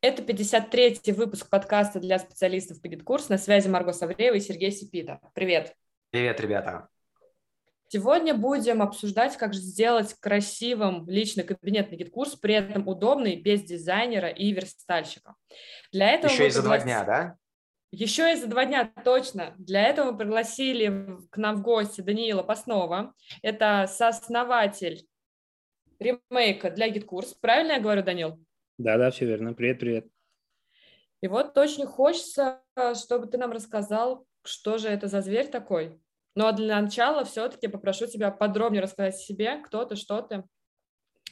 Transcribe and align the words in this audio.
Это 0.00 0.22
53-й 0.22 1.10
выпуск 1.10 1.50
подкаста 1.50 1.98
для 1.98 2.20
специалистов 2.20 2.80
по 2.80 2.88
GetCourse. 3.04 3.28
На 3.28 3.36
связи 3.36 3.66
Марго 3.66 3.92
Савреева 3.92 4.36
и 4.36 4.40
Сергей 4.40 4.70
Сипита. 4.70 5.18
Привет. 5.34 5.74
Привет, 6.10 6.40
ребята. 6.40 6.88
Сегодня 7.88 8.34
будем 8.34 8.80
обсуждать, 8.80 9.36
как 9.36 9.54
же 9.54 9.58
сделать 9.58 10.14
красивым 10.20 11.08
личный 11.08 11.42
кабинет 11.42 11.90
на 11.90 11.96
GetCourse, 11.96 12.36
при 12.36 12.54
этом 12.54 12.86
удобный, 12.86 13.34
без 13.34 13.62
дизайнера 13.62 14.28
и 14.28 14.52
верстальщика. 14.52 15.34
Для 15.90 16.10
этого 16.10 16.30
Еще 16.30 16.46
и 16.46 16.50
за 16.50 16.62
два 16.62 16.78
дня, 16.78 17.02
да? 17.02 17.36
Еще 17.90 18.32
и 18.32 18.36
за 18.36 18.46
два 18.46 18.66
дня, 18.66 18.92
точно. 19.02 19.56
Для 19.58 19.82
этого 19.82 20.12
мы 20.12 20.18
пригласили 20.18 21.18
к 21.28 21.38
нам 21.38 21.56
в 21.56 21.62
гости 21.62 22.02
Даниила 22.02 22.44
Паснова. 22.44 23.14
Это 23.42 23.90
сооснователь 23.92 25.08
ремейка 25.98 26.70
для 26.70 26.88
гид-курс. 26.88 27.34
Правильно 27.40 27.72
я 27.72 27.80
говорю, 27.80 28.04
Данил? 28.04 28.38
Да-да, 28.78 29.10
все 29.10 29.26
верно. 29.26 29.54
Привет, 29.54 29.80
привет. 29.80 30.06
И 31.20 31.26
вот 31.26 31.58
очень 31.58 31.84
хочется, 31.84 32.62
чтобы 32.94 33.26
ты 33.26 33.36
нам 33.36 33.50
рассказал, 33.50 34.24
что 34.44 34.78
же 34.78 34.88
это 34.88 35.08
за 35.08 35.20
зверь 35.20 35.48
такой. 35.48 36.00
Ну 36.36 36.46
а 36.46 36.52
для 36.52 36.80
начала 36.80 37.24
все-таки 37.24 37.66
попрошу 37.66 38.06
тебя 38.06 38.30
подробнее 38.30 38.80
рассказать 38.80 39.16
о 39.16 39.18
себе, 39.18 39.60
кто 39.64 39.84
ты, 39.84 39.96
что 39.96 40.22
ты, 40.22 40.44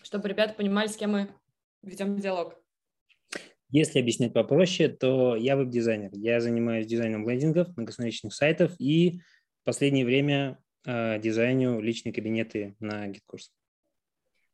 чтобы 0.03 0.29
ребята 0.29 0.55
понимали, 0.55 0.89
с 0.89 0.97
кем 0.97 1.13
мы 1.13 1.35
ведем 1.83 2.19
диалог. 2.19 2.61
Если 3.71 4.01
объяснять 4.01 4.33
попроще, 4.33 4.89
то 4.89 5.37
я 5.37 5.57
веб-дизайнер. 5.57 6.11
Я 6.13 6.41
занимаюсь 6.41 6.87
дизайном 6.87 7.29
лендингов, 7.29 7.77
многостраничных 7.77 8.35
сайтов 8.35 8.73
и 8.81 9.21
в 9.63 9.65
последнее 9.65 10.05
время 10.05 10.59
э, 10.85 11.21
дизайню 11.21 11.81
личные 11.81 12.13
кабинеты 12.13 12.75
на 12.81 13.09
GitKurs. 13.09 13.51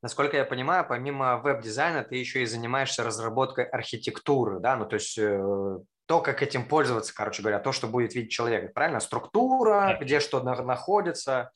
Насколько 0.02 0.36
я 0.36 0.44
понимаю, 0.44 0.84
помимо 0.88 1.38
веб-дизайна 1.38 2.02
ты 2.02 2.16
еще 2.16 2.42
и 2.42 2.46
занимаешься 2.46 3.04
разработкой 3.04 3.64
архитектуры, 3.66 4.58
да, 4.58 4.76
ну 4.76 4.84
то 4.84 4.94
есть 4.94 5.16
э, 5.16 5.78
то, 6.06 6.20
как 6.20 6.42
этим 6.42 6.66
пользоваться, 6.66 7.14
короче 7.14 7.42
говоря, 7.42 7.60
то, 7.60 7.70
что 7.70 7.86
будет 7.86 8.14
видеть 8.14 8.32
человек, 8.32 8.74
правильно? 8.74 8.98
Структура, 8.98 9.96
где 10.00 10.18
что 10.18 10.42
находится. 10.42 11.52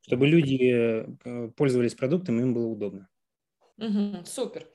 Чтобы 0.00 0.26
люди 0.26 1.06
э, 1.24 1.48
пользовались 1.56 1.94
продуктом, 1.94 2.40
им 2.40 2.54
было 2.54 2.66
удобно. 2.66 3.08
Угу, 3.78 4.24
супер. 4.24 4.66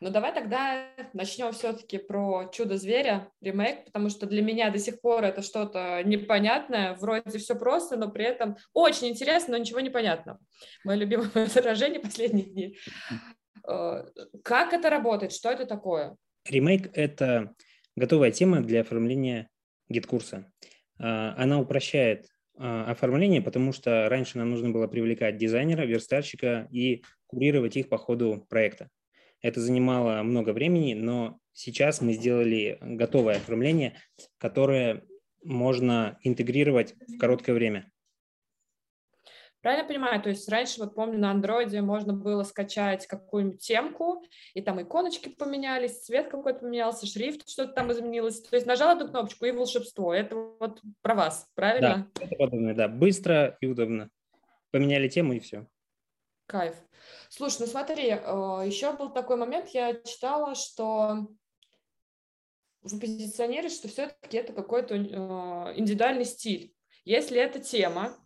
Но 0.00 0.08
ну, 0.08 0.14
давай 0.14 0.32
тогда 0.32 0.88
начнем 1.12 1.52
все-таки 1.52 1.98
про 1.98 2.48
«Чудо-зверя» 2.50 3.30
ремейк, 3.42 3.84
потому 3.84 4.08
что 4.08 4.26
для 4.26 4.40
меня 4.40 4.70
до 4.70 4.78
сих 4.78 4.98
пор 5.02 5.24
это 5.24 5.42
что-то 5.42 6.02
непонятное, 6.04 6.94
вроде 6.94 7.38
все 7.38 7.54
просто, 7.54 7.98
но 7.98 8.10
при 8.10 8.24
этом 8.24 8.56
очень 8.72 9.08
интересно, 9.08 9.52
но 9.52 9.58
ничего 9.58 9.80
не 9.80 9.90
понятно. 9.90 10.38
Мое 10.84 10.96
любимое 10.96 11.28
выражение 11.34 12.00
последних 12.00 12.50
дней. 12.50 12.78
Э, 13.68 14.04
как 14.42 14.72
это 14.72 14.88
работает? 14.88 15.32
Что 15.32 15.50
это 15.50 15.66
такое? 15.66 16.16
Ремейк– 16.48 16.90
это 16.94 17.54
готовая 17.94 18.30
тема 18.30 18.62
для 18.62 18.80
оформления 18.80 19.50
GetCourse 19.90 20.39
а. 20.39 20.50
Э, 20.98 21.34
она 21.36 21.60
упрощает 21.60 22.24
э, 22.58 22.84
оформление, 22.86 23.42
потому 23.42 23.74
что 23.74 24.08
раньше 24.08 24.38
нам 24.38 24.50
нужно 24.50 24.70
было 24.70 24.86
привлекать 24.86 25.36
дизайнера, 25.36 25.84
верстальщика 25.84 26.68
и 26.70 27.04
курировать 27.26 27.76
их 27.76 27.90
по 27.90 27.98
ходу 27.98 28.46
проекта. 28.48 28.88
Это 29.42 29.60
занимало 29.60 30.22
много 30.22 30.52
времени, 30.52 30.94
но 30.94 31.38
сейчас 31.52 32.00
мы 32.00 32.12
сделали 32.12 32.78
готовое 32.80 33.36
оформление, 33.36 33.94
которое 34.38 35.04
можно 35.42 36.18
интегрировать 36.22 36.94
в 37.08 37.18
короткое 37.18 37.54
время. 37.54 37.90
Правильно 39.62 39.86
понимаю? 39.86 40.22
То 40.22 40.30
есть 40.30 40.48
раньше, 40.48 40.80
вот 40.80 40.94
помню, 40.94 41.18
на 41.18 41.30
андроиде 41.30 41.82
можно 41.82 42.14
было 42.14 42.44
скачать 42.44 43.06
какую-нибудь 43.06 43.60
темку, 43.60 44.24
и 44.54 44.62
там 44.62 44.80
иконочки 44.80 45.28
поменялись, 45.28 46.02
цвет 46.02 46.28
какой-то 46.28 46.60
поменялся, 46.60 47.06
шрифт 47.06 47.46
что-то 47.48 47.72
там 47.72 47.92
изменилось. 47.92 48.40
То 48.40 48.56
есть 48.56 48.66
нажал 48.66 48.96
эту 48.96 49.08
кнопочку 49.08 49.44
и 49.44 49.52
волшебство. 49.52 50.14
Это 50.14 50.36
вот 50.36 50.80
про 51.02 51.14
вас, 51.14 51.46
правильно? 51.54 52.10
Да, 52.14 52.24
это 52.24 52.36
подобное, 52.36 52.74
да. 52.74 52.88
Быстро 52.88 53.58
и 53.60 53.66
удобно. 53.66 54.08
Поменяли 54.70 55.08
тему 55.08 55.34
и 55.34 55.40
все. 55.40 55.66
Кайф. 56.50 56.74
Слушай, 57.28 57.58
ну 57.60 57.66
смотри, 57.66 58.08
э, 58.08 58.16
еще 58.66 58.92
был 58.96 59.10
такой 59.10 59.36
момент, 59.36 59.68
я 59.68 59.94
читала, 59.94 60.56
что 60.56 61.28
вы 62.82 62.98
позиционируете, 62.98 63.76
что 63.76 63.86
все-таки 63.86 64.36
это 64.36 64.52
какой-то 64.52 64.96
э, 64.96 64.98
индивидуальный 65.78 66.24
стиль. 66.24 66.74
Если 67.04 67.40
это 67.40 67.60
тема, 67.60 68.16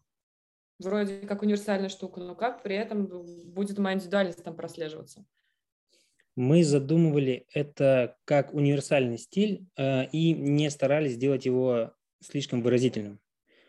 вроде 0.79 1.19
как 1.27 1.43
универсальная 1.43 1.91
штука, 1.91 2.21
но 2.21 2.35
как 2.35 2.63
при 2.63 2.77
этом 2.77 3.07
будет 3.53 3.77
моя 3.77 3.97
индивидуальность 3.97 4.43
там 4.43 4.57
прослеживаться? 4.57 5.27
Мы 6.35 6.65
задумывали 6.65 7.47
это 7.53 8.17
как 8.25 8.55
универсальный 8.55 9.19
стиль 9.19 9.67
э, 9.77 10.07
и 10.07 10.33
не 10.33 10.71
старались 10.71 11.13
сделать 11.13 11.45
его 11.45 11.93
слишком 12.23 12.63
выразительным, 12.63 13.21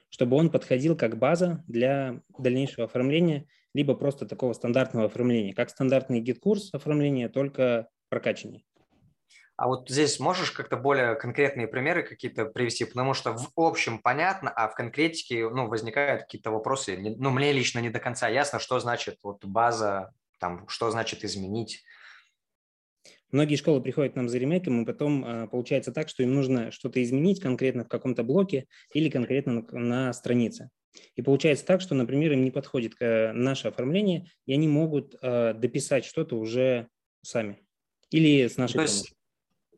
чтобы 0.07 0.37
он 0.37 0.49
подходил 0.49 0.95
как 0.95 1.17
база 1.17 1.61
для 1.67 2.21
дальнейшего 2.37 2.85
оформления 2.85 3.49
либо 3.75 3.93
просто 3.93 4.25
такого 4.25 4.53
стандартного 4.53 5.07
оформления, 5.07 5.53
как 5.53 5.69
стандартный 5.69 6.21
GetCourse 6.21 6.73
оформления, 6.73 7.27
только 7.27 7.89
прокачаннее. 8.07 8.63
А 9.57 9.67
вот 9.67 9.89
здесь 9.89 10.17
можешь 10.19 10.51
как-то 10.51 10.77
более 10.77 11.15
конкретные 11.15 11.67
примеры 11.67 12.03
какие-то 12.03 12.45
привести, 12.45 12.85
потому 12.85 13.13
что 13.13 13.33
в 13.33 13.51
общем 13.57 13.99
понятно, 13.99 14.49
а 14.49 14.69
в 14.69 14.75
конкретике 14.75 15.49
ну, 15.49 15.67
возникают 15.67 16.21
какие-то 16.21 16.51
вопросы. 16.51 16.97
Ну, 17.17 17.31
мне 17.31 17.51
лично 17.51 17.79
не 17.79 17.89
до 17.89 17.99
конца 17.99 18.29
ясно, 18.29 18.59
что 18.59 18.79
значит 18.79 19.17
вот 19.23 19.43
база, 19.43 20.13
там, 20.39 20.67
что 20.69 20.89
значит 20.89 21.25
изменить. 21.25 21.83
Многие 23.31 23.57
школы 23.57 23.81
приходят 23.81 24.13
к 24.13 24.15
нам 24.15 24.29
за 24.29 24.37
ремейком, 24.37 24.83
и 24.83 24.85
потом 24.85 25.25
а, 25.25 25.47
получается 25.47 25.91
так, 25.91 26.07
что 26.07 26.23
им 26.23 26.33
нужно 26.33 26.71
что-то 26.71 27.03
изменить 27.03 27.41
конкретно 27.41 27.83
в 27.83 27.89
каком-то 27.89 28.23
блоке 28.23 28.67
или 28.93 29.09
конкретно 29.09 29.65
на, 29.71 29.79
на 29.79 30.13
странице. 30.13 30.69
И 31.15 31.21
получается 31.21 31.65
так, 31.65 31.81
что, 31.81 31.95
например, 31.95 32.33
им 32.33 32.43
не 32.43 32.51
подходит 32.51 32.93
наше 32.99 33.67
оформление, 33.67 34.29
и 34.45 34.53
они 34.53 34.67
могут 34.67 35.15
э, 35.21 35.53
дописать 35.53 36.05
что-то 36.05 36.35
уже 36.35 36.87
сами 37.21 37.59
или 38.11 38.47
с 38.47 38.57
нашей 38.57 38.73
то 38.75 38.81
есть, 38.81 38.93
помощью. 38.95 39.15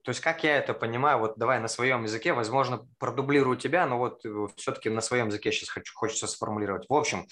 То 0.03 0.09
есть, 0.11 0.22
как 0.22 0.44
я 0.44 0.57
это 0.57 0.73
понимаю, 0.73 1.19
вот 1.19 1.38
давай 1.38 1.59
на 1.59 1.67
своем 1.67 2.03
языке, 2.03 2.33
возможно, 2.33 2.88
продублирую 3.00 3.57
тебя, 3.57 3.85
но 3.85 3.97
вот 3.97 4.25
э, 4.25 4.47
все-таки 4.55 4.89
на 4.89 5.01
своем 5.01 5.28
языке 5.28 5.51
сейчас 5.51 5.69
хочу, 5.69 5.94
хочется 5.95 6.28
сформулировать. 6.28 6.85
В 6.89 6.94
общем, 6.94 7.25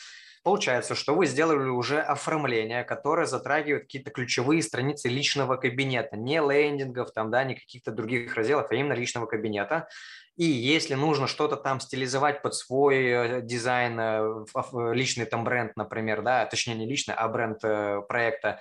Получается, 0.46 0.94
что 0.94 1.16
вы 1.16 1.26
сделали 1.26 1.70
уже 1.70 2.00
оформление, 2.00 2.84
которое 2.84 3.26
затрагивает 3.26 3.86
какие-то 3.86 4.12
ключевые 4.12 4.62
страницы 4.62 5.10
личного 5.10 5.56
кабинета, 5.56 6.18
не 6.18 6.40
лендингов, 6.40 7.12
там, 7.14 7.32
да, 7.32 7.44
не 7.44 7.56
каких-то 7.56 7.92
других 7.92 8.36
разделов, 8.36 8.68
а 8.70 8.76
именно 8.76 8.94
личного 8.94 9.26
кабинета. 9.26 9.88
И 10.36 10.44
если 10.44 10.96
нужно 10.96 11.28
что-то 11.28 11.56
там 11.56 11.80
стилизовать 11.80 12.42
под 12.42 12.56
свой 12.56 13.06
э, 13.06 13.42
дизайн, 13.42 13.98
э, 13.98 14.94
личный 14.94 15.26
там 15.26 15.46
бренд, 15.46 15.78
например, 15.78 16.24
да, 16.24 16.46
точнее 16.46 16.76
не 16.76 16.86
личный, 16.86 17.16
а 17.16 17.28
бренд 17.30 17.64
э, 17.64 18.02
проекта, 18.08 18.60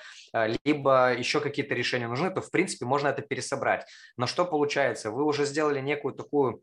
либо 0.65 1.13
еще 1.13 1.41
какие-то 1.41 1.75
решения 1.75 2.07
нужны, 2.07 2.31
то 2.31 2.41
в 2.41 2.51
принципе 2.53 2.87
можно 2.87 3.09
это 3.09 3.23
пересобрать. 3.23 3.87
Но 4.17 4.27
что 4.27 4.45
получается? 4.45 5.11
Вы 5.11 5.25
уже 5.25 5.47
сделали 5.47 5.81
некую 5.81 6.15
такую 6.15 6.63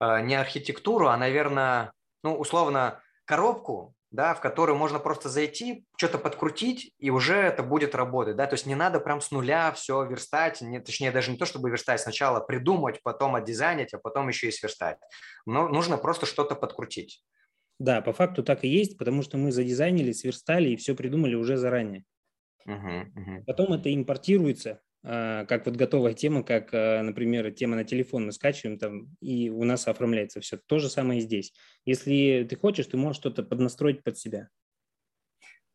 не 0.00 0.34
архитектуру, 0.34 1.06
а, 1.06 1.16
наверное, 1.16 1.92
ну, 2.24 2.34
условно, 2.34 3.00
коробку, 3.24 3.94
да, 4.12 4.34
в 4.34 4.40
которую 4.40 4.76
можно 4.76 4.98
просто 4.98 5.28
зайти, 5.28 5.86
что-то 5.96 6.18
подкрутить, 6.18 6.94
и 6.98 7.10
уже 7.10 7.34
это 7.34 7.62
будет 7.62 7.94
работать, 7.94 8.36
да, 8.36 8.46
то 8.46 8.54
есть 8.54 8.66
не 8.66 8.74
надо 8.74 9.00
прям 9.00 9.20
с 9.20 9.30
нуля 9.30 9.72
все 9.72 10.04
верстать, 10.04 10.60
не, 10.60 10.80
точнее 10.80 11.10
даже 11.10 11.30
не 11.30 11.38
то, 11.38 11.46
чтобы 11.46 11.70
верстать, 11.70 12.00
сначала 12.00 12.40
придумать, 12.40 13.02
потом 13.02 13.34
отдизайнить, 13.34 13.94
а 13.94 13.98
потом 13.98 14.28
еще 14.28 14.48
и 14.48 14.52
сверстать. 14.52 14.98
Но 15.46 15.68
нужно 15.68 15.96
просто 15.96 16.26
что-то 16.26 16.54
подкрутить. 16.54 17.24
Да, 17.78 18.02
по 18.02 18.12
факту 18.12 18.44
так 18.44 18.64
и 18.64 18.68
есть, 18.68 18.98
потому 18.98 19.22
что 19.22 19.38
мы 19.38 19.50
задизайнили, 19.50 20.12
сверстали 20.12 20.68
и 20.68 20.76
все 20.76 20.94
придумали 20.94 21.34
уже 21.34 21.56
заранее. 21.56 22.04
Угу, 22.66 22.74
угу. 23.16 23.44
Потом 23.46 23.72
это 23.72 23.92
импортируется 23.92 24.80
как 25.02 25.66
вот 25.66 25.76
готовая 25.76 26.14
тема, 26.14 26.42
как, 26.44 26.70
а, 26.72 27.02
например, 27.02 27.50
тема 27.52 27.76
на 27.76 27.84
телефон 27.84 28.26
мы 28.26 28.32
скачиваем 28.32 28.78
там, 28.78 29.16
и 29.20 29.50
у 29.50 29.64
нас 29.64 29.88
оформляется 29.88 30.40
все. 30.40 30.58
То 30.66 30.78
же 30.78 30.88
самое 30.88 31.18
и 31.20 31.22
здесь. 31.22 31.52
Если 31.84 32.46
ты 32.48 32.56
хочешь, 32.56 32.86
ты 32.86 32.96
можешь 32.96 33.18
что-то 33.20 33.42
поднастроить 33.42 34.02
под 34.04 34.16
себя. 34.18 34.48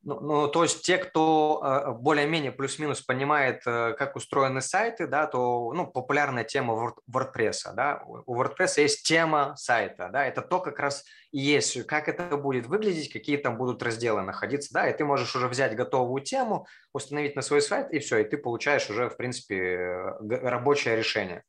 Ну, 0.07 0.21
ну, 0.21 0.48
то 0.48 0.63
есть 0.63 0.86
те, 0.86 0.98
кто 0.98 1.62
э, 1.62 1.92
более-менее 1.92 2.54
плюс-минус 2.54 3.01
понимает, 3.01 3.62
э, 3.65 3.94
как 4.00 4.15
устроены 4.15 4.62
сайты, 4.62 5.06
да, 5.06 5.27
то 5.27 5.74
ну, 5.74 5.86
популярная 5.86 6.45
тема 6.45 6.95
WordPress. 7.12 7.74
Да, 7.74 8.01
у 8.07 8.42
WordPress 8.42 8.80
есть 8.80 9.06
тема 9.06 9.54
сайта. 9.57 10.07
Да, 10.07 10.25
это 10.25 10.42
то 10.42 10.62
как 10.62 10.80
раз 10.80 11.04
и 11.33 11.39
есть, 11.39 11.86
как 11.88 12.07
это 12.07 12.38
будет 12.38 12.68
выглядеть, 12.68 13.12
какие 13.12 13.36
там 13.36 13.57
будут 13.57 13.83
разделы 13.83 14.21
находиться. 14.21 14.74
Да, 14.74 14.89
и 14.89 14.95
ты 14.95 15.04
можешь 15.04 15.36
уже 15.36 15.50
взять 15.50 15.75
готовую 15.75 16.24
тему, 16.24 16.68
установить 16.94 17.36
на 17.36 17.42
свой 17.42 17.62
сайт, 17.62 17.92
и 17.92 18.00
все, 18.00 18.19
и 18.19 18.24
ты 18.24 18.38
получаешь 18.38 18.89
уже, 18.89 19.09
в 19.09 19.18
принципе, 19.18 19.57
э, 19.57 20.12
рабочее 20.42 20.95
решение. 20.95 21.44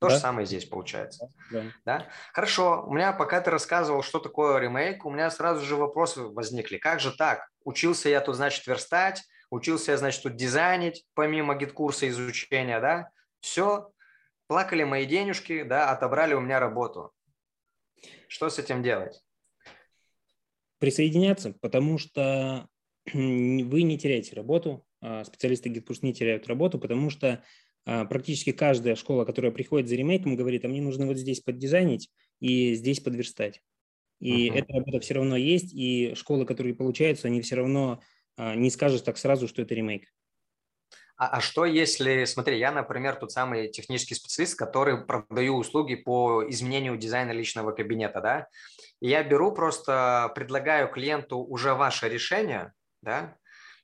То 0.00 0.08
да? 0.08 0.14
же 0.14 0.20
самое 0.20 0.46
здесь 0.46 0.64
получается. 0.64 1.28
Да. 1.50 1.64
да. 1.84 2.06
Хорошо. 2.32 2.84
У 2.86 2.94
меня, 2.94 3.12
пока 3.12 3.40
ты 3.40 3.50
рассказывал, 3.50 4.02
что 4.02 4.20
такое 4.20 4.58
ремейк, 4.58 5.04
у 5.04 5.10
меня 5.10 5.30
сразу 5.30 5.64
же 5.64 5.76
вопросы 5.76 6.22
возникли. 6.22 6.78
Как 6.78 7.00
же 7.00 7.14
так? 7.16 7.48
Учился 7.68 8.08
я 8.08 8.22
тут, 8.22 8.36
значит, 8.36 8.66
верстать, 8.66 9.24
учился 9.50 9.90
я, 9.92 9.98
значит, 9.98 10.22
тут 10.22 10.36
дизайнить, 10.36 11.04
помимо 11.12 11.54
GetCourse 11.54 12.03
а 12.03 12.08
изучения, 12.08 12.80
да? 12.80 13.10
Все, 13.40 13.92
плакали 14.46 14.84
мои 14.84 15.04
денежки, 15.04 15.64
да, 15.64 15.90
отобрали 15.90 16.32
у 16.32 16.40
меня 16.40 16.60
работу. 16.60 17.12
Что 18.26 18.48
с 18.48 18.58
этим 18.58 18.82
делать? 18.82 19.22
Присоединяться, 20.78 21.52
потому 21.60 21.98
что 21.98 22.66
вы 23.12 23.82
не 23.82 23.98
теряете 23.98 24.34
работу, 24.34 24.86
а 25.02 25.22
специалисты 25.24 25.68
GitKurs 25.68 25.98
не 26.00 26.14
теряют 26.14 26.46
работу, 26.46 26.78
потому 26.78 27.10
что 27.10 27.44
а, 27.84 28.06
практически 28.06 28.52
каждая 28.52 28.96
школа, 28.96 29.26
которая 29.26 29.52
приходит 29.52 29.90
за 29.90 29.96
ремейком, 29.96 30.36
говорит, 30.36 30.64
а 30.64 30.68
мне 30.68 30.80
нужно 30.80 31.06
вот 31.06 31.18
здесь 31.18 31.40
поддизайнить 31.40 32.08
и 32.40 32.72
здесь 32.72 33.00
подверстать. 33.00 33.60
И 34.20 34.48
uh-huh. 34.48 34.54
эта 34.54 34.72
работа 34.72 35.00
все 35.00 35.14
равно 35.14 35.36
есть, 35.36 35.72
и 35.72 36.14
школы, 36.14 36.44
которые 36.44 36.74
получаются, 36.74 37.28
они 37.28 37.40
все 37.40 37.56
равно 37.56 38.00
а, 38.36 38.54
не 38.54 38.70
скажут 38.70 39.04
так 39.04 39.18
сразу, 39.18 39.48
что 39.48 39.62
это 39.62 39.74
ремейк. 39.74 40.08
А, 41.16 41.38
а 41.38 41.40
что 41.40 41.64
если, 41.64 42.24
смотри, 42.24 42.58
я, 42.58 42.70
например, 42.70 43.16
тот 43.16 43.32
самый 43.32 43.68
технический 43.68 44.14
специалист, 44.14 44.56
который 44.56 45.04
продаю 45.04 45.56
услуги 45.56 45.96
по 45.96 46.48
изменению 46.48 46.96
дизайна 46.96 47.32
личного 47.32 47.72
кабинета, 47.72 48.20
да, 48.20 48.48
и 49.00 49.08
я 49.08 49.24
беру 49.24 49.52
просто, 49.52 50.30
предлагаю 50.34 50.88
клиенту 50.88 51.38
уже 51.38 51.74
ваше 51.74 52.08
решение, 52.08 52.72
да, 53.02 53.36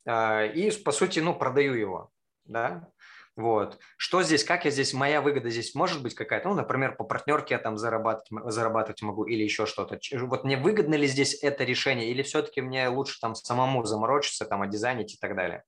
а, 0.07 0.45
и, 0.45 0.71
по 0.83 0.93
сути, 0.93 1.19
ну, 1.19 1.35
продаю 1.35 1.75
его, 1.75 2.11
да, 2.45 2.89
вот. 3.37 3.79
Что 3.97 4.23
здесь, 4.23 4.45
как 4.45 4.65
я 4.65 4.71
здесь, 4.71 4.95
моя 4.95 5.21
выгода 5.21 5.51
здесь 5.51 5.75
может 5.75 6.03
быть 6.03 6.15
какая-то, 6.15 6.49
ну, 6.49 6.55
например, 6.55 6.95
по 6.95 7.05
партнерке 7.05 7.55
я 7.55 7.59
там 7.59 7.77
зарабатывать, 7.77 8.53
зарабатывать 8.53 9.03
могу 9.03 9.25
или 9.25 9.43
еще 9.43 9.67
что-то. 9.67 9.99
Вот 10.13 10.45
мне 10.45 10.57
выгодно 10.57 10.95
ли 10.95 11.07
здесь 11.09 11.43
это 11.43 11.65
решение 11.65 12.11
или 12.11 12.23
все-таки 12.23 12.61
мне 12.61 12.89
лучше 12.89 13.19
там 13.21 13.35
самому 13.35 13.85
заморочиться, 13.85 14.45
там, 14.45 14.69
дизайнить 14.71 15.15
и 15.15 15.17
так 15.19 15.35
далее? 15.35 15.65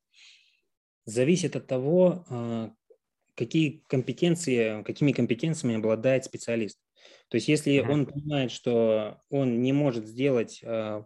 Зависит 1.07 1.57
от 1.57 1.67
того, 1.67 2.25
а, 2.31 2.71
какие 3.35 3.83
компетенции, 3.89 4.83
какими 4.85 5.11
компетенциями 5.11 5.79
обладает 5.79 6.25
специалист. 6.25 6.79
То 7.29 7.37
есть 7.37 7.49
если 7.49 7.75
mm-hmm. 7.75 7.91
он 7.91 8.07
понимает, 8.07 8.51
что 8.53 9.21
он 9.29 9.61
не 9.61 9.73
может 9.73 10.07
сделать 10.07 10.61
а, 10.65 11.05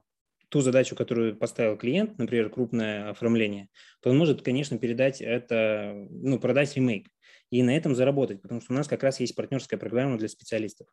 ту 0.50 0.60
задачу, 0.60 0.96
которую 0.96 1.36
поставил 1.36 1.76
клиент, 1.76 2.18
например, 2.18 2.50
крупное 2.50 3.10
оформление, 3.10 3.68
то 4.02 4.10
он 4.10 4.18
может, 4.18 4.42
конечно, 4.42 4.78
передать 4.78 5.20
это, 5.20 5.94
ну, 6.10 6.38
продать 6.38 6.74
ремейк 6.76 7.08
и 7.50 7.62
на 7.62 7.76
этом 7.76 7.94
заработать, 7.94 8.42
потому 8.42 8.60
что 8.60 8.72
у 8.72 8.76
нас 8.76 8.88
как 8.88 9.02
раз 9.02 9.20
есть 9.20 9.34
партнерская 9.34 9.78
программа 9.78 10.18
для 10.18 10.28
специалистов. 10.28 10.88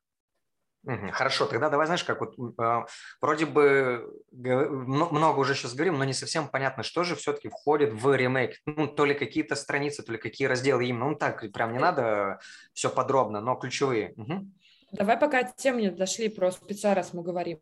Хорошо, 1.11 1.47
тогда 1.47 1.69
давай, 1.69 1.85
знаешь, 1.85 2.05
как 2.05 2.21
вот 2.21 2.35
э, 2.37 2.85
вроде 3.19 3.45
бы 3.45 4.09
много 4.31 5.39
уже 5.39 5.53
сейчас 5.53 5.73
говорим, 5.73 5.97
но 5.97 6.05
не 6.05 6.13
совсем 6.13 6.47
понятно, 6.47 6.81
что 6.81 7.03
же 7.03 7.15
все-таки 7.15 7.49
входит 7.49 7.91
в 7.91 8.15
ремейк. 8.15 8.55
Ну, 8.65 8.87
то 8.87 9.03
ли 9.03 9.13
какие-то 9.13 9.55
страницы, 9.55 10.01
то 10.03 10.13
ли 10.13 10.17
какие 10.17 10.47
разделы 10.47 10.85
именно. 10.85 11.09
Ну, 11.09 11.15
так, 11.15 11.43
прям 11.51 11.73
не 11.73 11.79
надо 11.79 12.39
все 12.71 12.89
подробно, 12.89 13.41
но 13.41 13.55
ключевые. 13.55 14.13
Угу. 14.15 14.47
Давай 14.91 15.17
пока 15.17 15.39
от 15.39 15.55
темы 15.57 15.81
не 15.81 15.91
дошли 15.91 16.29
про 16.29 16.51
спеца, 16.51 16.93
раз 16.93 17.13
мы 17.13 17.21
говорим. 17.21 17.59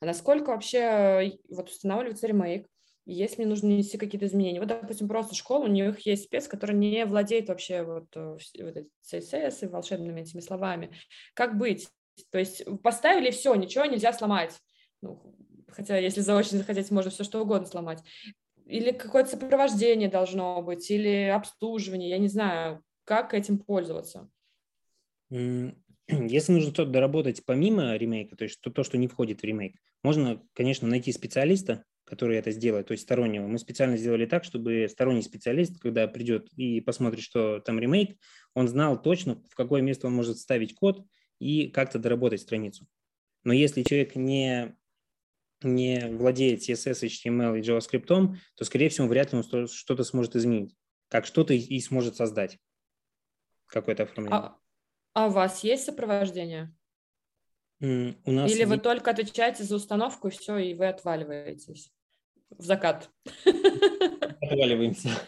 А 0.00 0.06
насколько 0.06 0.50
вообще 0.50 0.78
э, 0.78 1.30
вот 1.50 1.68
устанавливается 1.70 2.26
ремейк? 2.26 2.68
Если 3.04 3.38
мне 3.38 3.46
нужно 3.46 3.68
нести 3.68 3.98
какие-то 3.98 4.26
изменения. 4.26 4.60
Вот, 4.60 4.68
допустим, 4.68 5.08
просто 5.08 5.34
школа, 5.34 5.64
у 5.64 5.68
них 5.68 6.00
есть 6.00 6.24
спец, 6.24 6.46
который 6.46 6.76
не 6.76 7.04
владеет 7.04 7.48
вообще 7.48 7.82
вот, 7.82 8.06
э, 8.14 8.38
вот 8.60 8.76
CSS 9.12 9.58
и 9.62 9.66
волшебными 9.66 10.20
этими 10.20 10.40
словами. 10.40 10.92
Как 11.34 11.56
быть? 11.56 11.88
То 12.30 12.38
есть 12.38 12.64
поставили 12.82 13.30
все, 13.30 13.54
ничего 13.54 13.84
нельзя 13.84 14.12
сломать. 14.12 14.56
Ну, 15.02 15.34
хотя 15.68 15.96
если 15.96 16.20
заочно 16.20 16.58
захотеть, 16.58 16.90
можно 16.90 17.10
все 17.10 17.24
что 17.24 17.40
угодно 17.40 17.66
сломать. 17.66 18.02
Или 18.66 18.92
какое-то 18.92 19.30
сопровождение 19.30 20.08
должно 20.08 20.62
быть, 20.62 20.90
или 20.90 21.28
обслуживание, 21.28 22.10
я 22.10 22.18
не 22.18 22.28
знаю, 22.28 22.84
как 23.04 23.34
этим 23.34 23.58
пользоваться. 23.58 24.28
Если 26.08 26.52
нужно 26.52 26.72
что-то 26.72 26.90
доработать 26.90 27.44
помимо 27.44 27.94
ремейка, 27.96 28.34
то 28.34 28.44
есть 28.44 28.60
то, 28.60 28.70
то, 28.70 28.82
что 28.82 28.96
не 28.96 29.08
входит 29.08 29.40
в 29.40 29.44
ремейк, 29.44 29.76
можно, 30.02 30.42
конечно, 30.54 30.88
найти 30.88 31.12
специалиста, 31.12 31.84
который 32.04 32.38
это 32.38 32.50
сделает, 32.50 32.86
то 32.86 32.92
есть 32.92 33.04
стороннего. 33.04 33.46
Мы 33.46 33.58
специально 33.58 33.98
сделали 33.98 34.24
так, 34.24 34.44
чтобы 34.44 34.88
сторонний 34.88 35.22
специалист, 35.22 35.78
когда 35.78 36.08
придет 36.08 36.48
и 36.54 36.80
посмотрит, 36.80 37.22
что 37.22 37.60
там 37.60 37.78
ремейк, 37.78 38.18
он 38.54 38.68
знал 38.68 39.00
точно, 39.00 39.42
в 39.50 39.54
какое 39.54 39.82
место 39.82 40.06
он 40.06 40.14
может 40.14 40.38
ставить 40.38 40.74
код 40.74 41.04
и 41.38 41.68
как-то 41.68 41.98
доработать 41.98 42.40
страницу. 42.40 42.86
Но 43.44 43.52
если 43.52 43.82
человек 43.82 44.16
не, 44.16 44.74
не 45.62 46.08
владеет 46.10 46.66
CSS, 46.66 47.06
HTML 47.06 47.58
и 47.58 47.62
JavaScript, 47.62 48.06
то, 48.06 48.64
скорее 48.64 48.88
всего, 48.88 49.06
вряд 49.06 49.32
ли 49.32 49.38
он 49.38 49.68
что-то 49.68 50.04
сможет 50.04 50.36
изменить, 50.36 50.74
как 51.08 51.26
что-то 51.26 51.52
и 51.52 51.80
сможет 51.80 52.16
создать 52.16 52.58
какое-то 53.66 54.04
оформление. 54.04 54.38
А, 54.38 54.58
а 55.18 55.26
у 55.26 55.30
вас 55.30 55.64
есть 55.64 55.84
сопровождение? 55.84 56.72
Mm, 57.82 58.14
у 58.24 58.30
нас 58.30 58.52
Или 58.52 58.62
вы 58.62 58.78
только 58.78 59.10
отвечаете 59.10 59.64
за 59.64 59.74
установку, 59.74 60.28
и 60.28 60.30
все, 60.30 60.56
и 60.58 60.74
вы 60.74 60.86
отваливаетесь 60.86 61.92
в 62.50 62.62
закат? 62.62 63.10
Отваливаемся. 64.40 65.10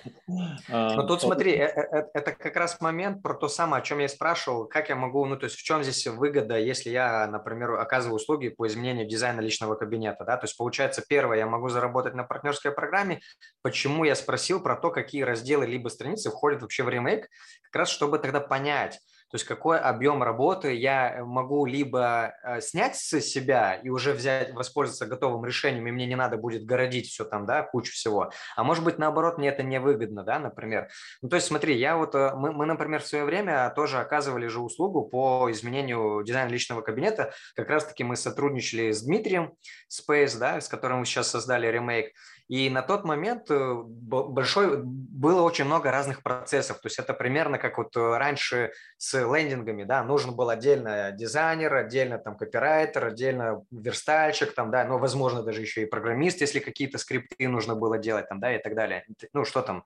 А, 0.69 0.95
Но 0.95 1.09
тут 1.09 1.23
смотри, 1.23 1.53
э, 1.55 1.65
э, 1.65 1.81
э, 1.81 2.05
это 2.15 2.31
как 2.31 2.55
раз 2.55 2.81
момент 2.81 3.21
про 3.21 3.35
то 3.35 3.49
самое, 3.49 3.83
о 3.83 3.85
чем 3.85 3.99
я 3.99 4.09
спрашивал, 4.09 4.69
как 4.69 4.89
я 4.89 4.95
могу, 4.95 5.27
ну 5.27 5.37
то 5.37 5.47
есть 5.47 5.57
в 5.57 5.63
чем 5.65 5.83
здесь 5.83 6.07
выгода, 6.07 6.57
если 6.57 6.91
я, 6.91 7.27
например, 7.27 7.73
оказываю 7.73 8.15
услуги 8.15 8.49
по 8.49 8.69
изменению 8.69 9.09
дизайна 9.09 9.41
личного 9.41 9.75
кабинета, 9.75 10.25
да, 10.25 10.37
то 10.37 10.45
есть 10.45 10.57
получается 10.57 11.03
первое, 11.07 11.39
я 11.39 11.47
могу 11.47 11.69
заработать 11.69 12.15
на 12.15 12.23
партнерской 12.23 12.71
программе, 12.71 13.21
почему 13.63 14.05
я 14.05 14.15
спросил 14.15 14.63
про 14.63 14.77
то, 14.77 14.91
какие 14.91 15.23
разделы 15.23 15.67
либо 15.67 15.89
страницы 15.89 16.31
входят 16.31 16.63
вообще 16.63 16.85
в 16.85 16.89
ремейк, 16.89 17.29
как 17.65 17.81
раз 17.81 17.89
чтобы 17.89 18.21
тогда 18.21 18.39
понять, 18.39 19.01
то 19.31 19.37
есть 19.37 19.45
какой 19.45 19.79
объем 19.79 20.25
работы 20.25 20.75
я 20.75 21.23
могу 21.25 21.65
либо 21.65 22.35
э, 22.43 22.61
снять 22.61 22.97
с 22.97 23.21
себя 23.21 23.75
и 23.75 23.89
уже 23.89 24.13
взять, 24.13 24.53
воспользоваться 24.53 25.07
готовым 25.07 25.45
решением, 25.45 25.87
и 25.87 25.93
мне 25.93 26.07
не 26.07 26.17
надо 26.17 26.37
будет 26.37 26.65
городить 26.65 27.07
все 27.07 27.25
там, 27.25 27.47
да, 27.47 27.63
кучу 27.63 27.93
всего. 27.93 28.33
А 28.57 28.65
может 28.65 28.83
быть, 28.83 28.99
наоборот, 28.99 29.39
мне 29.39 29.49
это 29.49 29.63
невыгодно, 29.63 30.25
да, 30.25 30.41
например. 30.41 30.89
Ну, 31.23 31.29
то 31.29 31.37
есть 31.37 31.47
смотри, 31.47 31.79
я 31.79 31.97
вот, 31.97 32.17
э, 32.17 32.33
мы, 32.35 32.51
мы, 32.51 32.67
например, 32.67 33.03
в 33.03 33.07
свое 33.07 33.25
время 33.25 33.73
тоже 33.77 33.99
оказывали 33.99 34.49
же 34.49 34.61
услугу 34.61 35.05
по 35.09 35.49
изменению 35.53 36.25
дизайна 36.25 36.49
личного 36.51 36.81
кабинета. 36.83 37.33
Как 37.55 37.71
раз-таки 37.71 38.03
мы 38.03 38.17
сотрудничали 38.17 38.91
с 38.91 39.03
Дмитрием 39.03 39.53
Space, 39.89 40.37
да, 40.39 40.61
с 40.61 40.67
которым 40.67 40.99
мы 40.99 41.05
сейчас 41.05 41.29
создали 41.29 41.69
ремейк. 41.69 42.13
И 42.51 42.69
на 42.69 42.83
тот 42.83 43.05
момент 43.05 43.49
э, 43.49 43.75
большой, 43.85 44.83
было 44.83 45.43
очень 45.43 45.67
много 45.67 45.93
разных 45.93 46.21
процессов. 46.25 46.81
То 46.81 46.89
есть 46.89 46.99
это 46.99 47.15
примерно 47.15 47.59
как 47.59 47.79
вот 47.79 47.97
э, 47.97 48.17
раньше 48.17 48.73
с 48.99 49.15
лендингами, 49.15 49.85
да, 49.85 50.03
нужен 50.03 50.35
был 50.35 50.51
отдельно 50.51 51.13
дизайнер, 51.13 51.73
отдельно 51.73 52.19
там 52.19 52.37
копирайтер, 52.37 53.07
отдельно 53.07 53.65
верстальщик, 53.71 54.53
там, 54.53 54.73
да, 54.73 54.85
ну, 54.85 54.99
возможно, 54.99 55.45
даже 55.45 55.61
еще 55.61 55.83
и 55.83 55.87
программист, 55.87 56.41
если 56.41 56.59
какие-то 56.59 56.99
скрипты 56.99 57.47
нужно 57.47 57.77
было 57.77 57.99
делать, 57.99 58.29
там, 58.29 58.41
да, 58.41 58.53
и 58.53 58.59
так 58.61 58.75
далее. 58.75 59.05
Ну, 59.33 59.45
что 59.45 59.63
там, 59.63 59.85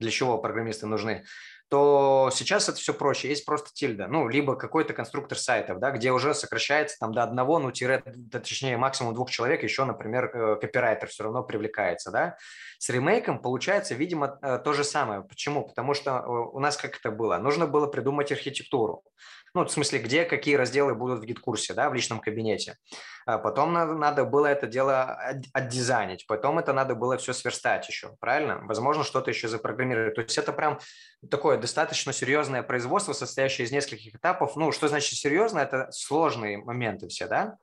для 0.00 0.10
чего 0.10 0.38
программисты 0.38 0.86
нужны 0.86 1.26
то 1.68 2.30
сейчас 2.32 2.68
это 2.68 2.78
все 2.78 2.94
проще. 2.94 3.28
Есть 3.28 3.44
просто 3.44 3.70
тильда, 3.72 4.06
ну, 4.06 4.28
либо 4.28 4.56
какой-то 4.56 4.92
конструктор 4.92 5.38
сайтов, 5.38 5.80
да, 5.80 5.90
где 5.90 6.12
уже 6.12 6.34
сокращается 6.34 6.96
там 6.98 7.12
до 7.12 7.22
одного, 7.22 7.58
ну, 7.58 7.72
тире, 7.72 8.02
точнее, 8.30 8.76
максимум 8.76 9.14
двух 9.14 9.30
человек, 9.30 9.62
еще, 9.62 9.84
например, 9.84 10.30
э, 10.32 10.56
копирайтер 10.60 11.08
все 11.08 11.24
равно 11.24 11.42
привлекается, 11.42 12.10
да. 12.10 12.36
С 12.78 12.88
ремейком 12.88 13.40
получается, 13.40 13.94
видимо, 13.94 14.38
э, 14.42 14.58
то 14.62 14.72
же 14.72 14.84
самое. 14.84 15.22
Почему? 15.22 15.66
Потому 15.66 15.94
что 15.94 16.10
э, 16.10 16.28
у 16.28 16.60
нас 16.60 16.76
как 16.76 16.98
это 16.98 17.10
было? 17.10 17.36
Нужно 17.38 17.66
было 17.66 17.86
придумать 17.86 18.30
архитектуру. 18.30 19.02
Ну, 19.56 19.64
в 19.64 19.70
смысле, 19.70 20.00
где 20.00 20.26
какие 20.26 20.54
разделы 20.54 20.94
будут 20.94 21.20
в 21.20 21.24
гид-курсе, 21.24 21.72
да, 21.72 21.88
в 21.88 21.94
личном 21.94 22.20
кабинете. 22.20 22.76
А 23.24 23.38
потом 23.38 23.72
надо, 23.72 23.94
надо 23.94 24.26
было 24.26 24.48
это 24.48 24.66
дело 24.66 25.18
отдизайнить, 25.54 26.26
потом 26.26 26.58
это 26.58 26.74
надо 26.74 26.94
было 26.94 27.16
все 27.16 27.32
сверстать 27.32 27.88
еще, 27.88 28.14
правильно? 28.20 28.60
Возможно, 28.64 29.02
что-то 29.02 29.30
еще 29.30 29.48
запрограммировать. 29.48 30.14
То 30.14 30.20
есть 30.20 30.36
это 30.36 30.52
прям 30.52 30.78
такое 31.30 31.56
достаточно 31.56 32.12
серьезное 32.12 32.62
производство, 32.62 33.14
состоящее 33.14 33.66
из 33.66 33.72
нескольких 33.72 34.14
этапов. 34.14 34.56
Ну, 34.56 34.72
что 34.72 34.88
значит 34.88 35.18
серьезно? 35.18 35.60
Это 35.60 35.90
сложные 35.90 36.58
моменты 36.58 37.08
все, 37.08 37.26
да? 37.26 37.56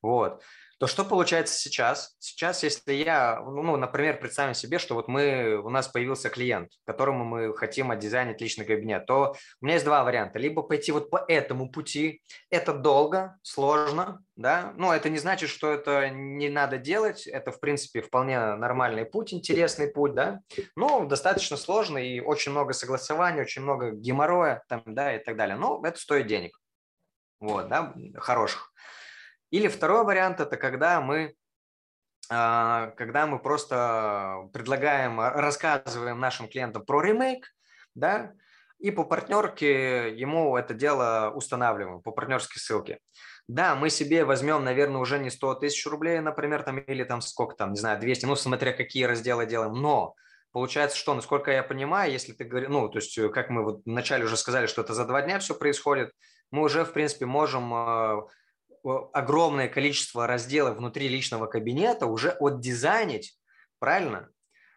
Вот 0.00 0.42
то 0.78 0.86
что 0.86 1.04
получается 1.04 1.54
сейчас? 1.54 2.16
Сейчас, 2.18 2.62
если 2.62 2.92
я, 2.92 3.40
ну, 3.40 3.76
например, 3.76 4.20
представим 4.20 4.54
себе, 4.54 4.78
что 4.78 4.94
вот 4.94 5.08
мы, 5.08 5.56
у 5.62 5.70
нас 5.70 5.88
появился 5.88 6.28
клиент, 6.28 6.70
которому 6.84 7.24
мы 7.24 7.56
хотим 7.56 7.90
отдизайнить 7.90 8.40
личный 8.40 8.66
кабинет, 8.66 9.06
то 9.06 9.34
у 9.60 9.64
меня 9.64 9.74
есть 9.74 9.86
два 9.86 10.04
варианта. 10.04 10.38
Либо 10.38 10.62
пойти 10.62 10.92
вот 10.92 11.08
по 11.08 11.24
этому 11.28 11.70
пути. 11.70 12.20
Это 12.50 12.74
долго, 12.74 13.38
сложно, 13.42 14.22
да, 14.36 14.74
но 14.76 14.94
это 14.94 15.08
не 15.08 15.18
значит, 15.18 15.48
что 15.48 15.72
это 15.72 16.10
не 16.10 16.50
надо 16.50 16.76
делать. 16.76 17.26
Это, 17.26 17.52
в 17.52 17.60
принципе, 17.60 18.02
вполне 18.02 18.38
нормальный 18.56 19.06
путь, 19.06 19.32
интересный 19.32 19.88
путь, 19.88 20.14
да, 20.14 20.40
но 20.76 21.06
достаточно 21.06 21.56
сложный 21.56 22.08
и 22.08 22.20
очень 22.20 22.52
много 22.52 22.74
согласований, 22.74 23.40
очень 23.40 23.62
много 23.62 23.92
геморроя 23.92 24.62
там, 24.68 24.82
да, 24.84 25.16
и 25.16 25.24
так 25.24 25.36
далее. 25.36 25.56
Но 25.56 25.80
это 25.82 25.98
стоит 25.98 26.26
денег, 26.26 26.58
вот, 27.40 27.68
да, 27.68 27.94
хороших. 28.16 28.72
Или 29.50 29.68
второй 29.68 30.04
вариант– 30.04 30.40
это 30.40 30.56
когда 30.56 31.00
мы 31.00 31.34
а, 32.28 32.90
когда 32.96 33.26
мы 33.26 33.38
просто 33.38 34.48
предлагаем, 34.52 35.20
рассказываем 35.20 36.18
нашим 36.18 36.48
клиентам 36.48 36.84
про 36.84 37.00
ремейк, 37.00 37.54
да, 37.94 38.32
и 38.78 38.90
по 38.90 39.04
партнерке 39.04 40.14
ему 40.14 40.56
это 40.56 40.74
дело 40.74 41.32
устанавливаем, 41.34 42.02
по 42.02 42.10
партнерской 42.10 42.60
ссылке. 42.60 42.98
Да, 43.48 43.76
мы 43.76 43.90
себе 43.90 44.24
возьмем, 44.24 44.64
наверное, 44.64 45.00
уже 45.00 45.18
не 45.18 45.30
100 45.30 45.54
тысяч 45.56 45.86
рублей, 45.86 46.18
например, 46.18 46.64
там, 46.64 46.78
или 46.78 47.04
там 47.04 47.20
сколько 47.20 47.54
там, 47.54 47.72
не 47.72 47.78
знаю, 47.78 48.00
200, 48.00 48.26
ну, 48.26 48.34
смотря 48.34 48.72
какие 48.72 49.04
разделы 49.04 49.46
делаем, 49.46 49.74
но 49.74 50.14
получается, 50.50 50.96
что, 50.98 51.14
насколько 51.14 51.52
я 51.52 51.62
понимаю, 51.62 52.10
если 52.10 52.32
ты 52.32 52.44
говоришь, 52.44 52.68
ну, 52.68 52.88
то 52.88 52.98
есть, 52.98 53.16
как 53.32 53.50
мы 53.50 53.62
вот 53.62 53.82
вначале 53.84 54.24
уже 54.24 54.36
сказали, 54.36 54.66
что 54.66 54.82
это 54.82 54.94
за 54.94 55.04
два 55.04 55.22
дня 55.22 55.38
все 55.38 55.54
происходит, 55.54 56.10
мы 56.50 56.62
уже, 56.62 56.84
в 56.84 56.92
принципе, 56.92 57.26
можем 57.26 57.72
э, 57.72 58.22
огромное 58.86 59.68
количество 59.68 60.26
разделов 60.26 60.76
внутри 60.78 61.08
личного 61.08 61.46
кабинета 61.46 62.06
уже 62.06 62.30
отдизайнить, 62.30 63.38
правильно? 63.78 64.28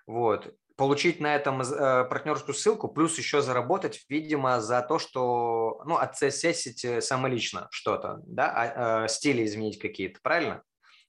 Вот 0.08 0.54
получить 0.76 1.20
на 1.20 1.36
этом 1.36 1.62
э, 1.62 2.06
партнерскую 2.06 2.56
ссылку, 2.56 2.88
плюс 2.88 3.18
еще 3.18 3.42
заработать, 3.42 4.06
видимо, 4.08 4.62
за 4.62 4.82
то, 4.82 4.98
что, 4.98 5.84
ну, 5.86 5.98
отсессить 5.98 7.04
самолично 7.04 7.68
что-то, 7.70 8.22
да, 8.26 8.54
а, 8.56 9.04
э, 9.04 9.08
стили 9.10 9.44
изменить 9.44 9.78
какие-то, 9.78 10.22
правильно 10.24 10.64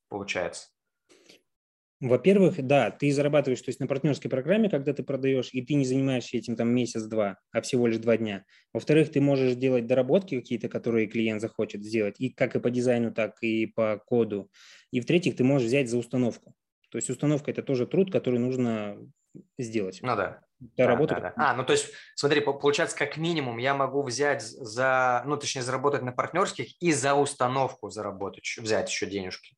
получается? 0.09 0.71
Во-первых, 2.00 2.66
да, 2.66 2.90
ты 2.90 3.12
зарабатываешь, 3.12 3.61
то 3.61 3.69
есть 3.69 3.78
на 3.78 3.87
партнерской 3.87 4.30
программе, 4.30 4.71
когда 4.71 4.95
ты 4.95 5.02
продаешь, 5.02 5.50
и 5.52 5.61
ты 5.61 5.75
не 5.75 5.85
занимаешься 5.85 6.38
этим 6.38 6.57
там 6.57 6.69
месяц-два, 6.71 7.37
а 7.52 7.61
всего 7.61 7.87
лишь 7.87 7.99
два 7.99 8.16
дня. 8.16 8.45
Во-вторых, 8.73 9.12
ты 9.12 9.21
можешь 9.21 9.54
делать 9.54 9.87
доработки 9.87 10.38
какие-то, 10.40 10.71
которые 10.71 11.09
клиент 11.09 11.42
захочет 11.42 11.85
сделать, 11.85 12.16
и 12.19 12.30
как 12.30 12.57
и 12.57 12.61
по 12.61 12.71
дизайну, 12.71 13.12
так 13.12 13.42
и 13.42 13.66
по 13.66 13.99
коду. 13.99 14.50
И 14.90 15.00
в-третьих, 15.00 15.37
ты 15.37 15.45
можешь 15.45 15.69
взять 15.69 15.90
за 15.90 15.99
установку. 15.99 16.54
То 16.90 16.97
есть 16.97 17.11
установка– 17.11 17.50
это 17.52 17.62
тоже 17.62 17.87
труд, 17.87 18.11
который 18.11 18.38
нужно 18.38 18.97
сделать. 19.59 20.00
Ну 20.02 20.16
да. 20.16 20.40
Да, 20.76 20.87
работу. 20.87 21.14
Да, 21.14 21.21
да. 21.21 21.33
А, 21.37 21.54
ну 21.54 21.64
то 21.64 21.73
есть, 21.73 21.87
смотри, 22.14 22.40
получается, 22.40 22.95
как 22.97 23.16
минимум 23.16 23.57
я 23.57 23.75
могу 23.75 24.02
взять 24.02 24.42
за, 24.42 25.23
ну 25.26 25.38
точнее, 25.38 25.62
заработать 25.62 26.02
на 26.02 26.12
партнерских 26.12 26.80
и 26.83 26.92
за 26.92 27.14
установку 27.14 27.88
заработать, 27.88 28.57
взять 28.59 28.90
еще 28.90 29.07
денежки. 29.07 29.57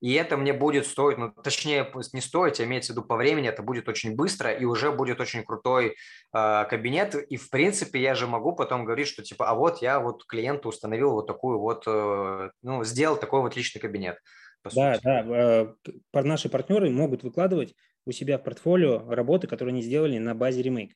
И 0.00 0.12
это 0.14 0.36
мне 0.36 0.52
будет 0.52 0.86
стоить, 0.86 1.18
ну, 1.18 1.30
точнее, 1.30 1.90
не 2.12 2.20
стоить, 2.20 2.60
а 2.60 2.64
имеется 2.64 2.92
в 2.92 2.96
виду 2.96 3.06
по 3.06 3.16
времени, 3.16 3.48
это 3.48 3.62
будет 3.62 3.88
очень 3.88 4.14
быстро, 4.14 4.52
и 4.52 4.64
уже 4.64 4.92
будет 4.92 5.20
очень 5.20 5.44
крутой 5.44 5.96
э, 6.32 6.64
кабинет. 6.68 7.14
И, 7.14 7.36
в 7.36 7.50
принципе, 7.50 8.00
я 8.00 8.14
же 8.14 8.26
могу 8.26 8.54
потом 8.54 8.84
говорить, 8.84 9.08
что, 9.08 9.22
типа, 9.22 9.48
а 9.48 9.54
вот 9.54 9.82
я 9.82 10.00
вот 10.00 10.24
клиенту 10.26 10.68
установил 10.68 11.12
вот 11.12 11.26
такую 11.26 11.58
вот, 11.58 11.84
э, 11.86 12.50
ну, 12.62 12.84
сделал 12.84 13.16
такой 13.16 13.40
вот 13.40 13.56
личный 13.56 13.80
кабинет. 13.80 14.18
Да, 14.64 14.94
сути. 14.94 15.04
да, 15.04 15.20
э, 15.20 16.22
наши 16.22 16.48
партнеры 16.48 16.90
могут 16.90 17.22
выкладывать 17.22 17.74
у 18.06 18.12
себя 18.12 18.38
в 18.38 18.42
портфолио 18.42 19.10
работы, 19.10 19.46
которые 19.46 19.72
они 19.72 19.82
сделали 19.82 20.18
на 20.18 20.34
базе 20.34 20.62
ремейк. 20.62 20.94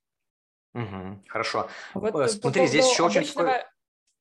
Угу, 0.75 1.25
хорошо. 1.29 1.69
Вот 1.95 2.15
э, 2.15 2.29
Смотри, 2.29 2.67
здесь 2.67 2.91
еще 2.91 3.07
обычного... 3.07 3.21
очень 3.21 3.35
такой... 3.35 3.78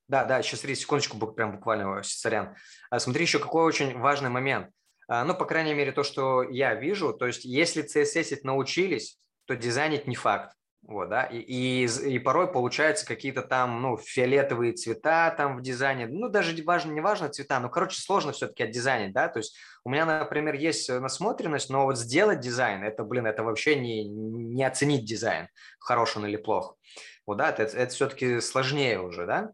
Да, 0.08 0.24
да, 0.24 0.42
сейчас, 0.42 0.60
смотри, 0.60 0.74
секундочку, 0.74 1.18
прям 1.18 1.56
буквально, 1.56 2.02
сорян. 2.02 2.56
А, 2.90 2.98
смотри, 2.98 3.22
еще 3.22 3.38
какой 3.38 3.64
очень 3.64 3.98
важный 3.98 4.30
момент. 4.30 4.70
А, 5.06 5.24
ну, 5.24 5.34
по 5.34 5.44
крайней 5.44 5.74
мере, 5.74 5.92
то, 5.92 6.02
что 6.02 6.42
я 6.42 6.74
вижу, 6.74 7.12
то 7.12 7.26
есть 7.26 7.44
если 7.44 7.84
CSS 7.84 8.40
научились, 8.42 9.18
то 9.46 9.54
дизайнить 9.54 10.06
не 10.06 10.16
факт. 10.16 10.54
Вот, 10.82 11.08
да, 11.08 11.24
и, 11.24 11.38
и, 11.38 11.86
и 11.86 12.18
порой 12.18 12.50
получаются 12.50 13.04
какие-то 13.04 13.42
там, 13.42 13.82
ну, 13.82 13.96
фиолетовые 13.98 14.72
цвета 14.72 15.34
там 15.36 15.58
в 15.58 15.60
дизайне, 15.60 16.06
ну, 16.06 16.28
даже 16.28 16.62
важно, 16.62 16.92
не 16.92 17.00
важно 17.00 17.28
цвета, 17.28 17.58
но, 17.58 17.68
короче, 17.68 18.00
сложно 18.00 18.32
все-таки 18.32 18.62
отдизайнить, 18.62 19.12
да, 19.12 19.28
то 19.28 19.40
есть 19.40 19.58
у 19.84 19.90
меня, 19.90 20.06
например, 20.06 20.54
есть 20.54 20.88
насмотренность, 20.88 21.68
но 21.68 21.84
вот 21.84 21.98
сделать 21.98 22.40
дизайн, 22.40 22.84
это, 22.84 23.02
блин, 23.02 23.26
это 23.26 23.42
вообще 23.42 23.74
не, 23.74 24.04
не 24.08 24.64
оценить 24.64 25.04
дизайн, 25.04 25.48
хорош 25.80 26.16
он 26.16 26.26
или 26.26 26.36
плох, 26.36 26.78
вот, 27.26 27.38
да, 27.38 27.50
это, 27.50 27.64
это 27.64 27.92
все-таки 27.92 28.40
сложнее 28.40 29.02
уже, 29.02 29.26
да, 29.26 29.50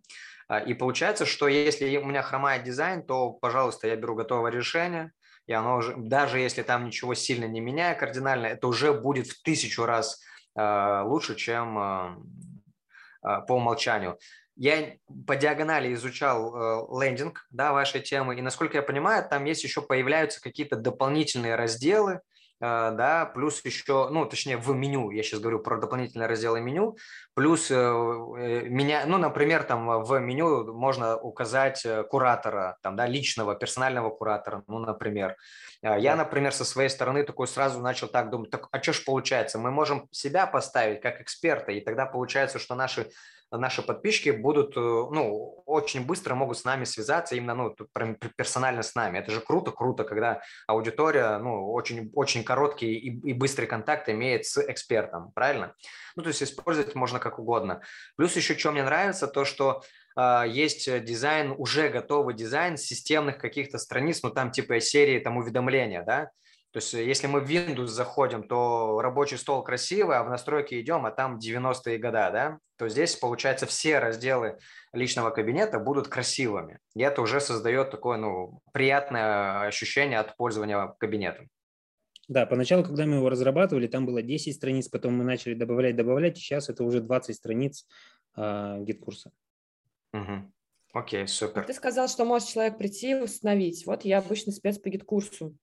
и 0.66 0.74
получается, 0.74 1.26
что 1.26 1.48
если 1.48 1.96
у 1.96 2.04
меня 2.04 2.22
хромает 2.22 2.64
дизайн, 2.64 3.02
то, 3.02 3.30
пожалуйста, 3.32 3.88
я 3.88 3.96
беру 3.96 4.14
готовое 4.14 4.50
решение, 4.50 5.12
и 5.46 5.52
оно 5.52 5.76
уже, 5.76 5.94
даже 5.96 6.38
если 6.38 6.62
там 6.62 6.86
ничего 6.86 7.14
сильно 7.14 7.44
не 7.46 7.60
меняя 7.60 7.94
кардинально, 7.94 8.46
это 8.46 8.66
уже 8.66 8.92
будет 8.92 9.26
в 9.26 9.42
тысячу 9.42 9.84
раз 9.84 10.20
Э, 10.56 11.02
лучше, 11.04 11.34
чем 11.34 11.78
э, 11.78 12.16
э, 13.26 13.46
по 13.46 13.54
умолчанию. 13.54 14.18
Я 14.56 14.94
по 15.26 15.34
диагонали 15.34 15.92
изучал 15.94 16.96
лендинг 17.00 17.44
да, 17.50 17.72
вашей 17.72 18.00
темы, 18.00 18.38
и, 18.38 18.40
насколько 18.42 18.76
я 18.76 18.84
понимаю, 18.84 19.28
там 19.28 19.46
есть 19.46 19.64
еще 19.64 19.82
появляются 19.82 20.40
какие-то 20.40 20.76
дополнительные 20.76 21.56
разделы, 21.56 22.20
да, 22.64 23.30
плюс 23.34 23.64
еще, 23.64 24.08
ну, 24.10 24.26
точнее, 24.26 24.56
в 24.56 24.74
меню, 24.74 25.10
я 25.10 25.22
сейчас 25.22 25.40
говорю 25.40 25.58
про 25.58 25.78
дополнительные 25.78 26.28
разделы 26.28 26.60
меню, 26.60 26.96
плюс 27.34 27.70
меня, 27.70 29.04
ну, 29.06 29.18
например, 29.18 29.64
там 29.64 30.02
в 30.02 30.18
меню 30.20 30.72
можно 30.72 31.16
указать 31.16 31.86
куратора, 32.10 32.78
там, 32.82 32.96
да, 32.96 33.06
личного, 33.06 33.54
персонального 33.54 34.10
куратора, 34.10 34.62
ну, 34.66 34.78
например, 34.78 35.36
а, 35.84 35.98
я, 35.98 36.16
например, 36.16 36.52
со 36.52 36.64
своей 36.64 36.88
стороны 36.88 37.24
такой 37.24 37.46
сразу 37.46 37.80
начал 37.80 38.08
так 38.08 38.30
думать, 38.30 38.50
так, 38.50 38.68
а 38.70 38.82
что 38.82 38.92
ж 38.92 39.04
получается, 39.04 39.58
мы 39.58 39.70
можем 39.70 40.08
себя 40.10 40.46
поставить 40.46 41.02
как 41.02 41.20
эксперта, 41.20 41.72
и 41.72 41.80
тогда 41.80 42.06
получается, 42.06 42.58
что 42.58 42.74
наши 42.74 43.10
наши 43.58 43.82
подписчики 43.82 44.30
будут, 44.30 44.76
э, 44.76 44.80
ну, 44.80 45.62
очень 45.66 46.04
быстро 46.04 46.34
могут 46.34 46.58
с 46.58 46.64
нами 46.64 46.84
связаться, 46.84 47.34
именно, 47.34 47.54
ну, 47.54 47.76
персонально 48.36 48.82
с 48.82 48.94
нами. 48.94 49.18
Это 49.18 49.32
же 49.32 49.40
круто, 49.40 49.70
круто, 49.70 50.04
когда 50.04 50.42
аудитория, 50.66 51.38
ну, 51.38 51.72
очень, 51.72 52.10
очень 52.14 52.44
короткий 52.44 52.94
и, 52.94 53.30
и 53.30 53.32
быстрый 53.32 53.66
контакт 53.66 54.08
имеет 54.08 54.46
с 54.46 54.58
экспертом, 54.58 55.32
правильно? 55.32 55.74
Ну, 56.16 56.22
то 56.22 56.28
есть 56.28 56.42
использовать 56.42 56.94
можно 56.94 57.18
как 57.18 57.38
угодно. 57.38 57.82
Плюс 58.16 58.36
еще, 58.36 58.56
что 58.56 58.72
мне 58.72 58.84
нравится, 58.84 59.26
то, 59.26 59.44
что 59.44 59.82
а, 60.16 60.44
есть 60.44 60.88
дизайн, 61.04 61.54
уже 61.56 61.88
готовый 61.88 62.34
дизайн 62.34 62.76
системных 62.76 63.38
каких-то 63.38 63.78
страниц, 63.78 64.22
ну 64.22 64.30
там 64.30 64.50
типа 64.50 64.80
серии 64.80 65.18
там 65.18 65.36
уведомления, 65.36 66.02
да, 66.04 66.30
то 66.74 66.78
есть 66.78 66.92
э, 66.92 67.04
если 67.06 67.28
мы 67.28 67.38
в 67.38 67.48
Windows 67.48 67.86
заходим, 67.86 68.42
то 68.42 69.00
рабочий 69.00 69.36
стол 69.36 69.62
красивый, 69.62 70.16
а 70.16 70.24
в 70.24 70.28
настройки 70.28 70.80
идем, 70.80 71.06
а 71.06 71.12
там 71.12 71.38
90-е 71.38 71.98
года, 71.98 72.30
да, 72.32 72.58
то 72.76 72.88
здесь, 72.88 73.14
получается, 73.14 73.66
все 73.66 74.00
разделы 74.00 74.58
личного 74.92 75.30
кабинета 75.30 75.78
будут 75.78 76.08
красивыми. 76.08 76.80
И 76.96 77.02
это 77.02 77.22
уже 77.22 77.40
создает 77.40 77.92
такое, 77.92 78.18
ну, 78.18 78.58
приятное 78.72 79.68
ощущение 79.68 80.18
от 80.18 80.36
пользования 80.36 80.92
кабинетом. 80.98 81.48
Да, 82.26 82.44
поначалу, 82.44 82.82
когда 82.82 83.06
мы 83.06 83.16
его 83.16 83.28
разрабатывали, 83.28 83.86
там 83.86 84.04
было 84.04 84.20
10 84.20 84.52
страниц, 84.52 84.88
потом 84.88 85.14
мы 85.14 85.22
начали 85.22 85.54
добавлять, 85.54 85.94
добавлять, 85.94 86.38
и 86.38 86.40
сейчас 86.40 86.68
это 86.70 86.82
уже 86.82 87.00
20 87.00 87.36
страниц 87.36 87.86
э, 88.36 88.78
GetCourse 88.80 89.21
а. 89.21 89.30
Угу. 90.12 90.52
Окей, 90.94 91.28
супер. 91.28 91.66
Ты 91.66 91.72
сказал, 91.72 92.08
что 92.08 92.24
может 92.24 92.48
человек 92.48 92.78
прийти 92.78 93.12
и 93.12 93.14
установить. 93.14 93.86
Вот 93.86 94.04
я 94.04 94.18
обычно 94.18 94.50
спец 94.50 94.76
по 94.78 94.88
GetCourse 94.88 95.44
у. 95.44 95.56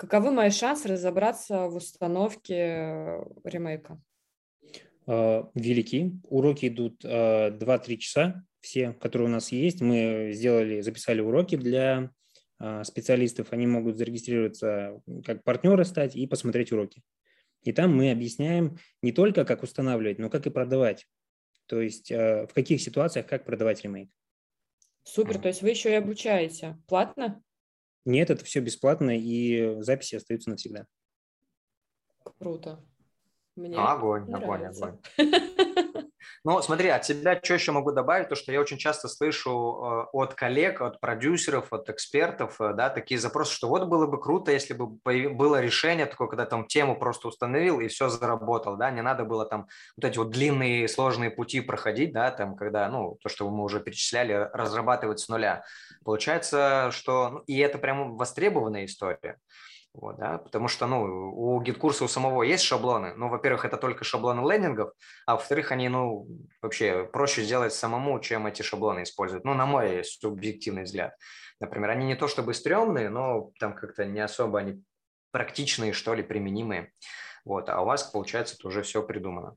Каковы 0.00 0.30
мои 0.30 0.48
шансы 0.48 0.88
разобраться 0.88 1.68
в 1.68 1.76
установке 1.76 2.54
э, 2.54 3.22
ремейка? 3.44 4.00
А, 5.06 5.50
велики. 5.54 6.12
Уроки 6.24 6.68
идут 6.68 7.04
2-3 7.04 7.58
а, 7.60 7.96
часа, 7.98 8.44
все, 8.62 8.94
которые 8.94 9.28
у 9.28 9.30
нас 9.30 9.52
есть. 9.52 9.82
Мы 9.82 10.30
сделали, 10.32 10.80
записали 10.80 11.20
уроки 11.20 11.56
для 11.56 12.12
специалистов. 12.82 13.48
Они 13.50 13.66
могут 13.66 13.98
зарегистрироваться, 13.98 15.02
как 15.22 15.44
партнеры 15.44 15.84
стать 15.84 16.16
и 16.16 16.26
посмотреть 16.26 16.72
уроки. 16.72 17.02
И 17.64 17.72
там 17.72 17.94
мы 17.94 18.10
объясняем 18.10 18.78
не 19.02 19.12
только, 19.12 19.44
как 19.44 19.62
устанавливать, 19.62 20.18
но 20.18 20.30
как 20.30 20.46
и 20.46 20.50
продавать. 20.50 21.06
То 21.66 21.82
есть 21.82 22.10
э, 22.10 22.46
в 22.46 22.54
каких 22.54 22.80
ситуациях 22.80 23.26
как 23.26 23.44
продавать 23.44 23.84
ремейк. 23.84 24.08
Супер, 25.04 25.38
то 25.38 25.48
есть 25.48 25.60
вы 25.60 25.68
еще 25.68 25.90
и 25.90 25.96
обучаете. 25.96 26.78
Платно? 26.88 27.42
Нет, 28.04 28.30
это 28.30 28.44
все 28.44 28.60
бесплатно, 28.60 29.16
и 29.16 29.80
записи 29.82 30.16
остаются 30.16 30.50
навсегда. 30.50 30.86
Круто. 32.38 32.82
Мне 33.56 33.76
огонь, 33.76 34.24
нравится. 34.30 34.86
огонь, 35.16 35.30
огонь. 35.46 35.66
Ну, 36.42 36.62
смотри, 36.62 36.88
от 36.88 37.04
себя 37.04 37.38
что 37.42 37.52
еще 37.52 37.72
могу 37.72 37.92
добавить, 37.92 38.30
то, 38.30 38.34
что 38.34 38.50
я 38.50 38.62
очень 38.62 38.78
часто 38.78 39.08
слышу 39.08 39.50
э, 39.50 40.06
от 40.14 40.34
коллег, 40.34 40.80
от 40.80 40.98
продюсеров, 40.98 41.70
от 41.70 41.90
экспертов, 41.90 42.58
э, 42.62 42.72
да, 42.72 42.88
такие 42.88 43.20
запросы, 43.20 43.52
что 43.52 43.68
вот 43.68 43.86
было 43.88 44.06
бы 44.06 44.18
круто, 44.18 44.50
если 44.50 44.72
бы 44.72 44.86
было 44.86 45.60
решение 45.60 46.06
такое, 46.06 46.28
когда 46.28 46.46
там 46.46 46.66
тему 46.66 46.98
просто 46.98 47.28
установил 47.28 47.80
и 47.80 47.88
все 47.88 48.08
заработал, 48.08 48.76
да, 48.76 48.90
не 48.90 49.02
надо 49.02 49.24
было 49.24 49.44
там 49.44 49.68
вот 49.98 50.04
эти 50.06 50.16
вот 50.16 50.30
длинные 50.30 50.88
сложные 50.88 51.30
пути 51.30 51.60
проходить, 51.60 52.14
да, 52.14 52.30
там, 52.30 52.56
когда, 52.56 52.88
ну, 52.88 53.18
то, 53.22 53.28
что 53.28 53.50
мы 53.50 53.62
уже 53.62 53.78
перечисляли, 53.78 54.48
разрабатывать 54.54 55.20
с 55.20 55.28
нуля. 55.28 55.64
Получается, 56.06 56.88
что, 56.90 57.28
ну, 57.28 57.38
и 57.40 57.58
это 57.58 57.76
прям 57.76 58.16
востребованная 58.16 58.86
история. 58.86 59.36
Вот, 59.92 60.18
да, 60.18 60.38
потому 60.38 60.68
что 60.68 60.86
ну, 60.86 61.02
у 61.34 61.60
геткурса 61.60 62.04
у 62.04 62.08
самого 62.08 62.44
есть 62.44 62.62
шаблоны. 62.62 63.12
Ну, 63.16 63.28
во-первых, 63.28 63.64
это 63.64 63.76
только 63.76 64.04
шаблоны 64.04 64.40
лендингов, 64.48 64.92
а 65.26 65.34
во-вторых, 65.34 65.72
они 65.72 65.88
ну, 65.88 66.28
вообще 66.62 67.08
проще 67.12 67.42
сделать 67.42 67.72
самому, 67.72 68.20
чем 68.20 68.46
эти 68.46 68.62
шаблоны 68.62 69.02
использовать. 69.02 69.44
Ну, 69.44 69.54
на 69.54 69.66
мой 69.66 70.04
субъективный 70.04 70.84
взгляд. 70.84 71.16
Например, 71.58 71.90
они 71.90 72.06
не 72.06 72.14
то 72.14 72.28
чтобы 72.28 72.54
стрёмные, 72.54 73.10
но 73.10 73.50
там 73.58 73.74
как-то 73.74 74.04
не 74.04 74.20
особо 74.20 74.60
они 74.60 74.82
практичные, 75.32 75.92
что 75.92 76.14
ли, 76.14 76.22
применимые. 76.22 76.92
Вот, 77.44 77.68
а 77.68 77.80
у 77.82 77.84
вас, 77.84 78.04
получается, 78.04 78.54
это 78.56 78.68
уже 78.68 78.82
все 78.82 79.02
придумано. 79.02 79.56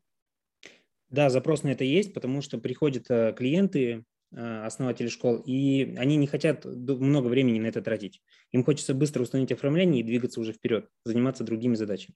Да, 1.09 1.29
запрос 1.29 1.61
на 1.61 1.69
это 1.69 1.83
есть, 1.83 2.13
потому 2.13 2.41
что 2.41 2.57
приходят 2.57 3.05
э, 3.09 3.33
клиенты, 3.37 4.03
основатели 4.35 5.07
школ, 5.07 5.41
и 5.45 5.95
они 5.97 6.17
не 6.17 6.27
хотят 6.27 6.65
много 6.65 7.27
времени 7.27 7.59
на 7.59 7.67
это 7.67 7.81
тратить. 7.81 8.21
Им 8.51 8.63
хочется 8.63 8.93
быстро 8.93 9.23
установить 9.23 9.51
оформление 9.51 10.01
и 10.01 10.03
двигаться 10.03 10.39
уже 10.39 10.53
вперед, 10.53 10.89
заниматься 11.05 11.43
другими 11.43 11.75
задачами. 11.75 12.15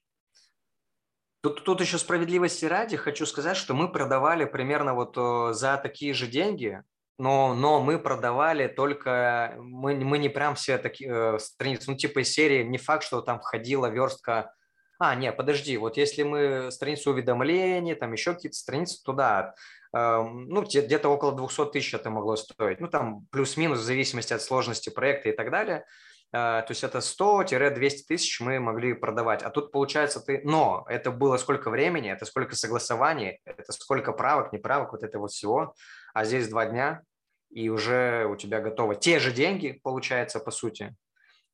Тут, 1.41 1.63
тут 1.63 1.81
еще 1.81 1.97
справедливости 1.97 2.65
ради 2.65 2.97
хочу 2.97 3.25
сказать, 3.25 3.57
что 3.57 3.73
мы 3.73 3.91
продавали 3.91 4.45
примерно 4.45 4.93
вот 4.93 5.15
э, 5.17 5.53
за 5.53 5.77
такие 5.77 6.13
же 6.13 6.27
деньги, 6.27 6.83
но, 7.19 7.53
но 7.53 7.79
мы 7.81 7.99
продавали 7.99 8.67
только, 8.67 9.55
мы, 9.59 9.95
мы 9.95 10.17
не 10.17 10.29
прям 10.29 10.55
все 10.55 10.77
такие 10.77 11.35
э, 11.35 11.39
страницы, 11.39 11.91
ну 11.91 11.97
типа 11.97 12.19
из 12.19 12.31
серии, 12.31 12.63
не 12.63 12.77
факт, 12.77 13.03
что 13.03 13.21
там 13.21 13.39
входила 13.39 13.87
верстка, 13.87 14.53
а, 14.99 15.15
не, 15.15 15.31
подожди, 15.31 15.77
вот 15.77 15.97
если 15.97 16.23
мы 16.23 16.71
страницу 16.71 17.11
уведомлений, 17.11 17.95
там 17.95 18.13
еще 18.13 18.33
какие-то 18.33 18.57
страницы, 18.57 19.03
туда, 19.03 19.53
э, 19.93 20.23
ну 20.23 20.63
где-то 20.63 21.09
около 21.09 21.33
200 21.35 21.71
тысяч 21.71 21.93
это 21.93 22.09
могло 22.09 22.35
стоить, 22.35 22.79
ну 22.79 22.87
там 22.87 23.27
плюс-минус 23.31 23.79
в 23.79 23.83
зависимости 23.83 24.33
от 24.33 24.41
сложности 24.41 24.89
проекта 24.89 25.29
и 25.29 25.33
так 25.33 25.51
далее– 25.51 25.85
а, 26.33 26.61
то 26.63 26.71
есть 26.71 26.83
это 26.83 26.99
100-200 26.99 28.03
тысяч 28.07 28.39
мы 28.41 28.59
могли 28.59 28.93
продавать. 28.93 29.43
А 29.43 29.49
тут 29.49 29.71
получается 29.71 30.19
ты... 30.19 30.41
Но 30.43 30.85
это 30.89 31.11
было 31.11 31.37
сколько 31.37 31.69
времени, 31.69 32.11
это 32.11 32.25
сколько 32.25 32.55
согласований, 32.55 33.39
это 33.45 33.71
сколько 33.71 34.11
правок, 34.11 34.51
неправок, 34.51 34.91
вот 34.91 35.03
это 35.03 35.19
вот 35.19 35.31
всего. 35.31 35.73
А 36.13 36.25
здесь 36.25 36.49
два 36.49 36.65
дня, 36.65 37.01
и 37.49 37.69
уже 37.69 38.25
у 38.25 38.35
тебя 38.35 38.59
готово. 38.59 38.95
Те 38.95 39.19
же 39.19 39.31
деньги, 39.31 39.79
получается, 39.83 40.39
по 40.39 40.51
сути, 40.51 40.93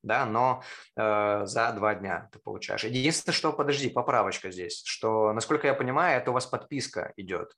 да, 0.03 0.25
но 0.25 0.61
э, 0.95 1.41
за 1.45 1.71
два 1.71 1.95
дня 1.95 2.29
ты 2.31 2.39
получаешь. 2.39 2.83
Единственное, 2.83 3.33
что, 3.33 3.51
подожди, 3.53 3.89
поправочка 3.89 4.51
здесь, 4.51 4.83
что, 4.85 5.33
насколько 5.33 5.67
я 5.67 5.73
понимаю, 5.73 6.21
это 6.21 6.31
у 6.31 6.33
вас 6.33 6.45
подписка 6.45 7.13
идет 7.17 7.53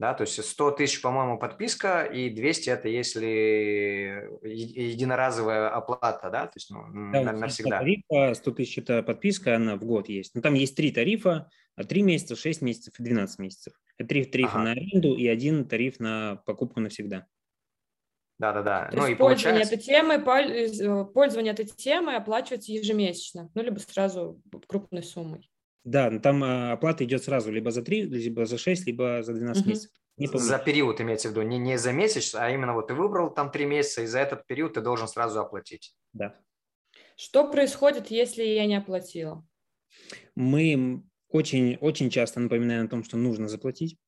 да, 0.00 0.14
то 0.14 0.22
есть 0.22 0.42
100 0.42 0.70
тысяч, 0.72 1.02
по-моему, 1.02 1.38
подписка, 1.38 2.04
и 2.04 2.30
200– 2.30 2.70
это 2.70 2.88
если 2.88 4.30
единоразовая 4.42 5.68
оплата, 5.68 6.30
да, 6.30 6.46
то 6.46 6.52
есть 6.56 6.70
ну, 6.70 7.12
да, 7.12 7.32
навсегда. 7.32 7.80
Тарифа, 7.80 8.32
100 8.34 8.50
тысяч– 8.52 8.78
это 8.78 9.02
подписка, 9.02 9.56
она 9.56 9.76
в 9.76 9.84
год 9.84 10.08
есть. 10.08 10.34
Но 10.34 10.40
там 10.40 10.54
есть 10.54 10.74
три 10.74 10.90
тарифа, 10.90 11.50
3 11.76 12.02
месяца, 12.02 12.34
6 12.34 12.62
месяцев 12.62 12.94
и 12.98 13.02
12 13.02 13.38
месяцев. 13.40 13.74
Это 13.98 14.08
три 14.08 14.24
тарифа 14.24 14.54
ага. 14.54 14.64
на 14.64 14.70
аренду 14.70 15.14
и 15.14 15.26
один 15.26 15.66
тариф 15.68 16.00
на 16.00 16.36
покупку 16.46 16.80
навсегда. 16.80 17.26
Да-да-да. 18.40 18.88
То 18.90 18.96
ну, 18.96 19.02
есть 19.02 19.12
и 19.12 19.14
пользование 19.16 19.66
получается... 19.66 19.74
этой 19.74 19.84
темой, 19.84 20.16
э, 20.16 21.04
пользование 21.12 21.52
этой 21.52 21.66
темой 21.66 22.16
оплачивается 22.16 22.72
ежемесячно, 22.72 23.50
ну, 23.54 23.62
либо 23.62 23.78
сразу 23.80 24.40
крупной 24.66 25.02
суммой. 25.02 25.50
Да, 25.84 26.18
там 26.20 26.42
а, 26.42 26.72
оплата 26.72 27.04
идет 27.04 27.22
сразу 27.22 27.52
либо 27.52 27.70
за 27.70 27.82
3, 27.82 28.04
либо 28.04 28.46
за 28.46 28.56
6, 28.56 28.86
либо 28.86 29.22
за 29.22 29.34
12 29.34 29.60
угу. 29.60 29.68
месяцев. 29.68 29.90
Не 30.16 30.26
за 30.26 30.58
период 30.58 31.02
имеется 31.02 31.28
в 31.28 31.32
виду, 31.32 31.42
не, 31.42 31.58
не 31.58 31.76
за 31.76 31.92
месяц, 31.92 32.34
а 32.34 32.50
именно 32.50 32.72
вот 32.72 32.88
ты 32.88 32.94
выбрал 32.94 33.30
там 33.30 33.50
3 33.50 33.66
месяца, 33.66 34.02
и 34.02 34.06
за 34.06 34.20
этот 34.20 34.46
период 34.46 34.72
ты 34.72 34.80
должен 34.80 35.06
сразу 35.06 35.38
оплатить. 35.38 35.94
Да. 36.14 36.34
Что 37.16 37.46
происходит, 37.46 38.10
если 38.10 38.42
я 38.42 38.64
не 38.64 38.76
оплатила? 38.76 39.46
Мы 40.34 41.02
очень, 41.28 41.76
очень 41.76 42.08
часто 42.08 42.40
напоминаем 42.40 42.86
о 42.86 42.88
том, 42.88 43.04
что 43.04 43.18
нужно 43.18 43.48
заплатить. 43.48 43.98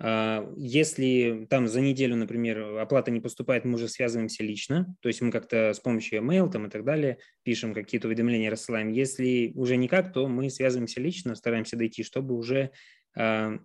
А, 0.00 0.48
если 0.56 1.46
там 1.50 1.66
за 1.68 1.80
неделю, 1.80 2.16
например, 2.16 2.78
оплата 2.78 3.10
не 3.10 3.20
поступает, 3.20 3.64
мы 3.64 3.74
уже 3.74 3.88
связываемся 3.88 4.42
лично, 4.42 4.94
то 5.00 5.08
есть 5.08 5.20
мы 5.20 5.30
как-то 5.30 5.72
с 5.72 5.80
помощью 5.80 6.20
email 6.20 6.50
там 6.50 6.66
и 6.66 6.70
так 6.70 6.84
далее 6.84 7.18
пишем 7.42 7.74
какие-то 7.74 8.08
уведомления, 8.08 8.50
рассылаем. 8.50 8.88
Если 8.88 9.52
уже 9.54 9.76
никак, 9.76 10.12
то 10.12 10.28
мы 10.28 10.50
связываемся 10.50 11.00
лично, 11.00 11.34
стараемся 11.34 11.76
дойти, 11.76 12.02
чтобы 12.02 12.34
уже 12.34 12.70
а, 13.16 13.58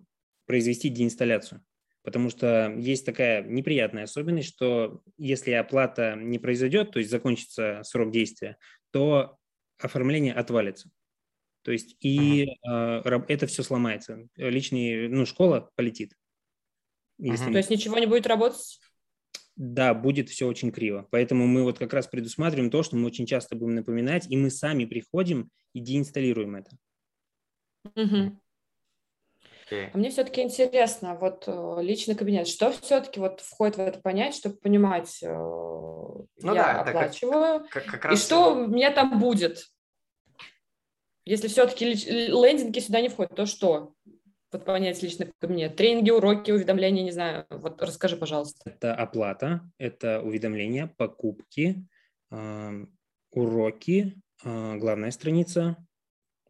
произвести 0.46 0.88
деинсталляцию. 0.88 1.64
Потому 2.02 2.28
что 2.28 2.74
есть 2.76 3.06
такая 3.06 3.42
неприятная 3.42 4.04
особенность, 4.04 4.48
что 4.48 5.00
если 5.16 5.52
оплата 5.52 6.14
не 6.16 6.38
произойдет, 6.38 6.90
то 6.90 6.98
есть 6.98 7.10
закончится 7.10 7.80
срок 7.82 8.10
действия, 8.10 8.58
то 8.90 9.38
оформление 9.78 10.34
отвалится. 10.34 10.90
То 11.64 11.72
есть 11.72 11.96
и 12.00 12.46
э, 12.68 13.02
это 13.28 13.46
все 13.46 13.62
сломается. 13.62 14.28
Личный, 14.36 15.08
ну, 15.08 15.24
школа 15.24 15.70
полетит. 15.76 16.12
Если... 17.18 17.50
То 17.50 17.58
есть 17.58 17.70
ничего 17.70 17.98
не 17.98 18.06
будет 18.06 18.26
работать? 18.26 18.78
Да, 19.56 19.94
будет 19.94 20.28
все 20.28 20.46
очень 20.46 20.72
криво. 20.72 21.06
Поэтому 21.10 21.46
мы 21.46 21.62
вот 21.62 21.78
как 21.78 21.92
раз 21.94 22.06
предусматриваем 22.06 22.70
то, 22.70 22.82
что 22.82 22.96
мы 22.96 23.06
очень 23.06 23.24
часто 23.24 23.56
будем 23.56 23.76
напоминать, 23.76 24.30
и 24.30 24.36
мы 24.36 24.50
сами 24.50 24.84
приходим 24.84 25.48
и 25.72 25.80
деинсталируем 25.80 26.56
это. 26.56 26.70
Угу. 27.94 28.40
Okay. 29.70 29.90
А 29.92 29.96
мне 29.96 30.10
все-таки 30.10 30.42
интересно, 30.42 31.14
вот 31.14 31.44
э, 31.46 31.76
личный 31.80 32.14
кабинет, 32.14 32.46
что 32.46 32.70
все-таки 32.72 33.18
вот 33.18 33.40
входит 33.40 33.76
в 33.76 33.80
это 33.80 33.98
понять, 33.98 34.34
чтобы 34.34 34.56
понимать, 34.56 35.22
э, 35.22 35.32
ну, 35.32 36.26
я 36.42 36.54
да, 36.54 36.80
оплачиваю, 36.82 37.64
как, 37.70 37.86
как, 37.86 38.02
как 38.02 38.12
и 38.12 38.16
что 38.16 38.52
у 38.52 38.66
меня 38.66 38.90
там 38.90 39.18
будет? 39.18 39.70
Если 41.24 41.48
все-таки 41.48 41.86
лендинги 41.86 42.78
сюда 42.80 43.00
не 43.00 43.08
входят, 43.08 43.34
то 43.34 43.46
что? 43.46 43.94
Вот 44.52 44.64
понять 44.64 45.02
личный 45.02 45.32
кабинет. 45.40 45.74
Тренинги, 45.74 46.10
уроки, 46.10 46.50
уведомления, 46.52 47.02
не 47.02 47.10
знаю. 47.10 47.46
Вот 47.50 47.82
расскажи, 47.82 48.16
пожалуйста. 48.16 48.60
Это 48.64 48.94
оплата, 48.94 49.68
это 49.78 50.20
уведомления, 50.20 50.86
покупки, 50.96 51.88
э, 52.30 52.86
уроки, 53.32 54.14
э, 54.44 54.76
главная 54.76 55.10
страница, 55.10 55.76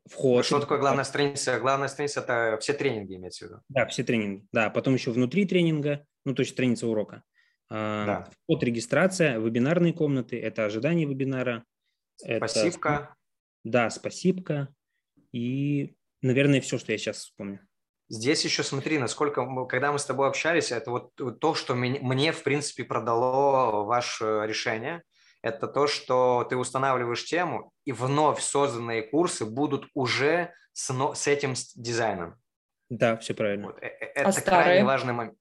вход. 0.06 0.44
Что 0.44 0.60
такое 0.60 0.78
главная 0.78 1.04
страница? 1.04 1.58
Главная 1.58 1.88
страница– 1.88 2.20
это 2.26 2.58
все 2.60 2.74
тренинги, 2.74 3.14
имеется 3.14 3.46
в 3.46 3.48
виду? 3.48 3.60
Да, 3.68 3.87
все 3.87 4.04
тренинги. 4.04 4.46
Да, 4.52 4.70
потом 4.70 4.94
еще 4.94 5.10
внутри 5.10 5.46
тренинга, 5.46 6.04
ну, 6.24 6.34
то 6.34 6.40
есть 6.40 6.52
страница 6.52 6.87
урока. 6.87 7.22
Э, 7.70 8.04
да. 8.06 8.28
Вход, 8.42 8.62
регистрация, 8.64 9.38
вебинарные 9.38 9.94
комнаты– 9.94 10.38
это 10.42 10.66
ожидание 10.66 11.06
вебинара. 11.06 11.64
Пассивка. 12.38 13.16
Да, 13.64 13.90
спасибо. 13.90 14.68
И, 15.33 15.96
наверное, 16.22 16.61
все, 16.61 16.79
что 16.79 16.92
я 16.92 16.98
сейчас 16.98 17.18
вспомню. 17.18 17.61
Здесь 18.09 18.44
еще 18.44 18.62
смотри, 18.62 18.98
насколько, 18.98 19.66
когда 19.66 19.90
мы 19.90 19.98
с 19.98 20.05
тобой 20.05 20.29
общались, 20.29 20.70
это 20.70 20.90
вот 20.90 21.14
то, 21.40 21.55
что 21.55 21.74
мне, 21.74 22.33
в 22.33 22.42
принципе, 22.42 22.85
продало 22.85 23.85
ваше 23.85 24.42
решение, 24.46 25.03
это 25.42 25.66
то, 25.66 25.87
что 25.87 26.46
ты 26.48 26.57
устанавливаешь 26.57 27.24
тему, 27.24 27.72
и 27.85 27.92
вновь 27.92 28.40
созданные 28.40 29.03
курсы 29.03 29.44
будут 29.44 29.88
уже 29.94 30.53
с, 30.72 30.92
с 31.14 31.27
этим 31.27 31.55
дизайном. 31.74 32.37
Да, 32.90 33.16
все 33.16 33.35
правильно. 33.35 33.66
Вот. 33.66 33.79
Э, 33.83 33.87
э, 33.87 34.05
это 34.14 34.29
а 34.29 34.33
крайне 34.33 34.40
старые? 34.40 34.85
важный 34.85 35.12
момент. 35.12 35.38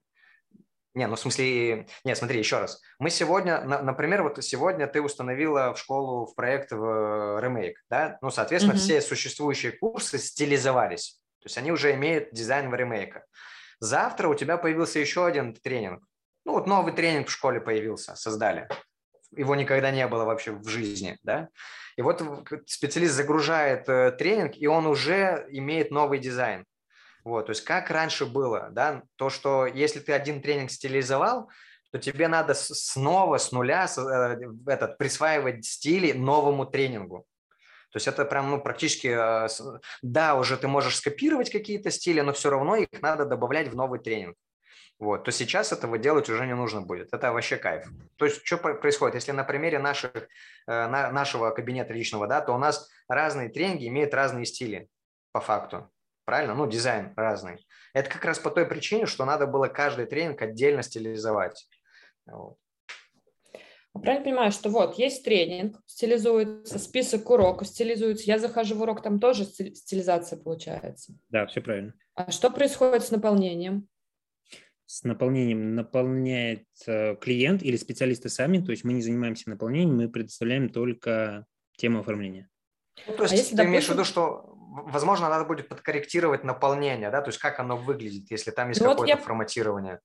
Не, 0.94 1.08
ну 1.08 1.16
в 1.16 1.20
смысле, 1.20 1.88
не, 2.04 2.14
смотри, 2.14 2.38
еще 2.38 2.58
раз. 2.58 2.80
Мы 3.00 3.10
сегодня, 3.10 3.60
например, 3.64 4.22
вот 4.22 4.42
сегодня 4.44 4.86
ты 4.86 5.02
установила 5.02 5.74
в 5.74 5.78
школу 5.78 6.26
в 6.26 6.36
проект 6.36 6.70
в 6.70 7.42
Remake, 7.42 7.74
да? 7.90 8.16
Ну, 8.22 8.30
соответственно, 8.30 8.74
mm-hmm. 8.74 8.78
все 8.78 9.00
существующие 9.00 9.72
курсы 9.72 10.18
стилизовались. 10.18 11.20
То 11.40 11.46
есть 11.46 11.58
они 11.58 11.72
уже 11.72 11.92
имеют 11.94 12.32
дизайн 12.32 12.70
в 12.70 12.74
ремейка. 12.74 13.24
Завтра 13.80 14.28
у 14.28 14.34
тебя 14.34 14.56
появился 14.56 15.00
еще 15.00 15.26
один 15.26 15.52
тренинг. 15.52 16.02
Ну, 16.44 16.52
вот 16.52 16.66
новый 16.66 16.92
тренинг 16.92 17.28
в 17.28 17.32
школе 17.32 17.60
появился, 17.60 18.14
создали. 18.14 18.68
Его 19.32 19.56
никогда 19.56 19.90
не 19.90 20.06
было 20.06 20.24
вообще 20.24 20.52
в 20.52 20.68
жизни, 20.68 21.18
да? 21.24 21.48
И 21.96 22.02
вот 22.02 22.22
специалист 22.66 23.14
загружает 23.14 23.88
э, 23.88 24.12
тренинг, 24.12 24.56
и 24.56 24.66
он 24.66 24.86
уже 24.86 25.46
имеет 25.50 25.90
новый 25.90 26.18
дизайн. 26.18 26.64
Вот, 27.24 27.46
то 27.46 27.50
есть 27.50 27.64
как 27.64 27.90
раньше 27.90 28.26
было, 28.26 28.68
да, 28.70 29.02
то, 29.16 29.30
что 29.30 29.66
если 29.66 29.98
ты 29.98 30.12
один 30.12 30.42
тренинг 30.42 30.70
стилизовал, 30.70 31.50
то 31.90 31.98
тебе 31.98 32.28
надо 32.28 32.52
снова 32.54 33.38
с 33.38 33.50
нуля 33.50 33.86
э, 33.96 34.36
этот, 34.66 34.98
присваивать 34.98 35.64
стили 35.64 36.12
новому 36.12 36.66
тренингу. 36.66 37.24
То 37.90 37.96
есть 37.96 38.08
это 38.08 38.24
прям 38.26 38.50
ну, 38.50 38.60
практически, 38.60 39.06
э, 39.06 39.48
да, 40.02 40.34
уже 40.34 40.58
ты 40.58 40.68
можешь 40.68 40.96
скопировать 40.96 41.50
какие-то 41.50 41.90
стили, 41.90 42.20
но 42.20 42.34
все 42.34 42.50
равно 42.50 42.76
их 42.76 43.00
надо 43.00 43.24
добавлять 43.24 43.68
в 43.68 43.76
новый 43.76 44.00
тренинг. 44.00 44.36
Вот, 44.98 45.24
то 45.24 45.32
сейчас 45.32 45.72
этого 45.72 45.96
делать 45.96 46.28
уже 46.28 46.46
не 46.46 46.54
нужно 46.54 46.82
будет. 46.82 47.08
Это 47.12 47.32
вообще 47.32 47.56
кайф. 47.56 47.86
То 48.16 48.26
есть 48.26 48.44
что 48.44 48.58
происходит? 48.58 49.14
Если 49.14 49.32
на 49.32 49.44
примере 49.44 49.78
наших, 49.78 50.28
э, 50.66 50.86
нашего 50.88 51.50
кабинета 51.52 51.94
личного, 51.94 52.26
да, 52.26 52.42
то 52.42 52.52
у 52.52 52.58
нас 52.58 52.90
разные 53.08 53.48
тренинги 53.48 53.88
имеют 53.88 54.12
разные 54.12 54.44
стили 54.44 54.88
по 55.32 55.40
факту 55.40 55.90
правильно? 56.24 56.54
Ну, 56.54 56.66
дизайн 56.66 57.12
разный. 57.16 57.66
Это 57.92 58.10
как 58.10 58.24
раз 58.24 58.38
по 58.38 58.50
той 58.50 58.66
причине, 58.66 59.06
что 59.06 59.24
надо 59.24 59.46
было 59.46 59.68
каждый 59.68 60.06
тренинг 60.06 60.40
отдельно 60.42 60.82
стилизовать. 60.82 61.68
Вот. 62.26 62.56
А 63.94 64.00
правильно 64.00 64.24
понимаю, 64.24 64.50
что 64.50 64.70
вот 64.70 64.98
есть 64.98 65.24
тренинг, 65.24 65.80
стилизуется, 65.86 66.80
список 66.80 67.30
уроков 67.30 67.68
стилизуется, 67.68 68.24
я 68.26 68.40
захожу 68.40 68.74
в 68.74 68.82
урок, 68.82 69.02
там 69.02 69.20
тоже 69.20 69.44
стилизация 69.44 70.36
получается. 70.36 71.14
Да, 71.28 71.46
все 71.46 71.60
правильно. 71.60 71.94
А 72.14 72.32
что 72.32 72.50
происходит 72.50 73.04
с 73.04 73.12
наполнением? 73.12 73.86
С 74.86 75.04
наполнением 75.04 75.76
наполняет 75.76 76.66
э, 76.86 77.14
клиент 77.16 77.62
или 77.62 77.76
специалисты 77.76 78.28
сами, 78.28 78.58
то 78.58 78.72
есть 78.72 78.82
мы 78.82 78.94
не 78.94 79.00
занимаемся 79.00 79.48
наполнением, 79.48 79.96
мы 79.96 80.08
предоставляем 80.08 80.70
только 80.70 81.46
тему 81.76 82.00
оформления. 82.00 82.50
Ну, 83.06 83.14
то 83.14 83.22
есть 83.22 83.34
а 83.34 83.36
если, 83.36 83.50
ты 83.50 83.56
допустим... 83.56 83.70
имеешь 83.70 83.86
в 83.86 83.90
виду, 83.90 84.04
что 84.04 84.53
возможно, 84.74 85.28
надо 85.28 85.44
будет 85.44 85.68
подкорректировать 85.68 86.44
наполнение, 86.44 87.10
да, 87.10 87.22
то 87.22 87.28
есть 87.28 87.38
как 87.38 87.60
оно 87.60 87.76
выглядит, 87.76 88.30
если 88.30 88.50
там 88.50 88.68
есть 88.68 88.80
ну, 88.80 88.88
какое-то 88.88 89.02
вот 89.02 89.08
я... 89.08 89.16
форматирование. 89.16 90.00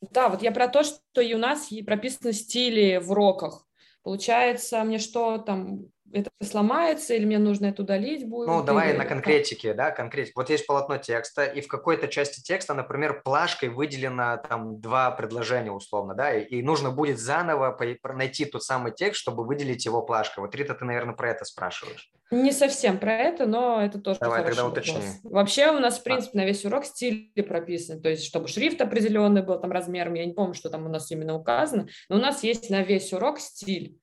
Да, 0.00 0.28
вот 0.28 0.42
я 0.42 0.50
про 0.50 0.68
то, 0.68 0.82
что 0.82 1.20
и 1.20 1.34
у 1.34 1.38
нас 1.38 1.68
прописаны 1.86 2.32
стили 2.32 2.98
в 2.98 3.10
уроках. 3.10 3.66
Получается, 4.02 4.82
мне 4.82 4.98
что 4.98 5.38
там 5.38 5.90
это 6.12 6.30
сломается, 6.42 7.14
или 7.14 7.24
мне 7.24 7.38
нужно 7.38 7.66
это 7.66 7.82
удалить 7.82 8.26
будет? 8.26 8.48
Ну, 8.48 8.62
давай 8.62 8.90
или... 8.90 8.96
на 8.96 9.04
конкретике, 9.04 9.74
да, 9.74 9.90
конкретик. 9.90 10.34
Вот 10.36 10.50
есть 10.50 10.66
полотно 10.66 10.96
текста, 10.96 11.44
и 11.44 11.60
в 11.60 11.68
какой-то 11.68 12.08
части 12.08 12.40
текста, 12.40 12.74
например, 12.74 13.22
плашкой 13.22 13.68
выделено 13.68 14.38
там 14.38 14.80
два 14.80 15.10
предложения 15.10 15.70
условно, 15.70 16.14
да, 16.14 16.34
и, 16.34 16.44
и 16.44 16.62
нужно 16.62 16.90
будет 16.90 17.18
заново 17.20 17.78
найти 18.14 18.46
тот 18.46 18.64
самый 18.64 18.92
текст, 18.92 19.20
чтобы 19.20 19.44
выделить 19.44 19.84
его 19.84 20.02
плашкой. 20.02 20.42
Вот, 20.42 20.54
Рита, 20.54 20.74
ты, 20.74 20.84
наверное, 20.84 21.14
про 21.14 21.30
это 21.30 21.44
спрашиваешь. 21.44 22.10
Не 22.30 22.52
совсем 22.52 22.98
про 22.98 23.16
это, 23.16 23.46
но 23.46 23.82
это 23.82 23.98
тоже 23.98 24.20
Давай, 24.20 24.44
тогда 24.44 24.66
уточни. 24.66 24.94
Вопрос. 24.94 25.20
Вообще 25.24 25.70
у 25.70 25.80
нас, 25.80 25.98
в 25.98 26.00
а. 26.02 26.04
принципе, 26.04 26.38
на 26.38 26.44
весь 26.44 26.64
урок 26.64 26.84
стили 26.84 27.42
прописаны, 27.42 28.00
то 28.00 28.08
есть 28.08 28.24
чтобы 28.24 28.46
шрифт 28.46 28.80
определенный 28.80 29.42
был 29.42 29.58
там 29.60 29.72
размером, 29.72 30.14
я 30.14 30.24
не 30.24 30.32
помню, 30.32 30.54
что 30.54 30.70
там 30.70 30.86
у 30.86 30.88
нас 30.88 31.10
именно 31.10 31.34
указано, 31.34 31.88
но 32.08 32.16
у 32.16 32.20
нас 32.20 32.44
есть 32.44 32.70
на 32.70 32.82
весь 32.82 33.12
урок 33.12 33.40
стиль. 33.40 33.98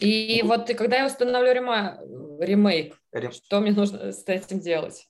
И 0.00 0.42
вот 0.44 0.70
и 0.70 0.74
когда 0.74 0.96
я 0.96 1.06
установлю 1.06 1.52
рема... 1.52 2.00
ремейк, 2.40 2.96
Рем... 3.12 3.30
что 3.30 3.60
мне 3.60 3.72
нужно 3.72 4.10
с 4.10 4.24
этим 4.26 4.58
делать? 4.60 5.06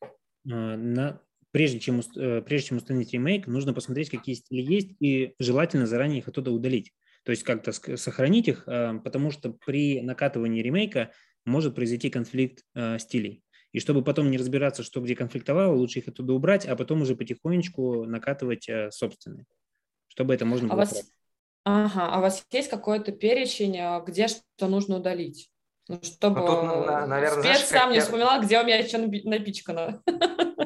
А, 0.00 0.06
на... 0.46 1.20
Прежде, 1.50 1.80
чем, 1.80 2.00
э, 2.00 2.40
прежде 2.40 2.68
чем 2.68 2.78
установить 2.78 3.12
ремейк, 3.12 3.46
нужно 3.46 3.74
посмотреть, 3.74 4.08
какие 4.08 4.36
стили 4.36 4.62
есть, 4.62 4.92
и 5.00 5.34
желательно 5.38 5.86
заранее 5.86 6.20
их 6.20 6.28
оттуда 6.28 6.50
удалить. 6.50 6.94
То 7.24 7.30
есть 7.30 7.44
как-то 7.44 7.72
сохранить 7.96 8.48
их, 8.48 8.64
а, 8.66 8.98
потому 8.98 9.30
что 9.30 9.52
при 9.64 10.00
накатывании 10.00 10.62
ремейка 10.62 11.12
может 11.44 11.74
произойти 11.74 12.10
конфликт 12.10 12.64
а, 12.74 12.98
стилей. 12.98 13.42
И 13.72 13.80
чтобы 13.80 14.04
потом 14.04 14.30
не 14.30 14.36
разбираться, 14.36 14.82
что 14.82 15.00
где 15.00 15.16
конфликтовало, 15.16 15.74
лучше 15.74 16.00
их 16.00 16.08
оттуда 16.08 16.34
убрать, 16.34 16.66
а 16.66 16.76
потом 16.76 17.02
уже 17.02 17.16
потихонечку 17.16 18.04
накатывать 18.04 18.68
собственные, 18.90 19.46
чтобы 20.08 20.34
это 20.34 20.44
можно 20.44 20.68
было. 20.68 20.74
А 20.74 20.84
вас, 20.84 21.04
Ага, 21.64 22.08
а 22.12 22.18
у 22.18 22.22
вас 22.22 22.44
есть 22.50 22.70
какой-то 22.70 23.12
перечень, 23.12 23.78
а, 23.78 24.00
где 24.00 24.26
что 24.28 24.66
нужно 24.66 24.96
удалить? 24.96 25.48
Ну, 25.88 26.00
чтобы 26.02 26.40
ну, 26.40 26.46
тут, 26.46 26.86
наверное, 26.86 27.30
спец 27.30 27.42
знаешь, 27.42 27.64
сам 27.64 27.90
не 27.90 27.96
я... 27.96 28.02
вспоминал, 28.02 28.42
где 28.42 28.60
у 28.60 28.64
меня 28.64 28.86
что 28.86 28.98
напичкано. 28.98 30.02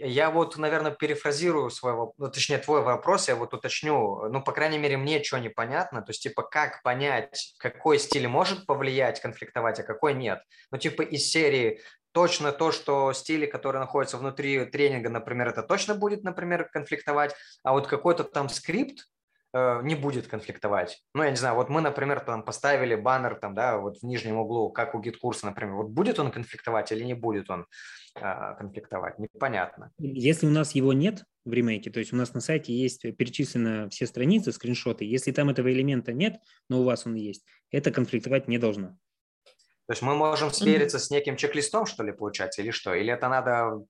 Я 0.00 0.30
вот, 0.30 0.56
наверное, 0.56 0.92
перефразирую 0.92 1.70
свой, 1.70 1.94
ну, 2.16 2.30
точнее, 2.30 2.58
твой 2.58 2.82
вопрос, 2.82 3.28
я 3.28 3.36
вот 3.36 3.52
уточню, 3.52 4.28
ну, 4.28 4.42
по 4.42 4.52
крайней 4.52 4.78
мере, 4.78 4.96
мне 4.96 5.22
что 5.22 5.38
непонятно, 5.38 6.02
то 6.02 6.10
есть, 6.10 6.22
типа, 6.22 6.42
как 6.42 6.82
понять, 6.82 7.54
какой 7.58 7.98
стиль 7.98 8.28
может 8.28 8.66
повлиять, 8.66 9.20
конфликтовать, 9.20 9.80
а 9.80 9.82
какой 9.82 10.14
нет. 10.14 10.40
Ну, 10.70 10.78
типа, 10.78 11.02
из 11.02 11.30
серии 11.30 11.80
точно 12.12 12.52
то, 12.52 12.72
что 12.72 13.12
стили, 13.12 13.46
которые 13.46 13.80
находятся 13.80 14.18
внутри 14.18 14.64
тренинга, 14.66 15.08
например, 15.10 15.48
это 15.48 15.62
точно 15.62 15.94
будет, 15.94 16.22
например, 16.22 16.68
конфликтовать, 16.70 17.34
а 17.62 17.72
вот 17.72 17.86
какой-то 17.86 18.24
там 18.24 18.48
скрипт, 18.48 19.08
не 19.54 19.94
будет 19.94 20.28
конфликтовать. 20.28 21.02
Ну, 21.14 21.22
я 21.22 21.30
не 21.30 21.36
знаю, 21.36 21.56
вот 21.56 21.68
мы, 21.68 21.80
например, 21.80 22.20
там 22.20 22.42
поставили 22.42 22.94
баннер 22.94 23.34
там, 23.34 23.54
да, 23.54 23.78
вот 23.78 23.98
в 23.98 24.02
нижнем 24.02 24.38
углу, 24.38 24.70
как 24.70 24.94
у 24.94 25.00
геткурса, 25.00 25.46
например, 25.46 25.74
вот 25.74 25.88
будет 25.88 26.18
он 26.18 26.30
конфликтовать 26.30 26.90
или 26.92 27.04
не 27.04 27.14
будет 27.14 27.50
он 27.50 27.66
а, 28.14 28.54
конфликтовать, 28.54 29.18
непонятно. 29.18 29.92
Если 29.98 30.46
у 30.46 30.50
нас 30.50 30.74
его 30.74 30.92
нет 30.92 31.24
в 31.44 31.52
ремейке, 31.52 31.90
то 31.90 31.98
есть 31.98 32.12
у 32.12 32.16
нас 32.16 32.32
на 32.34 32.40
сайте 32.40 32.72
есть 32.72 33.02
перечислены 33.16 33.90
все 33.90 34.06
страницы, 34.06 34.52
скриншоты, 34.52 35.04
если 35.04 35.32
там 35.32 35.50
этого 35.50 35.70
элемента 35.72 36.12
нет, 36.12 36.36
но 36.68 36.80
у 36.80 36.84
вас 36.84 37.06
он 37.06 37.14
есть, 37.14 37.44
это 37.70 37.90
конфликтовать 37.90 38.48
не 38.48 38.58
должно. 38.58 38.96
То 39.86 39.94
есть 39.94 40.02
мы 40.02 40.14
можем 40.14 40.50
свериться 40.50 40.96
mm-hmm. 40.96 41.00
с 41.00 41.10
неким 41.10 41.36
чек-листом, 41.36 41.86
что 41.86 42.04
ли, 42.04 42.12
получается, 42.12 42.62
или 42.62 42.70
что? 42.70 42.94
Или 42.94 43.12
это 43.12 43.28
надо 43.28 43.84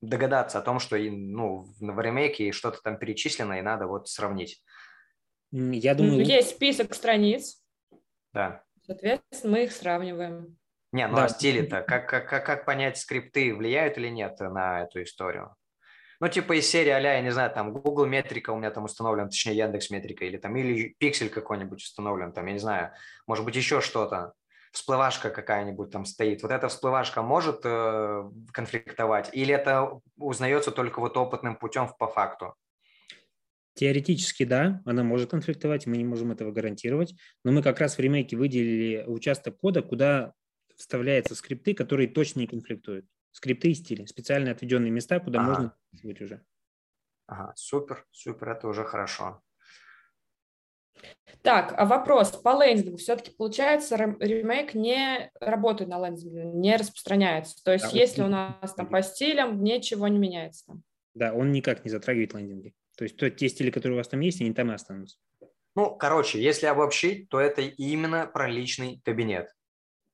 догадаться 0.00 0.58
о 0.58 0.62
том, 0.62 0.78
что 0.78 0.96
ну, 0.96 1.66
в 1.80 2.00
ремейке 2.00 2.52
что-то 2.52 2.80
там 2.82 2.98
перечислено, 2.98 3.58
и 3.58 3.62
надо 3.62 3.86
вот 3.86 4.08
сравнить? 4.08 4.62
Я 5.56 5.94
думаю... 5.94 6.24
Есть 6.24 6.50
список 6.50 6.94
страниц. 6.94 7.62
Да. 8.32 8.64
Соответственно, 8.84 9.52
мы 9.52 9.64
их 9.64 9.72
сравниваем. 9.72 10.56
Не, 10.90 11.06
ну 11.06 11.16
да. 11.16 11.24
а 11.24 11.28
стили-то, 11.28 11.82
как, 11.82 12.08
как, 12.08 12.28
как, 12.28 12.44
как 12.44 12.64
понять, 12.64 12.98
скрипты 12.98 13.54
влияют 13.54 13.96
или 13.96 14.08
нет 14.08 14.38
на 14.40 14.82
эту 14.82 15.02
историю? 15.04 15.54
Ну, 16.18 16.28
типа 16.28 16.58
из 16.58 16.68
серии 16.68 16.90
а 16.90 16.98
я 16.98 17.20
не 17.20 17.30
знаю, 17.30 17.52
там 17.52 17.72
Google 17.72 18.06
метрика 18.06 18.50
у 18.50 18.56
меня 18.56 18.70
там 18.70 18.84
установлен, 18.84 19.28
точнее 19.28 19.56
Яндекс 19.56 19.90
метрика, 19.90 20.24
или 20.24 20.38
там, 20.38 20.56
или 20.56 20.94
пиксель 20.98 21.28
какой-нибудь 21.28 21.82
установлен, 21.82 22.32
там, 22.32 22.46
я 22.46 22.52
не 22.52 22.58
знаю, 22.58 22.90
может 23.26 23.44
быть, 23.44 23.54
еще 23.54 23.80
что-то. 23.80 24.32
Всплывашка 24.72 25.30
какая-нибудь 25.30 25.92
там 25.92 26.04
стоит. 26.04 26.42
Вот 26.42 26.50
эта 26.50 26.66
всплывашка 26.66 27.22
может 27.22 27.60
э, 27.62 28.24
конфликтовать, 28.52 29.30
или 29.32 29.54
это 29.54 30.00
узнается 30.16 30.72
только 30.72 30.98
вот 30.98 31.16
опытным 31.16 31.54
путем 31.54 31.88
по 31.96 32.08
факту? 32.08 32.54
Теоретически, 33.74 34.44
да, 34.44 34.82
она 34.84 35.02
может 35.02 35.30
конфликтовать, 35.30 35.86
мы 35.86 35.96
не 35.96 36.04
можем 36.04 36.30
этого 36.30 36.52
гарантировать, 36.52 37.14
но 37.42 37.50
мы 37.50 37.62
как 37.62 37.80
раз 37.80 37.96
в 37.96 38.00
ремейке 38.00 38.36
выделили 38.36 39.04
участок 39.06 39.58
кода, 39.58 39.82
куда 39.82 40.32
вставляются 40.76 41.34
скрипты, 41.34 41.74
которые 41.74 42.08
точно 42.08 42.40
не 42.40 42.46
конфликтуют. 42.46 43.06
Скрипты 43.32 43.70
и 43.70 43.74
стили, 43.74 44.04
специально 44.06 44.52
отведенные 44.52 44.92
места, 44.92 45.18
куда 45.18 45.40
ага. 45.40 45.48
можно 45.48 45.76
записывать 45.92 46.20
уже. 46.20 46.42
Ага, 47.26 47.52
супер, 47.56 48.06
супер, 48.12 48.50
это 48.50 48.68
уже 48.68 48.84
хорошо. 48.84 49.42
Так, 51.42 51.74
а 51.76 51.84
вопрос 51.84 52.30
по 52.30 52.62
лендингу. 52.62 52.96
Все-таки 52.96 53.32
получается, 53.32 53.96
ремейк 53.96 54.74
не 54.74 55.30
работает 55.40 55.90
на 55.90 55.98
лендинге, 56.06 56.44
не 56.44 56.76
распространяется. 56.76 57.62
То 57.64 57.72
есть, 57.72 57.90
да, 57.92 57.98
если 57.98 58.22
у 58.22 58.28
нас 58.28 58.72
там 58.74 58.88
по 58.88 59.02
стилям, 59.02 59.62
ничего 59.62 60.06
не 60.08 60.18
меняется. 60.18 60.80
Да, 61.14 61.32
он 61.34 61.52
никак 61.52 61.84
не 61.84 61.90
затрагивает 61.90 62.34
лендинги. 62.34 62.74
То 62.96 63.04
есть 63.04 63.16
то, 63.16 63.28
те 63.30 63.48
стили, 63.48 63.70
которые 63.70 63.94
у 63.94 63.98
вас 63.98 64.08
там 64.08 64.20
есть, 64.20 64.40
они 64.40 64.52
там 64.52 64.70
и 64.70 64.74
останутся. 64.74 65.18
Ну, 65.74 65.94
короче, 65.96 66.40
если 66.40 66.66
обобщить, 66.66 67.28
то 67.28 67.40
это 67.40 67.60
именно 67.62 68.26
про 68.26 68.48
личный 68.48 69.00
кабинет. 69.04 69.48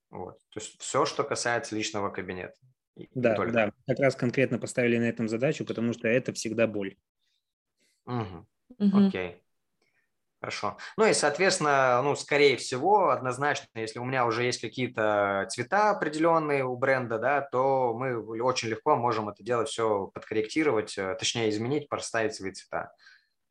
Вот. 0.09 0.39
То 0.49 0.59
есть 0.59 0.79
все, 0.81 1.05
что 1.05 1.23
касается 1.23 1.75
личного 1.75 2.09
кабинета. 2.09 2.55
Да, 3.13 3.35
только. 3.35 3.53
да, 3.53 3.71
как 3.87 3.99
раз 3.99 4.15
конкретно 4.15 4.59
поставили 4.59 4.97
на 4.97 5.05
этом 5.05 5.29
задачу, 5.29 5.65
потому 5.65 5.93
что 5.93 6.07
это 6.07 6.33
всегда 6.33 6.67
боль. 6.67 6.97
Угу. 8.05 8.47
Угу. 8.79 9.07
Окей. 9.07 9.40
Хорошо. 10.41 10.77
Ну 10.97 11.05
и, 11.05 11.13
соответственно, 11.13 12.01
ну, 12.03 12.15
скорее 12.15 12.57
всего, 12.57 13.11
однозначно, 13.11 13.67
если 13.75 13.99
у 13.99 14.05
меня 14.05 14.25
уже 14.25 14.43
есть 14.43 14.59
какие-то 14.59 15.45
цвета 15.51 15.91
определенные 15.91 16.65
у 16.65 16.75
бренда, 16.75 17.19
да, 17.19 17.41
то 17.41 17.93
мы 17.93 18.17
очень 18.41 18.69
легко 18.69 18.95
можем 18.95 19.29
это 19.29 19.43
дело 19.43 19.65
все 19.65 20.07
подкорректировать, 20.07 20.97
э, 20.97 21.15
точнее 21.19 21.51
изменить, 21.51 21.89
проставить 21.89 22.33
свои 22.33 22.53
цвета. 22.53 22.91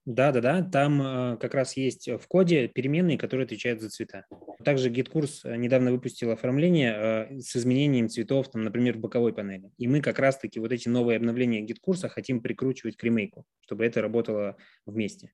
Да, 0.05 0.33
да, 0.33 0.41
да. 0.41 0.63
Там 0.65 1.01
э, 1.01 1.37
как 1.37 1.55
раз 1.55 1.77
есть 1.77 2.09
в 2.09 2.27
коде 2.27 2.67
переменные, 2.67 3.17
которые 3.17 3.45
отвечают 3.45 3.81
за 3.81 3.89
цвета. 3.89 4.27
Также 4.65 4.91
GitKurs 4.91 5.43
э, 5.45 5.55
недавно 5.55 5.93
выпустил 5.93 6.33
оформление 6.33 7.41
с 7.41 7.55
изменением 7.55 8.09
цветов, 8.09 8.51
там, 8.51 8.65
например, 8.65 8.97
в 8.97 9.01
боковой 9.01 9.33
панели. 9.33 9.71
И 9.79 9.87
мы 9.87 10.01
как 10.01 10.19
раз-таки 10.19 10.59
вот 10.59 10.73
эти 10.73 10.89
новые 10.89 11.19
обновления 11.19 11.65
GitKurs 11.65 12.09
хотим 12.09 12.43
прикручивать 12.43 12.97
к 12.97 13.05
ремейку, 13.05 13.45
чтобы 13.61 13.87
это 13.87 14.03
работало 14.03 14.57
вместе. 14.87 15.31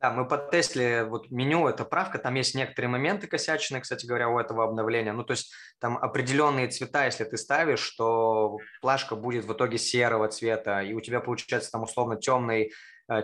Да, 0.00 0.10
мы 0.10 0.26
потестили 0.26 1.06
вот 1.06 1.30
меню, 1.30 1.68
это 1.68 1.84
правка, 1.84 2.18
там 2.18 2.34
есть 2.34 2.54
некоторые 2.54 2.88
моменты 2.88 3.26
косячные, 3.26 3.82
кстати 3.82 4.06
говоря, 4.06 4.30
у 4.30 4.38
этого 4.38 4.64
обновления. 4.64 5.12
Ну, 5.12 5.24
то 5.24 5.32
есть 5.32 5.52
там 5.78 5.98
определенные 5.98 6.68
цвета, 6.68 7.04
если 7.04 7.24
ты 7.24 7.36
ставишь, 7.36 7.80
что 7.80 8.56
плашка 8.80 9.14
будет 9.14 9.44
в 9.44 9.52
итоге 9.52 9.76
серого 9.76 10.28
цвета, 10.28 10.80
и 10.80 10.94
у 10.94 11.02
тебя 11.02 11.20
получается 11.20 11.70
там 11.70 11.82
условно 11.82 12.16
темный 12.16 12.72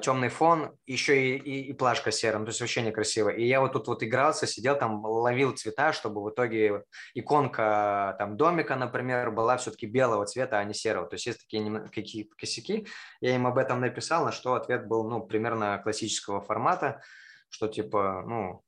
темный 0.02 0.28
фон, 0.28 0.76
еще 0.84 1.16
и, 1.16 1.36
и, 1.36 1.70
и 1.70 1.72
плашка 1.72 2.10
серым, 2.10 2.44
то 2.44 2.50
есть 2.50 2.60
вообще 2.60 2.82
некрасиво. 2.82 3.28
И 3.28 3.46
я 3.46 3.60
вот 3.60 3.72
тут 3.72 3.86
вот 3.86 4.02
игрался, 4.02 4.46
сидел 4.46 4.76
там, 4.76 5.04
ловил 5.04 5.52
цвета, 5.52 5.92
чтобы 5.92 6.24
в 6.24 6.30
итоге 6.30 6.82
иконка 7.14 8.16
там 8.18 8.36
домика, 8.36 8.74
например, 8.74 9.30
была 9.30 9.56
все-таки 9.58 9.86
белого 9.86 10.26
цвета, 10.26 10.58
а 10.58 10.64
не 10.64 10.74
серого. 10.74 11.06
То 11.06 11.14
есть 11.14 11.26
есть 11.26 11.40
такие 11.40 11.88
какие-то 11.94 12.34
косяки. 12.36 12.86
Я 13.20 13.36
им 13.36 13.46
об 13.46 13.58
этом 13.58 13.80
написал, 13.80 14.24
на 14.24 14.32
что 14.32 14.54
ответ 14.54 14.88
был, 14.88 15.08
ну, 15.08 15.24
примерно 15.24 15.78
классического 15.78 16.40
формата, 16.40 17.00
что 17.48 17.68
типа, 17.68 18.24
ну, 18.26 18.62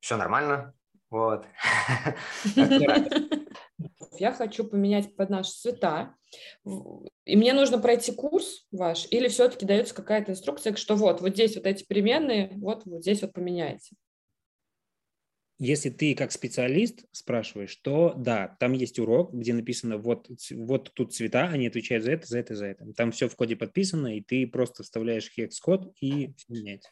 все 0.00 0.16
нормально, 0.16 0.74
вот. 1.10 1.46
Я 4.20 4.32
хочу 4.32 4.64
поменять 4.64 5.16
под 5.16 5.30
наши 5.30 5.50
цвета. 5.50 6.14
И 7.24 7.36
мне 7.36 7.54
нужно 7.54 7.78
пройти 7.78 8.12
курс 8.12 8.66
ваш, 8.70 9.08
или 9.10 9.28
все-таки 9.28 9.64
дается 9.64 9.94
какая-то 9.94 10.32
инструкция, 10.32 10.76
что 10.76 10.94
вот, 10.94 11.22
вот 11.22 11.32
здесь 11.32 11.56
вот 11.56 11.64
эти 11.64 11.84
переменные, 11.84 12.52
вот, 12.56 12.84
вот 12.84 13.00
здесь 13.00 13.22
вот 13.22 13.32
поменяйте. 13.32 13.96
Если 15.58 15.88
ты 15.88 16.14
как 16.14 16.32
специалист 16.32 17.06
спрашиваешь, 17.12 17.74
то 17.76 18.12
да, 18.14 18.56
там 18.60 18.74
есть 18.74 18.98
урок, 18.98 19.32
где 19.32 19.54
написано 19.54 19.96
вот, 19.96 20.28
вот 20.50 20.92
тут 20.92 21.14
цвета, 21.14 21.48
они 21.48 21.66
отвечают 21.68 22.04
за 22.04 22.12
это, 22.12 22.26
за 22.26 22.38
это, 22.40 22.54
за 22.54 22.66
это. 22.66 22.92
Там 22.92 23.12
все 23.12 23.26
в 23.26 23.36
коде 23.36 23.56
подписано, 23.56 24.18
и 24.18 24.20
ты 24.20 24.46
просто 24.46 24.82
вставляешь 24.82 25.30
хекс-код 25.30 25.94
и 25.98 26.34
все 26.36 26.46
меняется. 26.52 26.90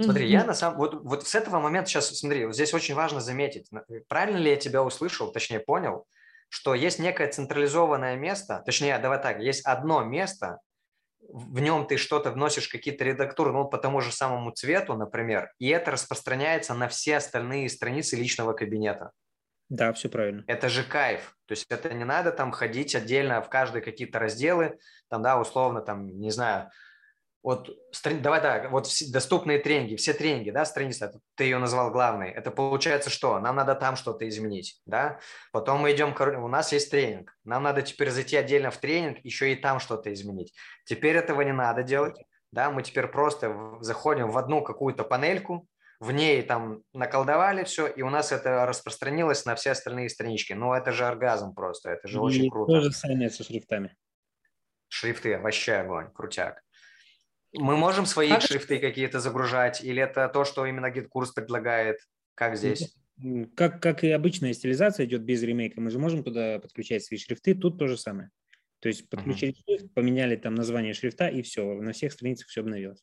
Смотри, 0.00 0.28
я 0.28 0.44
на 0.44 0.54
самом... 0.54 0.78
Вот, 0.78 0.94
вот 1.02 1.26
с 1.26 1.34
этого 1.34 1.60
момента 1.60 1.90
сейчас, 1.90 2.08
смотри, 2.16 2.46
вот 2.46 2.54
здесь 2.54 2.72
очень 2.74 2.94
важно 2.94 3.20
заметить, 3.20 3.68
правильно 4.08 4.38
ли 4.38 4.50
я 4.50 4.56
тебя 4.56 4.82
услышал, 4.82 5.32
точнее 5.32 5.60
понял, 5.60 6.06
что 6.48 6.74
есть 6.74 6.98
некое 6.98 7.28
централизованное 7.28 8.16
место, 8.16 8.62
точнее, 8.64 8.98
давай 8.98 9.20
так, 9.20 9.40
есть 9.40 9.64
одно 9.64 10.02
место, 10.02 10.58
в 11.28 11.60
нем 11.60 11.86
ты 11.86 11.96
что-то 11.96 12.30
вносишь, 12.30 12.68
какие-то 12.68 13.04
редактуры, 13.04 13.52
ну, 13.52 13.66
по 13.66 13.78
тому 13.78 14.00
же 14.00 14.12
самому 14.12 14.50
цвету, 14.50 14.94
например, 14.94 15.52
и 15.58 15.68
это 15.68 15.92
распространяется 15.92 16.74
на 16.74 16.88
все 16.88 17.16
остальные 17.16 17.70
страницы 17.70 18.16
личного 18.16 18.52
кабинета. 18.52 19.12
Да, 19.68 19.92
все 19.94 20.10
правильно. 20.10 20.44
Это 20.46 20.68
же 20.68 20.84
кайф. 20.84 21.34
То 21.46 21.52
есть 21.52 21.64
это 21.70 21.94
не 21.94 22.04
надо 22.04 22.30
там 22.32 22.52
ходить 22.52 22.94
отдельно 22.94 23.40
в 23.40 23.48
каждые 23.48 23.82
какие-то 23.82 24.18
разделы, 24.18 24.78
там, 25.08 25.22
да, 25.22 25.40
условно, 25.40 25.80
там, 25.80 26.06
не 26.20 26.30
знаю, 26.30 26.70
вот, 27.42 27.76
давай 28.04 28.40
так, 28.40 28.70
вот 28.70 28.88
доступные 29.10 29.58
тренинги, 29.58 29.96
все 29.96 30.12
тренинги, 30.12 30.50
да, 30.50 30.64
страница, 30.64 31.12
ты 31.34 31.44
ее 31.44 31.58
назвал 31.58 31.90
главной, 31.90 32.30
это 32.30 32.52
получается 32.52 33.10
что? 33.10 33.38
Нам 33.40 33.56
надо 33.56 33.74
там 33.74 33.96
что-то 33.96 34.28
изменить, 34.28 34.80
да? 34.86 35.18
Потом 35.50 35.80
мы 35.80 35.92
идем, 35.92 36.14
у 36.42 36.48
нас 36.48 36.72
есть 36.72 36.90
тренинг, 36.90 37.36
нам 37.44 37.64
надо 37.64 37.82
теперь 37.82 38.10
зайти 38.10 38.36
отдельно 38.36 38.70
в 38.70 38.76
тренинг, 38.76 39.18
еще 39.24 39.52
и 39.52 39.56
там 39.56 39.80
что-то 39.80 40.12
изменить. 40.12 40.54
Теперь 40.84 41.16
этого 41.16 41.42
не 41.42 41.52
надо 41.52 41.82
делать, 41.82 42.16
да, 42.52 42.70
мы 42.70 42.82
теперь 42.82 43.08
просто 43.08 43.76
заходим 43.80 44.30
в 44.30 44.38
одну 44.38 44.62
какую-то 44.62 45.02
панельку, 45.02 45.66
в 45.98 46.12
ней 46.12 46.42
там 46.42 46.82
наколдовали 46.92 47.64
все, 47.64 47.86
и 47.86 48.02
у 48.02 48.10
нас 48.10 48.32
это 48.32 48.66
распространилось 48.66 49.44
на 49.46 49.54
все 49.54 49.70
остальные 49.70 50.10
странички. 50.10 50.52
Ну, 50.52 50.72
это 50.72 50.90
же 50.90 51.06
оргазм 51.06 51.54
просто, 51.54 51.90
это 51.90 52.08
же 52.08 52.18
и 52.18 52.20
очень 52.20 52.50
круто. 52.50 52.72
то 52.72 52.80
же 52.80 52.90
самое 52.90 53.30
со 53.30 53.44
шрифтами. 53.44 53.96
Шрифты, 54.88 55.38
вообще 55.38 55.74
огонь, 55.74 56.10
крутяк. 56.12 56.62
Мы 57.52 57.76
можем 57.76 58.06
свои 58.06 58.30
как... 58.30 58.42
шрифты 58.42 58.78
какие-то 58.78 59.20
загружать, 59.20 59.82
или 59.82 60.02
это 60.02 60.28
то, 60.28 60.44
что 60.44 60.66
именно 60.66 60.90
геткурс 60.90 61.32
предлагает? 61.32 61.98
Как 62.34 62.56
здесь? 62.56 62.94
Как, 63.54 63.80
как 63.82 64.04
и 64.04 64.10
обычная 64.10 64.52
стилизация 64.54 65.06
идет 65.06 65.22
без 65.22 65.42
ремейка, 65.42 65.80
мы 65.80 65.90
же 65.90 65.98
можем 65.98 66.24
туда 66.24 66.58
подключать 66.58 67.04
свои 67.04 67.18
шрифты, 67.18 67.54
тут 67.54 67.78
то 67.78 67.86
же 67.86 67.96
самое. 67.96 68.30
То 68.80 68.88
есть 68.88 69.08
подключили 69.08 69.52
uh-huh. 69.52 69.78
шрифт, 69.78 69.94
поменяли 69.94 70.36
там 70.36 70.54
название 70.54 70.94
шрифта, 70.94 71.28
и 71.28 71.42
все, 71.42 71.62
на 71.80 71.92
всех 71.92 72.12
страницах 72.12 72.48
все 72.48 72.62
обновилось. 72.62 73.02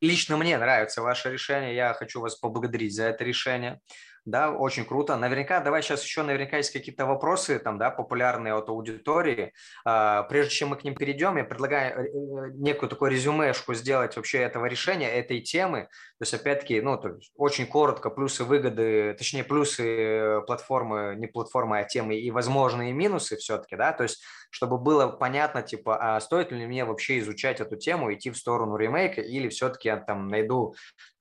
Лично 0.00 0.36
мне 0.36 0.58
нравится 0.58 1.00
ваше 1.00 1.32
решение, 1.32 1.74
я 1.74 1.94
хочу 1.94 2.20
вас 2.20 2.36
поблагодарить 2.36 2.94
за 2.94 3.04
это 3.04 3.24
решение 3.24 3.80
да, 4.26 4.50
очень 4.50 4.84
круто. 4.84 5.16
Наверняка, 5.16 5.60
давай 5.60 5.82
сейчас 5.82 6.02
еще 6.02 6.24
наверняка 6.24 6.56
есть 6.56 6.72
какие-то 6.72 7.06
вопросы, 7.06 7.60
там, 7.60 7.78
да, 7.78 7.90
популярные 7.90 8.54
от 8.54 8.68
аудитории. 8.68 9.52
А, 9.84 10.24
прежде 10.24 10.50
чем 10.50 10.70
мы 10.70 10.76
к 10.76 10.82
ним 10.82 10.96
перейдем, 10.96 11.36
я 11.36 11.44
предлагаю 11.44 11.94
э, 11.94 12.08
э, 12.08 12.50
некую 12.54 12.90
такую 12.90 13.12
резюмешку 13.12 13.72
сделать 13.74 14.16
вообще 14.16 14.38
этого 14.38 14.66
решения, 14.66 15.08
этой 15.08 15.40
темы. 15.40 15.82
То 16.18 16.22
есть, 16.22 16.34
опять-таки, 16.34 16.80
ну, 16.80 16.98
то 16.98 17.10
есть, 17.10 17.30
очень 17.36 17.68
коротко, 17.68 18.10
плюсы, 18.10 18.42
выгоды, 18.42 19.14
точнее, 19.16 19.44
плюсы 19.44 20.42
платформы, 20.48 21.14
не 21.16 21.28
платформы, 21.28 21.78
а 21.78 21.84
темы 21.84 22.16
и 22.16 22.30
возможные 22.32 22.92
минусы 22.92 23.36
все-таки, 23.36 23.76
да, 23.76 23.92
то 23.92 24.02
есть, 24.02 24.24
чтобы 24.50 24.76
было 24.78 25.06
понятно, 25.06 25.62
типа, 25.62 26.16
а 26.16 26.20
стоит 26.20 26.50
ли 26.50 26.66
мне 26.66 26.84
вообще 26.84 27.20
изучать 27.20 27.60
эту 27.60 27.76
тему, 27.76 28.12
идти 28.12 28.30
в 28.30 28.36
сторону 28.36 28.76
ремейка, 28.76 29.20
или 29.20 29.48
все-таки 29.48 29.88
я 29.88 29.98
там 29.98 30.26
найду 30.26 30.74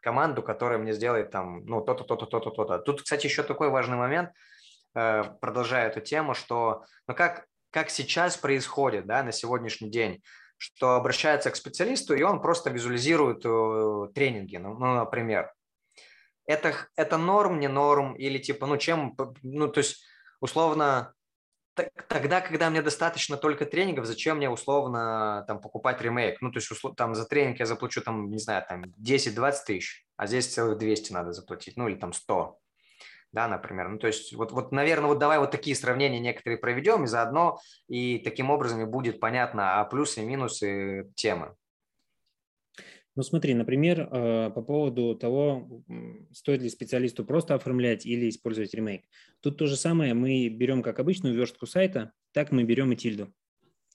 команду, 0.05 0.43
которая 0.43 0.77
мне 0.77 0.93
сделает 0.93 1.31
там, 1.31 1.65
ну, 1.65 1.81
то-то, 1.81 2.03
то-то, 2.03 2.27
то-то, 2.27 2.51
то-то. 2.51 2.77
Тут, 2.77 3.01
кстати, 3.01 3.25
еще 3.25 3.41
такой 3.41 3.69
важный 3.69 3.97
момент, 3.97 4.29
э, 4.93 5.23
продолжая 5.41 5.87
эту 5.87 5.99
тему, 5.99 6.35
что, 6.35 6.83
ну, 7.07 7.15
как, 7.15 7.47
как 7.71 7.89
сейчас 7.89 8.37
происходит, 8.37 9.07
да, 9.07 9.23
на 9.23 9.31
сегодняшний 9.31 9.89
день, 9.89 10.21
что 10.57 10.95
обращается 10.95 11.49
к 11.49 11.55
специалисту, 11.55 12.13
и 12.13 12.21
он 12.21 12.39
просто 12.39 12.69
визуализирует 12.69 13.41
э, 13.45 14.13
тренинги, 14.13 14.57
ну, 14.57 14.75
ну, 14.75 14.93
например. 14.93 15.51
Это, 16.45 16.75
это 16.95 17.17
норм, 17.17 17.59
не 17.59 17.67
норм, 17.67 18.13
или 18.13 18.37
типа, 18.37 18.67
ну, 18.67 18.77
чем, 18.77 19.17
ну, 19.41 19.67
то 19.69 19.79
есть, 19.79 20.05
условно, 20.39 21.14
тогда, 22.07 22.41
когда 22.41 22.69
мне 22.69 22.81
достаточно 22.81 23.37
только 23.37 23.65
тренингов, 23.65 24.05
зачем 24.05 24.37
мне 24.37 24.49
условно 24.49 25.43
там 25.47 25.61
покупать 25.61 26.01
ремейк? 26.01 26.41
Ну, 26.41 26.51
то 26.51 26.57
есть 26.57 26.71
услов, 26.71 26.95
там 26.95 27.15
за 27.15 27.25
тренинг 27.25 27.59
я 27.59 27.65
заплачу 27.65 28.01
там, 28.01 28.29
не 28.29 28.39
знаю, 28.39 28.65
там 28.67 28.83
10-20 28.99 29.53
тысяч, 29.65 30.05
а 30.17 30.27
здесь 30.27 30.47
целых 30.47 30.77
200 30.77 31.13
надо 31.13 31.31
заплатить, 31.33 31.77
ну 31.77 31.87
или 31.87 31.95
там 31.95 32.13
100, 32.13 32.57
да, 33.31 33.47
например. 33.47 33.89
Ну, 33.89 33.97
то 33.97 34.07
есть 34.07 34.33
вот, 34.33 34.51
вот, 34.51 34.71
наверное, 34.71 35.09
вот 35.09 35.19
давай 35.19 35.39
вот 35.39 35.51
такие 35.51 35.75
сравнения 35.75 36.19
некоторые 36.19 36.57
проведем 36.57 37.03
и 37.03 37.07
заодно, 37.07 37.59
и 37.87 38.19
таким 38.19 38.49
образом 38.49 38.81
и 38.81 38.85
будет 38.85 39.19
понятно, 39.19 39.79
а 39.79 39.85
плюсы 39.85 40.21
и 40.21 40.25
минусы 40.25 41.11
темы. 41.15 41.55
Ну 43.15 43.23
смотри, 43.23 43.53
например, 43.53 44.01
э, 44.01 44.51
по 44.53 44.61
поводу 44.61 45.15
того, 45.15 45.83
стоит 46.33 46.61
ли 46.61 46.69
специалисту 46.69 47.23
просто 47.23 47.55
оформлять 47.55 48.05
или 48.05 48.27
использовать 48.27 48.73
ремейк. 48.73 49.05
Тут 49.39 49.57
то 49.57 49.67
же 49.67 49.77
самое, 49.77 50.13
мы 50.13 50.49
берем 50.49 50.83
как 50.83 50.99
обычную 50.99 51.33
верстку 51.33 51.65
сайта, 51.65 52.11
так 52.33 52.51
мы 52.51 52.63
берем 52.63 52.91
и 52.91 52.95
тильду. 52.97 53.33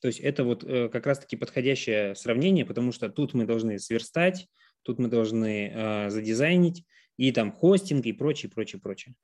То 0.01 0.09
есть 0.09 0.21
это 0.21 0.45
вот 0.45 0.65
э, 0.65 0.89
как 0.89 1.07
раз-таки 1.07 1.37
подходящее 1.37 2.15
сравнение, 2.15 2.65
потому 2.65 2.93
что 2.93 3.11
тут 3.11 3.35
мы 3.35 3.45
должны 3.45 3.79
сверстать, 3.79 4.49
тут 4.83 4.99
мы 4.99 5.09
должны 5.09 5.71
э, 5.75 6.11
задизайнить, 6.11 6.87
и 7.19 7.31
там 7.33 7.53
хостинг 7.53 8.07
и 8.07 8.15
прочее, 8.15 8.51
прочее, 8.51 8.81
прочее. 8.81 9.15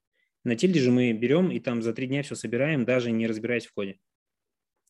На 0.45 0.55
тильде 0.55 0.81
же 0.81 0.91
мы 0.91 1.13
берем 1.13 1.51
и 1.51 1.59
там 1.59 1.81
за 1.81 1.95
три 1.95 2.07
дня 2.07 2.23
все 2.23 2.35
собираем, 2.35 2.85
даже 2.85 3.11
не 3.11 3.27
разбираясь 3.27 3.67
в 3.67 3.73
коде. 3.73 3.99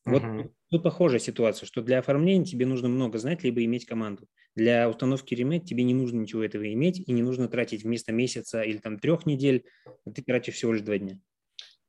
Вот 0.07 0.23
тут 0.71 0.83
похожая 0.83 1.19
ситуация, 1.19 1.67
что 1.67 1.83
для 1.83 1.99
оформления 1.99 2.45
тебе 2.45 2.65
нужно 2.65 2.89
много 2.89 3.19
знать, 3.19 3.43
либо 3.43 3.65
иметь 3.65 3.87
команду. 3.87 4.27
Для 4.55 4.89
установки 4.89 5.35
ремейк 5.35 5.65
тебе 5.65 5.83
не 5.83 5.95
нужно 5.95 6.21
ничего 6.21 6.45
этого 6.45 6.73
иметь, 6.73 7.01
и 7.01 7.13
не 7.13 7.23
нужно 7.23 7.49
тратить 7.49 7.83
вместо 7.83 8.13
месяца 8.13 8.63
или 8.63 8.79
там 8.79 8.99
трех 8.99 9.27
недель, 9.27 9.67
ты 10.15 10.23
тратишь 10.23 10.55
всего 10.55 10.73
лишь 10.73 10.83
два 10.83 10.97
дня. 10.99 11.19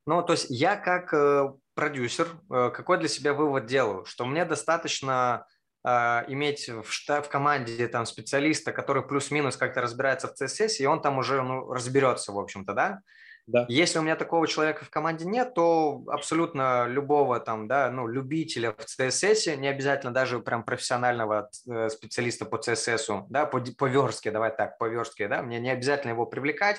Ну, 0.08 0.24
то 0.24 0.34
есть 0.34 0.48
я 0.50 0.78
как 0.78 1.14
э, 1.14 1.54
продюсер, 1.76 2.28
э, 2.50 2.72
какой 2.74 2.98
для 2.98 3.10
себя 3.10 3.34
вывод 3.34 3.66
делаю, 3.66 4.06
что 4.06 4.26
мне 4.26 4.46
достаточно 4.46 5.46
э, 5.86 5.90
иметь 6.30 6.70
в, 6.70 6.90
штаб, 6.90 7.26
в 7.26 7.30
команде 7.30 7.88
там 7.90 8.06
специалиста, 8.06 8.72
который 8.72 9.06
плюс-минус 9.06 9.58
как-то 9.58 9.82
разбирается 9.82 10.28
в 10.28 10.42
CSS, 10.42 10.78
и 10.80 10.86
он 10.86 11.02
там 11.02 11.18
уже 11.18 11.42
ну, 11.42 11.72
разберется, 11.72 12.32
в 12.32 12.40
общем-то, 12.40 12.74
да? 12.74 13.02
Да. 13.48 13.66
Если 13.70 13.98
у 13.98 14.02
меня 14.02 14.18
такого 14.18 14.46
человека 14.46 14.84
в 14.84 14.90
команде 14.90 15.26
нет, 15.26 15.54
то 15.54 16.04
абсолютно 16.08 16.86
любого 16.86 17.40
там, 17.40 17.68
да, 17.68 17.90
ну, 17.90 18.06
любителя 18.06 18.74
в 18.74 18.80
CSS, 18.80 19.56
не 19.56 19.70
обязательно 19.70 20.14
даже 20.14 20.40
прям 20.40 20.64
профессионального 20.64 21.50
э, 21.66 21.90
специалиста 21.90 22.46
по 22.46 22.58
CSS, 22.58 23.28
да, 23.30 23.46
по, 23.46 23.62
по 23.62 23.86
верстке, 23.86 24.32
давай 24.32 24.56
так, 24.56 24.78
по 24.78 24.90
верстке, 24.90 25.30
да, 25.30 25.42
мне 25.42 25.60
не 25.60 25.70
обязательно 25.70 26.12
его 26.12 26.26
привлекать, 26.26 26.78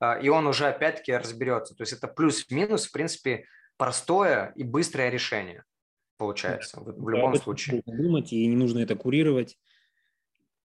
а, 0.00 0.18
и 0.18 0.28
он 0.28 0.48
уже 0.48 0.66
опять-таки 0.66 1.12
разберется. 1.12 1.76
То 1.76 1.82
есть 1.82 1.92
это 1.92 2.08
плюс-минус, 2.08 2.86
в 2.86 2.92
принципе, 2.92 3.44
простое 3.76 4.52
и 4.56 4.64
быстрое 4.64 5.10
решение 5.10 5.64
получается 6.18 6.80
в, 6.80 6.84
в 6.84 7.08
любом 7.08 7.34
случае. 7.36 7.82
Думать 7.86 8.32
и 8.32 8.46
не 8.46 8.56
нужно 8.56 8.80
это 8.80 8.96
курировать. 8.96 9.56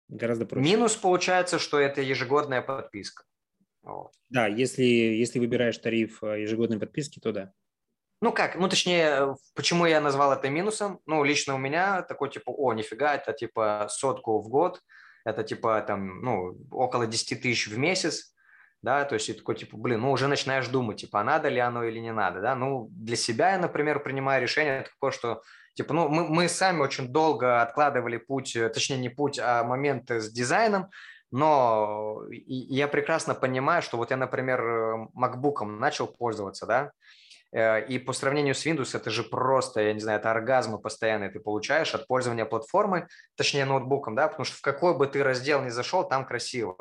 Гораздо 0.08 0.46
проще. 0.46 0.70
Минус 0.70 0.94
получается, 0.94 1.58
что 1.58 1.78
это 1.78 2.00
ежегодная 2.00 2.62
подписка. 2.62 3.24
Да, 4.30 4.46
если, 4.46 4.82
если 4.82 5.38
выбираешь 5.38 5.78
тариф 5.78 6.22
э, 6.22 6.42
ежегодной 6.42 6.78
подписки, 6.78 7.18
то 7.20 7.32
да. 7.32 7.52
Ну 8.20 8.32
как, 8.32 8.56
ну 8.56 8.68
точнее, 8.68 9.36
почему 9.54 9.86
я 9.86 10.00
назвал 10.00 10.32
это 10.32 10.48
минусом? 10.50 11.00
Ну, 11.06 11.22
лично 11.22 11.54
у 11.54 11.58
меня 11.58 12.02
такой 12.02 12.30
типа, 12.30 12.50
о, 12.50 12.72
нифига, 12.72 13.14
это 13.14 13.32
типа 13.32 13.86
сотку 13.90 14.40
в 14.40 14.48
год, 14.48 14.82
это 15.24 15.44
типа 15.44 15.80
там, 15.82 16.20
ну, 16.22 16.58
около 16.72 17.06
10 17.06 17.40
тысяч 17.40 17.68
в 17.68 17.78
месяц, 17.78 18.34
да, 18.82 19.04
то 19.04 19.14
есть 19.14 19.28
и 19.28 19.34
такой 19.34 19.54
типа, 19.54 19.76
блин, 19.76 20.00
ну 20.00 20.10
уже 20.10 20.26
начинаешь 20.26 20.66
думать, 20.66 21.00
типа, 21.00 21.20
а 21.20 21.24
надо 21.24 21.48
ли 21.48 21.58
оно 21.58 21.84
или 21.84 22.00
не 22.00 22.12
надо, 22.12 22.40
да, 22.40 22.56
ну 22.56 22.88
для 22.90 23.16
себя 23.16 23.52
я, 23.52 23.58
например, 23.58 24.02
принимаю 24.02 24.42
решение 24.42 24.82
такое, 24.82 25.12
что 25.12 25.42
типа, 25.74 25.94
ну 25.94 26.08
мы, 26.08 26.28
мы 26.28 26.48
сами 26.48 26.80
очень 26.80 27.08
долго 27.08 27.62
откладывали 27.62 28.16
путь, 28.16 28.56
э, 28.56 28.68
точнее 28.68 28.98
не 28.98 29.10
путь, 29.10 29.38
а 29.38 29.62
момент 29.62 30.10
с 30.10 30.30
дизайном, 30.30 30.90
но 31.30 32.22
я 32.30 32.88
прекрасно 32.88 33.34
понимаю, 33.34 33.82
что 33.82 33.96
вот 33.96 34.10
я, 34.10 34.16
например, 34.16 35.08
MacBook 35.16 35.64
начал 35.64 36.06
пользоваться, 36.06 36.66
да, 36.66 36.92
э, 37.52 37.86
и 37.86 37.98
по 37.98 38.12
сравнению 38.12 38.54
с 38.54 38.66
Windows 38.66 38.96
это 38.96 39.10
же 39.10 39.22
просто, 39.22 39.80
я 39.80 39.92
не 39.92 40.00
знаю, 40.00 40.20
это 40.20 40.30
оргазмы 40.30 40.78
постоянные 40.78 41.30
ты 41.30 41.40
получаешь 41.40 41.94
от 41.94 42.06
пользования 42.06 42.44
платформой, 42.44 43.04
точнее 43.36 43.64
ноутбуком, 43.64 44.14
да, 44.14 44.28
потому 44.28 44.44
что 44.44 44.56
в 44.56 44.62
какой 44.62 44.96
бы 44.96 45.06
ты 45.06 45.22
раздел 45.22 45.62
ни 45.62 45.68
зашел, 45.68 46.08
там 46.08 46.24
красиво. 46.24 46.76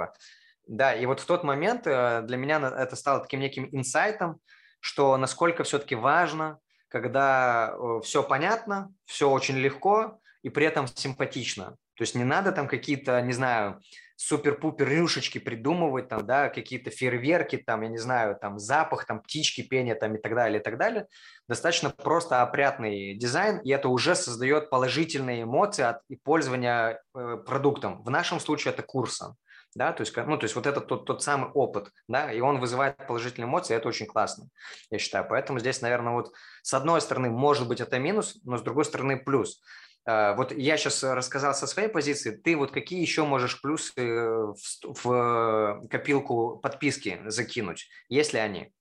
Да, 0.67 0.93
и 0.93 1.05
вот 1.05 1.21
в 1.21 1.25
тот 1.25 1.43
момент 1.43 1.88
э, 1.88 2.21
для 2.23 2.38
меня 2.38 2.57
это 2.57 2.95
стало 2.95 3.19
таким 3.21 3.39
неким 3.39 3.69
инсайтом, 3.71 4.39
что 4.79 5.17
насколько 5.17 5.63
все-таки 5.63 5.95
важно, 5.95 6.60
когда 6.89 7.73
э, 7.73 8.01
все 8.03 8.23
понятно, 8.23 8.93
все 9.05 9.29
очень 9.29 9.57
легко 9.57 10.19
и 10.41 10.49
при 10.49 10.65
этом 10.65 10.88
симпатично. 10.88 11.77
То 11.95 12.03
есть 12.03 12.15
не 12.15 12.23
надо 12.23 12.51
там 12.51 12.67
какие-то, 12.67 13.21
не 13.21 13.33
знаю, 13.33 13.81
супер-пупер 14.17 14.89
рюшечки 14.89 15.38
придумывать, 15.38 16.10
там, 16.10 16.25
да, 16.25 16.49
какие-то 16.49 16.89
фейерверки, 16.89 17.58
там, 17.58 17.84
я 17.84 17.89
не 17.89 17.99
знаю, 17.99 18.36
там, 18.36 18.58
запах, 18.60 19.06
там, 19.06 19.21
птички, 19.21 19.62
пение, 19.62 19.95
там, 19.95 20.15
и 20.15 20.19
так 20.19 20.36
далее, 20.36 20.60
и 20.60 20.63
так 20.63 20.77
далее. 20.77 21.06
Достаточно 21.47 21.91
просто 21.91 22.41
опрятный 22.41 23.13
дизайн, 23.13 23.60
и 23.60 23.69
это 23.69 23.89
уже 23.89 24.15
создает 24.15 24.69
положительные 24.71 25.43
эмоции 25.43 25.84
от 25.84 26.01
пользования 26.23 27.01
э, 27.15 27.38
продуктом. 27.45 28.03
В 28.03 28.10
нашем 28.10 28.39
случае 28.39 28.73
это 28.73 28.82
курсом. 28.82 29.36
да, 29.75 29.93
то 29.93 30.01
есть, 30.01 30.15
ну, 30.17 30.38
то 30.38 30.45
есть 30.45 30.56
вот 30.56 30.65
это 30.65 30.82
тот, 30.82 31.06
тот 31.06 31.21
самый 31.21 31.51
опыт, 31.51 31.91
да, 32.08 32.32
и 32.32 32.39
он 32.39 32.60
вызывает 32.60 32.97
положительные 33.06 33.47
эмоции, 33.47 33.75
это 33.75 33.88
очень 33.88 34.08
классно, 34.08 34.47
я 34.89 34.97
считаю. 34.97 35.27
Поэтому 35.30 35.60
здесь, 35.60 35.82
наверное, 35.82 36.13
вот 36.13 36.34
с 36.63 36.73
одной 36.73 37.01
стороны, 37.01 37.30
может 37.30 37.67
быть, 37.67 37.82
это 37.82 37.99
минус, 37.99 38.39
но 38.43 38.58
с 38.58 38.63
другой 38.63 38.86
стороны, 38.86 39.17
плюс. 39.17 39.62
А, 40.08 40.36
вот 40.36 40.54
я 40.58 40.78
сейчас 40.78 41.04
рассказал 41.04 41.54
со 41.54 41.67
своей 41.67 41.89
позиции, 41.89 42.32
ты 42.32 42.56
вот 42.56 42.72
какие 42.72 43.02
еще 43.02 43.26
можешь 43.26 43.62
плюсы 43.62 43.93
в, 44.02 44.56
в 44.84 45.88
копилку 45.89 46.60
подписки 46.63 47.20
закинуть, 47.26 47.89
если 48.08 48.38
они? 48.38 48.72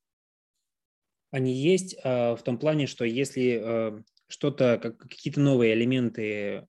Они 1.33 1.53
есть 1.53 1.97
а, 2.05 2.37
в 2.37 2.43
том 2.45 2.59
плане, 2.59 2.87
что 2.87 3.05
если 3.05 4.05
что-то, 4.29 4.79
какие-то 4.79 5.41
новые 5.41 5.75
элементы 5.75 6.67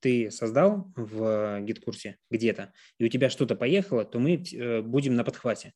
ты 0.00 0.32
создал 0.32 0.92
в 0.96 1.60
гид-курсе 1.60 2.18
где-то, 2.28 2.72
и 2.98 3.04
у 3.04 3.08
тебя 3.08 3.30
что-то 3.30 3.54
поехало, 3.54 4.04
то 4.04 4.18
мы 4.18 4.34
э, 4.34 4.82
будем 4.82 5.14
на 5.14 5.22
подхвате. 5.22 5.74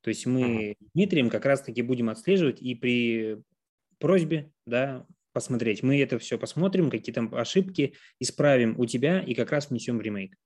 То 0.00 0.08
есть 0.08 0.26
мы 0.26 0.76
с 0.80 0.92
Дмитрием 0.92 1.30
как 1.30 1.44
раз-таки 1.44 1.82
будем 1.82 2.08
отслеживать 2.08 2.60
и 2.60 2.74
при 2.74 3.38
просьбе, 3.98 4.50
да, 4.66 5.06
посмотреть. 5.32 5.82
Мы 5.82 6.00
это 6.02 6.18
все 6.18 6.38
посмотрим, 6.38 6.90
какие 6.90 7.14
там 7.14 7.34
ошибки 7.34 7.94
исправим 8.18 8.78
у 8.78 8.86
тебя 8.86 9.20
и 9.20 9.34
как 9.34 9.50
раз 9.50 9.70
внесем 9.70 10.00
ремейк. 10.00 10.36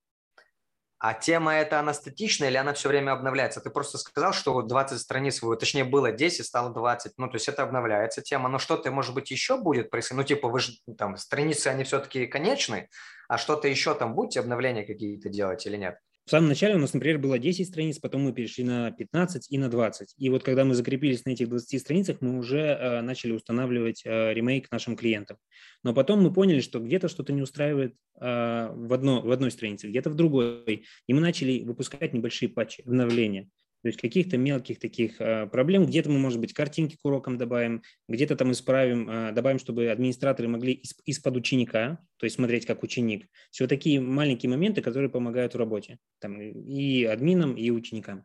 А 0.99 1.13
тема 1.13 1.53
эта, 1.53 1.81
она 1.81 1.93
статичная 1.93 2.49
или 2.49 2.57
она 2.57 2.73
все 2.73 2.89
время 2.89 3.13
обновляется? 3.13 3.61
Ты 3.61 3.69
просто 3.69 3.99
сказал, 3.99 4.33
что 4.33 4.63
20 4.63 4.99
страниц, 4.99 5.39
точнее 5.61 5.85
было 5.85 6.13
10, 6.13 6.47
стало 6.47 6.73
20. 6.73 7.13
Ну, 7.19 7.29
то 7.29 7.35
есть 7.35 7.47
это 7.47 7.63
обновляется 7.63 8.23
тема. 8.23 8.49
Но 8.49 8.59
что-то, 8.59 8.91
может 8.91 9.15
быть, 9.15 9.31
еще 9.31 9.59
будет 9.59 9.91
происходить? 9.91 10.23
Ну, 10.23 10.27
типа, 10.27 10.49
вы 10.49 10.61
же 10.61 10.73
там, 10.97 11.19
страницы, 11.19 11.69
они 11.69 11.85
все-таки 11.85 12.27
конечны, 12.27 12.89
а 13.29 13.37
что-то 13.37 13.69
еще 13.69 13.95
там 13.95 14.15
будете 14.15 14.41
обновления 14.41 14.85
какие-то 14.85 15.29
делать 15.29 15.67
или 15.67 15.77
нет? 15.77 15.99
В 16.27 16.31
самом 16.31 16.49
начале 16.49 16.75
у 16.75 16.79
нас, 16.79 16.95
например, 16.95 17.19
было 17.19 17.39
10 17.39 17.69
страниц, 17.69 17.99
потом 17.99 18.23
мы 18.23 18.33
перешли 18.33 18.65
на 18.65 18.91
15 18.91 19.47
и 19.51 19.59
на 19.59 19.69
20. 19.69 20.15
И 20.17 20.31
вот 20.31 20.43
когда 20.43 20.65
мы 20.65 20.75
закрепились 20.75 21.27
на 21.27 21.31
этих 21.31 21.51
20 21.51 21.79
страницах, 21.79 22.23
мы 22.23 22.39
уже 22.39 22.61
э, 22.61 23.03
начали 23.03 23.33
устанавливать 23.33 24.03
э, 24.07 24.33
ремейк 24.33 24.71
нашим 24.73 24.97
клиентам. 24.97 25.37
Но 25.83 25.93
потом 25.93 26.23
мы 26.23 26.33
поняли, 26.33 26.61
что 26.61 26.81
где-то 26.81 27.09
что-то 27.09 27.35
не 27.35 27.43
устраивает 27.43 27.95
э, 28.19 28.25
в, 28.25 28.93
одно, 28.95 29.21
в 29.21 29.31
одной 29.31 29.51
странице, 29.51 29.89
где-то 29.89 30.09
в 30.09 30.15
другой. 30.15 30.87
И 31.07 31.13
мы 31.13 31.21
начали 31.21 31.63
выпускать 31.63 32.15
небольшие 32.15 32.49
патчи, 32.49 32.81
обновления. 32.87 33.51
То 33.85 33.89
есть 33.89 34.01
каких-то 34.01 34.39
мелких 34.39 34.79
таких 34.79 35.17
а, 35.21 35.47
проблем. 35.47 35.85
Где-то 35.85 36.09
мы, 36.09 36.19
может 36.19 36.41
быть, 36.41 36.55
картинки 36.55 36.97
к 36.97 37.05
урокам 37.05 37.37
добавим, 37.37 37.83
где-то 38.09 38.35
там 38.35 38.51
исправим, 38.51 39.09
а, 39.11 39.31
добавим, 39.31 39.59
чтобы 39.59 39.91
администраторы 39.91 40.49
могли 40.49 40.73
из-под 40.73 41.37
ученика, 41.37 41.99
то 42.17 42.25
есть 42.25 42.37
смотреть 42.37 42.65
как 42.65 42.83
ученик. 42.83 43.29
Все 43.51 43.67
такие 43.67 44.01
маленькие 44.01 44.49
моменты, 44.49 44.81
которые 44.81 45.11
помогают 45.11 45.53
в 45.53 45.59
работе. 45.59 45.99
Там 46.19 46.41
и 46.41 47.05
админам, 47.05 47.59
и 47.59 47.69
ученикам. 47.69 48.25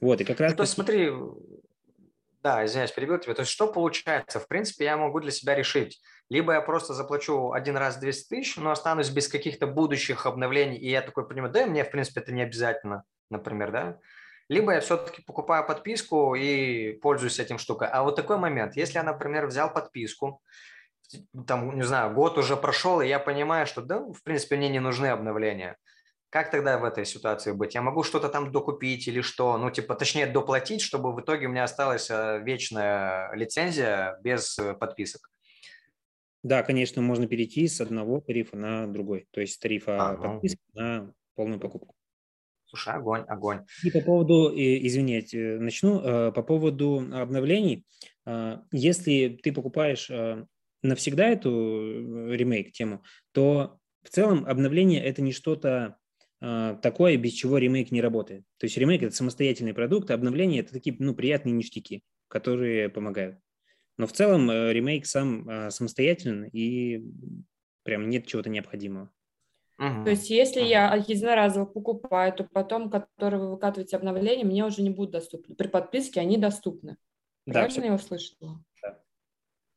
Вот, 0.00 0.22
и 0.22 0.24
как 0.24 0.40
раз... 0.40 0.52
Ну, 0.52 0.56
то 0.56 0.62
есть 0.62 0.72
смотри, 0.72 1.10
да, 2.42 2.64
извиняюсь, 2.64 2.92
перебил 2.92 3.18
тебя. 3.18 3.34
То 3.34 3.42
есть 3.42 3.52
что 3.52 3.70
получается? 3.70 4.40
В 4.40 4.48
принципе, 4.48 4.86
я 4.86 4.96
могу 4.96 5.20
для 5.20 5.32
себя 5.32 5.54
решить. 5.54 6.00
Либо 6.30 6.54
я 6.54 6.62
просто 6.62 6.94
заплачу 6.94 7.52
один 7.52 7.76
раз 7.76 7.98
200 7.98 8.28
тысяч, 8.30 8.56
но 8.56 8.70
останусь 8.70 9.10
без 9.10 9.28
каких-то 9.28 9.66
будущих 9.66 10.24
обновлений, 10.24 10.78
и 10.78 10.88
я 10.88 11.02
такой 11.02 11.28
понимаю, 11.28 11.52
да, 11.52 11.66
мне, 11.66 11.84
в 11.84 11.90
принципе, 11.90 12.20
это 12.20 12.32
не 12.32 12.40
обязательно, 12.40 13.04
например, 13.28 13.70
да 13.70 14.00
либо 14.48 14.72
я 14.72 14.80
все-таки 14.80 15.22
покупаю 15.22 15.66
подписку 15.66 16.34
и 16.34 16.92
пользуюсь 16.92 17.38
этим 17.38 17.58
штукой. 17.58 17.88
А 17.88 18.02
вот 18.02 18.16
такой 18.16 18.38
момент, 18.38 18.76
если 18.76 18.94
я, 18.94 19.02
например, 19.02 19.46
взял 19.46 19.72
подписку, 19.72 20.42
там, 21.46 21.76
не 21.76 21.84
знаю, 21.84 22.14
год 22.14 22.38
уже 22.38 22.56
прошел, 22.56 23.00
и 23.00 23.08
я 23.08 23.18
понимаю, 23.18 23.66
что, 23.66 23.82
да, 23.82 23.98
в 24.00 24.22
принципе, 24.22 24.56
мне 24.56 24.68
не 24.68 24.80
нужны 24.80 25.06
обновления. 25.06 25.76
Как 26.30 26.50
тогда 26.50 26.78
в 26.78 26.84
этой 26.84 27.06
ситуации 27.06 27.52
быть? 27.52 27.74
Я 27.74 27.80
могу 27.80 28.02
что-то 28.02 28.28
там 28.28 28.52
докупить 28.52 29.08
или 29.08 29.22
что? 29.22 29.56
Ну, 29.56 29.70
типа, 29.70 29.94
точнее, 29.94 30.26
доплатить, 30.26 30.82
чтобы 30.82 31.14
в 31.14 31.20
итоге 31.20 31.46
у 31.46 31.50
меня 31.50 31.64
осталась 31.64 32.10
э, 32.10 32.40
вечная 32.42 33.32
лицензия 33.34 34.18
без 34.22 34.58
э, 34.58 34.74
подписок. 34.74 35.30
Да, 36.42 36.62
конечно, 36.62 37.00
можно 37.00 37.26
перейти 37.26 37.66
с 37.66 37.80
одного 37.80 38.20
тарифа 38.20 38.56
на 38.56 38.86
другой. 38.86 39.26
То 39.30 39.40
есть 39.40 39.58
тарифа 39.60 40.10
ага. 40.10 40.32
подписки 40.34 40.60
на 40.74 41.14
полную 41.34 41.60
покупку. 41.60 41.94
Слушай, 42.68 42.94
огонь, 42.94 43.22
огонь. 43.28 43.64
И 43.82 43.90
по 43.90 44.00
поводу, 44.02 44.52
извините, 44.54 45.58
начну, 45.58 46.00
э, 46.00 46.32
по 46.32 46.42
поводу 46.42 46.98
обновлений. 47.12 47.86
Э, 48.26 48.58
если 48.72 49.38
ты 49.42 49.52
покупаешь 49.52 50.10
э, 50.10 50.44
навсегда 50.82 51.28
эту 51.28 52.30
ремейк 52.30 52.72
тему, 52.72 53.02
то 53.32 53.78
в 54.02 54.10
целом 54.10 54.44
обновление 54.46 55.02
это 55.02 55.22
не 55.22 55.32
что-то 55.32 55.96
такое, 56.40 57.16
без 57.16 57.32
чего 57.32 57.58
ремейк 57.58 57.90
не 57.90 58.00
работает. 58.00 58.44
То 58.58 58.66
есть 58.66 58.78
ремейк 58.78 59.02
это 59.02 59.12
самостоятельный 59.12 59.74
продукт, 59.74 60.08
а 60.08 60.14
обновление 60.14 60.60
это 60.60 60.72
такие 60.72 60.94
ну, 61.00 61.12
приятные 61.12 61.52
ништяки, 61.52 62.04
которые 62.28 62.88
помогают. 62.88 63.40
Но 63.96 64.06
в 64.06 64.12
целом 64.12 64.48
ремейк 64.48 65.04
сам 65.04 65.68
самостоятельный 65.72 66.48
и 66.50 67.02
прям 67.82 68.08
нет 68.08 68.28
чего-то 68.28 68.50
необходимого. 68.50 69.10
Угу. 69.78 70.04
То 70.04 70.10
есть, 70.10 70.28
если 70.28 70.60
я 70.60 70.94
единоразово 70.94 71.64
покупаю, 71.64 72.32
то 72.32 72.44
потом, 72.44 72.90
которые 72.90 73.40
вы 73.40 73.50
выкатываете 73.50 73.96
обновления, 73.96 74.44
мне 74.44 74.64
уже 74.64 74.82
не 74.82 74.90
будут 74.90 75.12
доступны. 75.12 75.54
При 75.54 75.68
подписке 75.68 76.20
они 76.20 76.36
доступны. 76.36 76.96
Да, 77.46 77.60
Правильно 77.60 77.80
все... 77.80 77.86
я 77.86 77.94
услышала? 77.94 78.64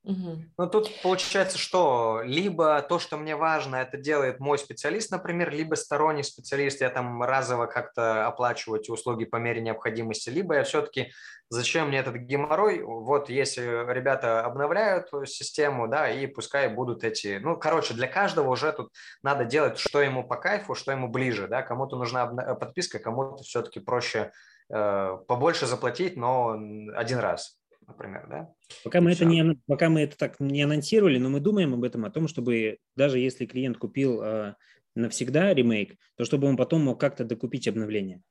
Угу. 0.04 0.38
Ну, 0.58 0.68
тут 0.68 0.90
получается, 1.04 1.60
что 1.60 2.22
либо 2.24 2.82
то, 2.82 2.98
что 2.98 3.18
мне 3.18 3.36
важно, 3.36 3.76
это 3.76 3.98
делает 3.98 4.40
мой 4.40 4.58
специалист, 4.58 5.12
например, 5.12 5.52
либо 5.52 5.76
сторонний 5.76 6.24
специалист, 6.24 6.82
я 6.82 6.90
там 6.90 7.22
разово 7.22 7.68
как-то 7.68 8.26
оплачиваю 8.26 8.80
эти 8.82 8.90
услуги 8.90 9.26
по 9.26 9.36
мере 9.36 9.62
необходимости, 9.62 10.30
либо 10.30 10.56
я 10.56 10.64
все-таки 10.64 11.12
зачем 11.50 11.90
мне 11.90 12.00
этот 12.00 12.16
геморрой? 12.16 12.82
Вот 12.82 13.30
если 13.30 13.62
ребята 13.94 14.44
обновляют 14.44 15.10
систему, 15.26 15.88
да, 15.88 16.10
и 16.10 16.26
пускай 16.26 16.68
будут 16.68 17.04
эти, 17.04 17.40
ну, 17.40 17.56
короче, 17.56 17.94
для 17.94 18.08
каждого 18.08 18.50
уже 18.50 18.72
тут 18.72 18.92
надо 19.22 19.46
делать, 19.46 19.78
что 19.78 20.02
ему 20.02 20.28
по 20.28 20.36
кайфу, 20.36 20.74
что 20.74 20.92
ему 20.92 21.10
ближе, 21.10 21.48
да, 21.48 21.62
кому-то 21.62 21.96
нужна 21.96 22.26
подписка, 22.56 22.98
кому-то 22.98 23.44
все-таки 23.44 23.80
проще 23.80 24.32
э, 24.74 25.18
побольше 25.28 25.68
заплатить, 25.68 26.18
но 26.18 26.58
один 26.96 27.20
раз 27.20 27.61
например, 27.92 28.28
да? 28.30 28.54
Пока 28.84 29.02
мы, 29.02 29.12
это 29.12 29.26
не, 29.26 29.60
пока 29.68 29.90
мы 29.90 30.02
это 30.02 30.18
так 30.18 30.40
не 30.40 30.64
анонсировали, 30.64 31.18
но 31.18 31.30
мы 31.30 31.40
думаем 31.40 31.74
об 31.74 31.84
этом, 31.84 32.06
о 32.06 32.12
том, 32.12 32.28
чтобы 32.28 32.80
даже 32.96 33.20
если 33.20 33.46
клиент 33.46 33.78
купил 33.78 34.22
э, 34.22 34.56
навсегда 34.96 35.54
ремейк, 35.54 35.98
то 36.16 36.26
чтобы 36.26 36.48
он 36.48 36.58
потом 36.58 36.84
мог 36.84 37.00
как-то 37.00 37.24
докупить 37.24 37.68
обновление. 37.68 38.22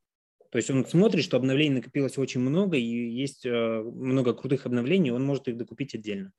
То 0.50 0.58
есть 0.58 0.70
он 0.70 0.84
смотрит, 0.84 1.24
что 1.24 1.36
обновлений 1.36 1.76
накопилось 1.76 2.18
очень 2.18 2.40
много, 2.40 2.76
и 2.76 2.82
есть 2.82 3.46
э, 3.46 3.82
много 3.82 4.34
крутых 4.34 4.66
обновлений, 4.66 5.12
он 5.12 5.24
может 5.24 5.48
их 5.48 5.56
докупить 5.56 5.94
отдельно. 5.94 6.32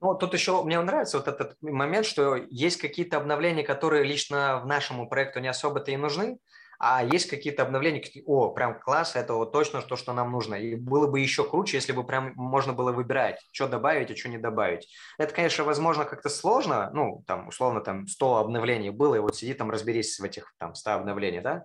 Ну, 0.00 0.14
тут 0.14 0.34
еще 0.34 0.62
мне 0.64 0.78
нравится 0.80 1.16
вот 1.16 1.28
этот 1.28 1.56
момент, 1.62 2.04
что 2.04 2.36
есть 2.50 2.76
какие-то 2.76 3.16
обновления, 3.16 3.62
которые 3.62 4.04
лично 4.04 4.60
в 4.62 4.66
нашему 4.66 5.08
проекту 5.08 5.40
не 5.40 5.48
особо-то 5.48 5.90
и 5.92 5.96
нужны, 5.96 6.38
а 6.86 7.02
есть 7.02 7.30
какие-то 7.30 7.62
обновления, 7.62 8.04
о, 8.26 8.50
прям 8.50 8.78
класс, 8.78 9.16
это 9.16 9.32
вот 9.32 9.52
точно 9.52 9.80
то, 9.80 9.96
что 9.96 10.12
нам 10.12 10.30
нужно. 10.30 10.54
И 10.56 10.74
было 10.74 11.06
бы 11.06 11.18
еще 11.18 11.48
круче, 11.48 11.78
если 11.78 11.92
бы 11.92 12.04
прям 12.04 12.34
можно 12.36 12.74
было 12.74 12.92
выбирать, 12.92 13.40
что 13.52 13.68
добавить, 13.68 14.10
а 14.10 14.16
что 14.16 14.28
не 14.28 14.36
добавить. 14.36 14.86
Это, 15.16 15.34
конечно, 15.34 15.64
возможно, 15.64 16.04
как-то 16.04 16.28
сложно, 16.28 16.90
ну, 16.92 17.24
там, 17.26 17.48
условно, 17.48 17.80
там 17.80 18.06
100 18.06 18.36
обновлений 18.36 18.90
было, 18.90 19.14
и 19.14 19.18
вот 19.18 19.34
сиди 19.34 19.54
там, 19.54 19.70
разберись 19.70 20.18
в 20.18 20.24
этих 20.24 20.52
там 20.58 20.74
100 20.74 20.90
обновлений, 20.90 21.40
да, 21.40 21.64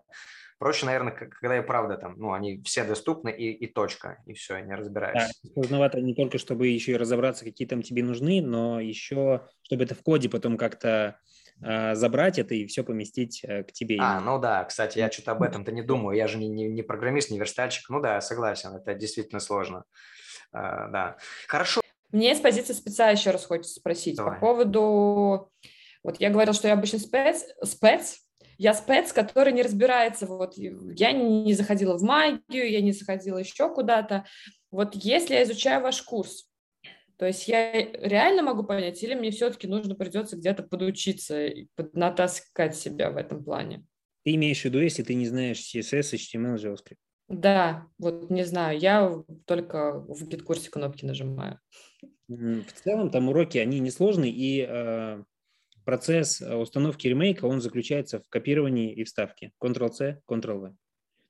Проще, 0.58 0.86
наверное, 0.86 1.14
когда 1.14 1.58
и 1.58 1.62
правда 1.62 1.96
там, 1.96 2.16
ну, 2.18 2.34
они 2.34 2.62
все 2.64 2.84
доступны 2.84 3.30
и, 3.30 3.50
и 3.50 3.66
точка, 3.66 4.22
и 4.26 4.34
все, 4.34 4.60
не 4.60 4.76
разбираешься. 4.76 5.34
Да, 5.42 5.50
сложновато 5.54 6.02
не 6.02 6.14
только, 6.14 6.38
чтобы 6.38 6.68
еще 6.68 6.92
и 6.92 6.98
разобраться, 6.98 7.46
какие 7.46 7.66
там 7.66 7.82
тебе 7.82 8.04
нужны, 8.04 8.42
но 8.42 8.82
еще, 8.82 9.48
чтобы 9.62 9.86
это 9.86 9.96
в 9.96 10.04
коде 10.04 10.28
потом 10.28 10.58
как-то 10.58 11.18
забрать 11.62 12.40
это 12.40 12.56
и 12.56 12.66
все 12.68 12.84
поместить 12.84 13.44
э, 13.44 13.64
к 13.64 13.72
тебе. 13.72 13.98
А, 14.00 14.20
ну 14.20 14.40
да, 14.40 14.64
кстати, 14.64 14.98
я 14.98 15.12
что-то 15.12 15.32
об 15.32 15.44
этом-то 15.44 15.72
не 15.72 15.82
думаю, 15.82 16.16
я 16.16 16.28
же 16.28 16.38
не, 16.38 16.48
не, 16.48 16.68
не 16.68 16.82
программист, 16.82 17.32
не 17.32 17.40
верстальщик. 17.40 17.90
Ну 17.90 18.00
да, 18.00 18.22
согласен, 18.22 18.76
это 18.76 18.94
действительно 18.94 19.40
сложно. 19.40 19.84
Э, 20.54 20.88
да, 20.92 21.18
хорошо. 21.48 21.82
Мне 22.12 22.34
с 22.34 22.40
позиции 22.40 22.74
спеца 22.74 23.10
еще 23.10 23.32
раз 23.32 23.46
хочется 23.46 23.76
спросить 23.76 24.16
Давай. 24.16 24.36
по 24.36 24.40
поводу... 24.40 25.52
Вот 26.04 26.20
я 26.20 26.30
говорила, 26.30 26.54
что 26.54 26.68
я 26.68 26.76
обычно 26.76 26.98
спец, 26.98 27.44
спец 27.64 28.20
я 28.60 28.74
спец, 28.74 29.14
который 29.14 29.54
не 29.54 29.64
разбирается. 29.64 30.26
Вот 30.26 30.56
я 30.58 31.14
не 31.14 31.54
заходила 31.54 31.98
в 31.98 32.04
магию, 32.04 32.70
я 32.70 32.82
не 32.82 32.92
заходила 32.92 33.38
еще 33.38 33.74
куда-то. 33.74 34.26
Вот 34.70 34.96
если 34.96 35.34
я 35.34 35.44
изучаю 35.44 35.82
ваш 35.82 36.02
курс, 36.02 36.49
то 37.20 37.26
есть 37.26 37.50
я 37.50 37.74
реально 37.74 38.44
могу 38.44 38.64
понять, 38.64 39.04
или 39.04 39.14
мне 39.14 39.32
все-таки 39.32 39.68
нужно 39.68 39.94
придется 39.94 40.38
где-то 40.38 40.64
подучиться, 40.64 41.50
натаскать 41.92 42.78
себя 42.78 43.12
в 43.12 43.18
этом 43.18 43.44
плане? 43.44 43.86
Ты 44.24 44.36
имеешь 44.36 44.62
в 44.62 44.66
виду, 44.66 44.80
если 44.80 45.04
ты 45.04 45.16
не 45.16 45.28
знаешь 45.28 45.60
CSS, 45.60 46.14
HTML, 46.14 46.56
JavaScript? 46.56 46.96
Да, 47.28 47.88
вот 47.98 48.30
не 48.30 48.46
знаю, 48.46 48.80
я 48.80 49.14
только 49.46 50.00
в 50.00 50.30
гид-курсе 50.30 50.72
кнопки 50.72 51.04
нажимаю. 51.04 51.60
В 52.30 52.72
целом 52.86 53.12
там 53.12 53.28
уроки, 53.28 53.58
они 53.58 53.80
несложные, 53.80 54.32
и 54.32 54.66
э, 54.66 55.22
процесс 55.84 56.42
э, 56.42 56.56
установки 56.56 57.06
ремейка, 57.08 57.46
он 57.46 57.60
заключается 57.60 58.22
в 58.22 58.30
копировании 58.30 58.94
и 58.94 59.04
вставке. 59.04 59.52
Ctrl-C, 59.62 60.22
Ctrl-V. 60.26 60.74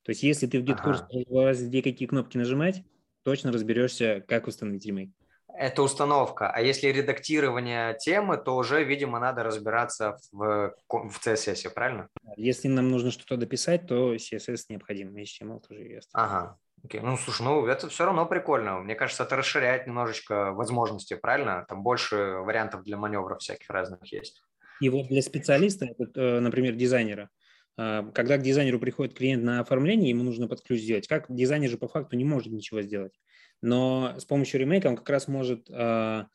То 0.04 0.10
есть 0.10 0.22
если 0.22 0.46
ты 0.46 0.60
в 0.60 0.64
GitKurs 0.64 1.06
ага. 1.10 1.54
где 1.54 1.82
какие 1.82 2.08
кнопки 2.08 2.38
нажимать, 2.38 2.84
точно 3.24 3.52
разберешься, 3.52 4.24
как 4.28 4.46
установить 4.46 4.86
ремейк. 4.86 5.12
Это 5.56 5.82
установка. 5.82 6.50
А 6.50 6.62
если 6.62 6.88
редактирование 6.88 7.98
темы, 8.00 8.38
то 8.38 8.56
уже, 8.56 8.84
видимо, 8.84 9.20
надо 9.20 9.44
разбираться 9.44 10.18
в, 10.32 10.74
в 10.88 11.20
CSS, 11.26 11.70
правильно? 11.70 12.08
Если 12.38 12.68
нам 12.68 12.90
нужно 12.90 13.12
что-то 13.12 13.38
дописать, 13.38 13.88
то 13.88 14.16
CSS 14.16 14.66
необходим, 14.70 15.16
HTML 15.16 15.60
тоже 15.68 15.84
ясно. 15.84 16.12
Ага. 16.14 16.58
Окей. 16.84 17.02
Ну, 17.02 17.18
слушай, 17.18 17.42
ну 17.42 17.66
это 17.66 17.90
все 17.90 18.06
равно 18.06 18.26
прикольно. 18.26 18.80
Мне 18.80 18.96
кажется, 18.96 19.24
это 19.24 19.36
расширяет 19.36 19.86
немножечко 19.86 20.52
возможности, 20.54 21.16
правильно? 21.16 21.66
Там 21.68 21.84
больше 21.84 22.16
вариантов 22.16 22.84
для 22.84 22.98
маневров 22.98 23.40
всяких 23.40 23.70
разных 23.70 24.00
есть. 24.12 24.42
И 24.80 24.90
вот 24.90 25.08
для 25.08 25.22
специалиста, 25.22 25.88
э, 25.88 26.40
например, 26.40 26.76
дизайнера, 26.76 27.30
э, 27.78 28.04
когда 28.14 28.38
к 28.38 28.44
дизайнеру 28.44 28.80
приходит 28.80 29.14
клиент 29.14 29.44
на 29.44 29.60
оформление, 29.60 30.10
ему 30.12 30.24
нужно 30.24 30.48
под 30.48 30.62
ключ 30.62 30.80
сделать. 30.82 31.08
Как 31.08 31.26
дизайнер 31.28 31.70
же 31.70 31.78
по 31.78 31.90
факту 31.90 32.16
не 32.16 32.24
может 32.24 32.54
ничего 32.54 32.82
сделать 32.82 33.14
но 33.62 34.16
с 34.18 34.26
помощью 34.26 34.60
ремейка 34.60 34.88
он 34.88 34.96
как 34.96 35.10
раз 35.10 35.28
может 35.28 35.70
э, 35.70 36.26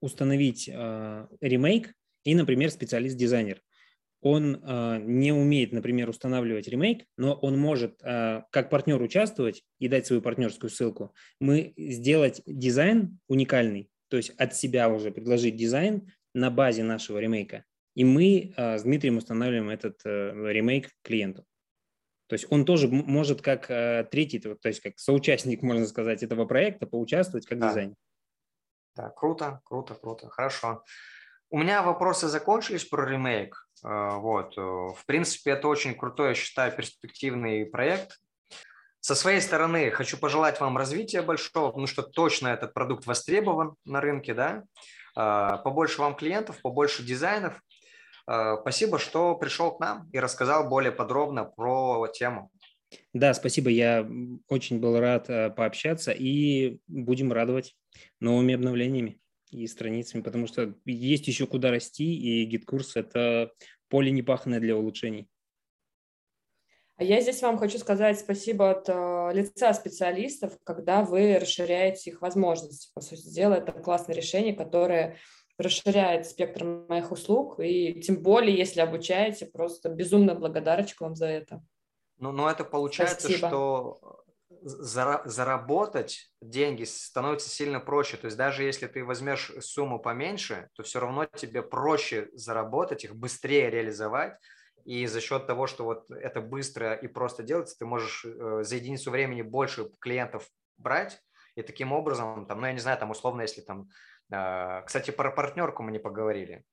установить 0.00 0.68
э, 0.72 1.26
ремейк 1.40 1.94
и, 2.24 2.34
например, 2.34 2.70
специалист-дизайнер. 2.70 3.62
Он 4.20 4.56
э, 4.56 5.00
не 5.02 5.32
умеет, 5.32 5.72
например, 5.72 6.08
устанавливать 6.08 6.68
ремейк, 6.68 7.04
но 7.16 7.34
он 7.34 7.58
может 7.58 8.00
э, 8.02 8.42
как 8.50 8.68
партнер 8.68 9.00
участвовать 9.00 9.62
и 9.78 9.88
дать 9.88 10.06
свою 10.06 10.22
партнерскую 10.22 10.70
ссылку. 10.70 11.14
Мы 11.40 11.72
сделать 11.76 12.42
дизайн 12.44 13.18
уникальный, 13.28 13.90
то 14.08 14.16
есть 14.16 14.30
от 14.30 14.56
себя 14.56 14.88
уже 14.88 15.12
предложить 15.12 15.56
дизайн 15.56 16.12
на 16.34 16.50
базе 16.50 16.82
нашего 16.82 17.18
ремейка. 17.18 17.64
И 17.94 18.04
мы 18.04 18.52
э, 18.56 18.78
с 18.78 18.82
Дмитрием 18.82 19.18
устанавливаем 19.18 19.70
этот 19.70 20.00
э, 20.04 20.32
ремейк 20.52 20.90
клиенту. 21.02 21.44
То 22.28 22.34
есть 22.34 22.46
он 22.50 22.66
тоже 22.66 22.88
может 22.88 23.40
как 23.40 23.70
э, 23.70 24.06
третий, 24.10 24.38
то 24.38 24.68
есть 24.68 24.80
как 24.80 24.98
соучастник, 24.98 25.62
можно 25.62 25.86
сказать, 25.86 26.22
этого 26.22 26.44
проекта 26.44 26.86
поучаствовать 26.86 27.46
как 27.46 27.58
да. 27.58 27.68
дизайнер. 27.68 27.96
Да, 28.94 29.08
круто, 29.10 29.60
круто, 29.64 29.94
круто, 29.94 30.28
хорошо. 30.28 30.84
У 31.50 31.58
меня 31.58 31.82
вопросы 31.82 32.28
закончились 32.28 32.84
про 32.84 33.06
ремейк. 33.06 33.56
Э, 33.82 34.16
вот, 34.16 34.58
э, 34.58 34.60
в 34.60 35.02
принципе, 35.06 35.52
это 35.52 35.68
очень 35.68 35.94
крутой, 35.94 36.28
я 36.28 36.34
считаю, 36.34 36.70
перспективный 36.76 37.64
проект. 37.64 38.18
Со 39.00 39.14
своей 39.14 39.40
стороны 39.40 39.90
хочу 39.90 40.18
пожелать 40.18 40.60
вам 40.60 40.76
развития 40.76 41.22
большого, 41.22 41.68
потому 41.68 41.86
что 41.86 42.02
точно 42.02 42.48
этот 42.48 42.74
продукт 42.74 43.06
востребован 43.06 43.74
на 43.86 44.02
рынке, 44.02 44.34
да. 44.34 44.64
Побольше 45.14 46.00
вам 46.00 46.14
клиентов, 46.14 46.60
побольше 46.60 47.02
дизайнов, 47.02 47.60
спасибо, 48.60 48.98
что 48.98 49.34
пришел 49.36 49.72
к 49.72 49.80
нам 49.80 50.08
и 50.12 50.18
рассказал 50.18 50.68
более 50.68 50.92
подробно 50.92 51.44
про 51.44 52.06
тему. 52.08 52.50
Да, 53.12 53.34
спасибо. 53.34 53.70
Я 53.70 54.08
очень 54.48 54.80
был 54.80 54.98
рад 54.98 55.28
э, 55.28 55.50
пообщаться 55.50 56.12
и 56.12 56.78
будем 56.86 57.32
радовать 57.32 57.76
новыми 58.20 58.54
обновлениями 58.54 59.20
и 59.50 59.66
страницами, 59.66 60.22
потому 60.22 60.46
что 60.46 60.74
есть 60.84 61.26
еще 61.26 61.46
куда 61.46 61.70
расти, 61.70 62.14
и 62.14 62.44
геткурс– 62.44 62.92
это 62.96 63.50
поле 63.88 64.10
непаханное 64.10 64.60
для 64.60 64.76
улучшений. 64.76 65.28
А 66.96 67.04
я 67.04 67.20
здесь 67.20 67.40
вам 67.42 67.58
хочу 67.58 67.78
сказать 67.78 68.18
спасибо 68.18 68.70
от 68.70 68.88
э, 68.88 69.30
лица 69.32 69.72
специалистов, 69.72 70.58
когда 70.64 71.02
вы 71.02 71.38
расширяете 71.38 72.10
их 72.10 72.22
возможности. 72.22 72.90
По 72.92 73.00
сути 73.00 73.28
дела, 73.28 73.54
это 73.54 73.72
классное 73.72 74.16
решение, 74.16 74.54
которое 74.54 75.16
расширяет 75.58 76.26
спектр 76.26 76.64
моих 76.64 77.10
услуг, 77.10 77.58
и 77.60 78.00
тем 78.00 78.22
более, 78.22 78.56
если 78.56 78.80
обучаете, 78.80 79.46
просто 79.46 79.88
безумно 79.88 80.34
благодарочка 80.34 81.02
вам 81.02 81.16
за 81.16 81.26
это. 81.26 81.62
Ну, 82.18 82.32
но 82.32 82.50
это 82.50 82.64
получается, 82.64 83.28
Спасибо. 83.28 83.48
что 83.48 84.24
заработать 84.60 86.32
деньги 86.40 86.84
становится 86.84 87.48
сильно 87.48 87.80
проще. 87.80 88.16
То 88.16 88.26
есть 88.26 88.36
даже 88.36 88.64
если 88.64 88.86
ты 88.86 89.04
возьмешь 89.04 89.52
сумму 89.60 90.00
поменьше, 90.00 90.68
то 90.74 90.82
все 90.82 91.00
равно 91.00 91.26
тебе 91.26 91.62
проще 91.62 92.28
заработать 92.32 93.04
их, 93.04 93.14
быстрее 93.14 93.70
реализовать. 93.70 94.34
И 94.84 95.06
за 95.06 95.20
счет 95.20 95.46
того, 95.46 95.66
что 95.66 95.84
вот 95.84 96.10
это 96.10 96.40
быстро 96.40 96.94
и 96.94 97.08
просто 97.08 97.42
делается, 97.42 97.76
ты 97.78 97.84
можешь 97.84 98.24
э, 98.24 98.62
за 98.62 98.76
единицу 98.76 99.10
времени 99.10 99.42
больше 99.42 99.90
клиентов 100.00 100.48
брать, 100.78 101.20
и 101.58 101.62
таким 101.62 101.92
образом, 101.92 102.46
там, 102.46 102.60
ну, 102.60 102.66
я 102.68 102.72
не 102.72 102.78
знаю, 102.78 102.98
там, 102.98 103.10
условно, 103.10 103.42
если 103.42 103.60
там 103.60 103.88
кстати, 104.30 105.10
про 105.10 105.30
партнерку 105.30 105.82
мы 105.82 105.92
не 105.92 105.98
поговорили. 105.98 106.64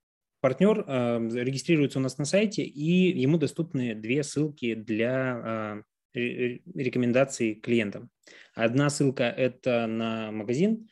Партнер 0.41 0.83
э, 0.85 1.19
регистрируется 1.43 1.99
у 1.99 2.01
нас 2.01 2.17
на 2.17 2.25
сайте, 2.25 2.63
и 2.63 3.17
ему 3.19 3.37
доступны 3.37 3.95
две 3.95 4.23
ссылки 4.23 4.75
для 4.75 5.83
э, 6.13 6.59
рекомендаций 6.73 7.55
клиентам. 7.55 8.09
Одна 8.53 8.89
ссылка– 8.89 9.23
это 9.37 9.87
на 9.87 10.31
магазин 10.31 10.89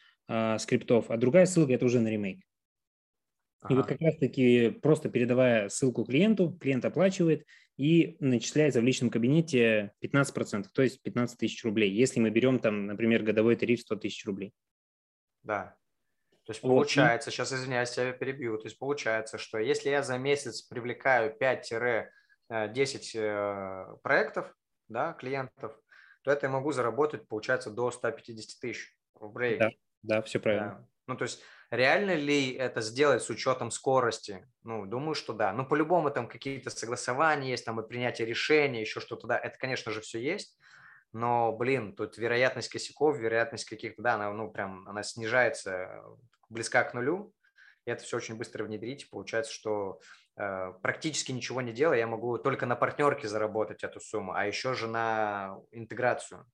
скриптов, 0.57 1.11
а 1.11 1.17
другая 1.17 1.45
ссылка– 1.45 1.73
это 1.73 1.85
уже 1.85 1.99
на 1.99 2.07
ремейк. 2.07 2.43
И 3.69 3.73
вот 3.73 3.85
как 3.85 4.01
раз-таки 4.01 4.69
просто 4.69 5.09
передавая 5.09 5.69
ссылку 5.69 6.03
клиенту, 6.03 6.57
клиент 6.59 6.83
оплачивает 6.83 7.45
и 7.77 8.17
начисляется 8.19 8.81
в 8.81 8.83
личном 8.83 9.09
кабинете 9.09 9.93
15%, 10.03 10.65
то 10.73 10.81
есть 10.81 11.01
15 11.01 11.37
тысяч 11.37 11.63
рублей, 11.63 11.91
если 11.91 12.19
мы 12.19 12.29
берем 12.29 12.59
там, 12.59 12.87
например, 12.87 13.23
годовой 13.23 13.55
тариф 13.55 13.81
100 13.81 13.95
тысяч 13.97 14.25
рублей. 14.25 14.53
Да, 15.43 15.75
то 16.45 16.51
есть 16.51 16.61
получается, 16.61 17.29
вот. 17.29 17.33
сейчас 17.33 17.53
извиняюсь, 17.53 17.97
я 17.97 18.11
перебью, 18.11 18.57
то 18.57 18.65
есть 18.65 18.77
получается, 18.77 19.37
что 19.37 19.59
если 19.59 19.89
я 19.89 20.03
за 20.03 20.17
месяц 20.17 20.61
привлекаю 20.61 21.35
5-10 21.39 22.09
э, 23.15 23.95
проектов, 24.03 24.53
да, 24.89 25.13
клиентов, 25.13 25.79
то 26.23 26.31
это 26.31 26.47
я 26.47 26.51
могу 26.51 26.73
заработать, 26.73 27.27
получается, 27.27 27.69
до 27.69 27.91
150 27.91 28.59
тысяч 28.59 28.93
рублей. 29.15 29.57
Да, 29.57 29.69
да, 30.01 30.21
все 30.21 30.39
правильно. 30.39 30.79
Да. 30.79 30.87
Ну, 31.07 31.15
то 31.15 31.23
есть 31.23 31.41
реально 31.71 32.15
ли 32.15 32.53
это 32.53 32.81
сделать 32.81 33.23
с 33.23 33.29
учетом 33.29 33.71
скорости? 33.71 34.45
Ну, 34.63 34.85
думаю, 34.85 35.15
что 35.15 35.33
да. 35.33 35.53
Ну, 35.53 35.65
по-любому 35.65 36.11
там 36.11 36.27
какие-то 36.27 36.69
согласования 36.69 37.51
есть, 37.51 37.65
там 37.65 37.79
и 37.79 37.87
принятие 37.87 38.27
решения, 38.27 38.81
еще 38.81 38.99
что-то, 38.99 39.27
да, 39.27 39.37
это, 39.37 39.57
конечно 39.57 39.91
же, 39.91 40.01
все 40.01 40.19
есть 40.19 40.57
но, 41.13 41.55
блин, 41.55 41.95
тут 41.95 42.17
вероятность 42.17 42.69
косяков, 42.69 43.17
вероятность 43.17 43.65
каких-то, 43.65 44.01
да, 44.01 44.15
она, 44.15 44.31
ну, 44.33 44.51
прям, 44.51 44.87
она 44.89 45.03
снижается 45.03 46.03
близка 46.49 46.83
к 46.83 46.95
нулю, 46.95 47.33
и 47.85 47.91
это 47.91 48.03
все 48.03 48.17
очень 48.17 48.35
быстро 48.35 48.63
внедрить. 48.63 49.09
Получается, 49.11 49.53
что 49.53 49.99
э, 50.37 50.73
практически 50.81 51.31
ничего 51.31 51.61
не 51.61 51.71
делая, 51.71 51.99
я 51.99 52.07
могу 52.07 52.39
только 52.39 52.65
на 52.65 52.75
партнерке 52.75 53.27
заработать 53.27 53.83
эту 53.83 53.99
сумму, 53.99 54.33
а 54.33 54.45
еще 54.45 54.73
же 54.73 54.87
на 54.87 55.59
интеграцию, 55.71 56.45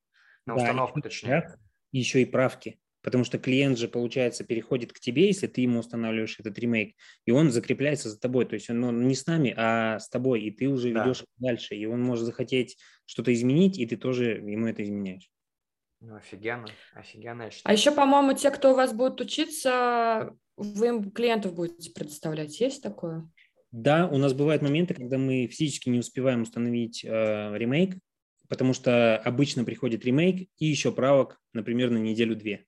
на 0.44 0.54
да, 0.54 0.60
установку, 0.60 1.00
точнее. 1.00 1.58
Еще 1.90 2.20
и 2.20 2.26
правки. 2.26 2.78
Потому 3.02 3.24
что 3.24 3.38
клиент 3.38 3.78
же, 3.78 3.88
получается, 3.88 4.44
переходит 4.44 4.92
к 4.92 5.00
тебе, 5.00 5.26
если 5.28 5.46
ты 5.46 5.62
ему 5.62 5.80
устанавливаешь 5.80 6.38
этот 6.38 6.58
ремейк, 6.58 6.94
и 7.24 7.30
он 7.30 7.50
закрепляется 7.50 8.10
за 8.10 8.20
тобой. 8.20 8.44
То 8.44 8.54
есть 8.54 8.68
он 8.68 8.80
ну, 8.80 8.90
не 8.90 9.14
с 9.14 9.26
нами, 9.26 9.54
а 9.56 9.98
с 9.98 10.08
тобой, 10.08 10.42
и 10.42 10.50
ты 10.50 10.68
уже 10.68 10.92
да. 10.92 11.04
ведешь 11.04 11.24
дальше. 11.38 11.76
И 11.76 11.86
он 11.86 12.02
может 12.02 12.26
захотеть 12.26 12.76
что-то 13.06 13.32
изменить, 13.32 13.78
и 13.78 13.86
ты 13.86 13.96
тоже 13.96 14.32
ему 14.44 14.66
это 14.66 14.82
изменяешь. 14.82 15.30
Ну, 16.00 16.16
офигенно, 16.16 16.68
офигенно. 16.94 17.42
Я 17.42 17.50
а 17.64 17.72
еще, 17.72 17.92
по-моему, 17.92 18.32
те, 18.34 18.50
кто 18.50 18.72
у 18.72 18.74
вас 18.74 18.92
будет 18.94 19.20
учиться, 19.20 20.34
вы 20.56 20.88
им 20.88 21.10
клиентов 21.10 21.54
будете 21.54 21.92
предоставлять. 21.92 22.58
Есть 22.60 22.82
такое? 22.82 23.28
Да, 23.70 24.08
у 24.08 24.18
нас 24.18 24.32
бывают 24.32 24.62
моменты, 24.62 24.94
когда 24.94 25.18
мы 25.18 25.46
физически 25.46 25.90
не 25.90 26.00
успеваем 26.00 26.42
установить 26.42 27.04
э, 27.04 27.08
ремейк, 27.56 27.98
потому 28.48 28.72
что 28.72 29.16
обычно 29.18 29.64
приходит 29.64 30.04
ремейк 30.04 30.48
и 30.58 30.66
еще 30.66 30.90
правок, 30.90 31.38
например, 31.52 31.90
на 31.90 31.98
неделю-две. 31.98 32.66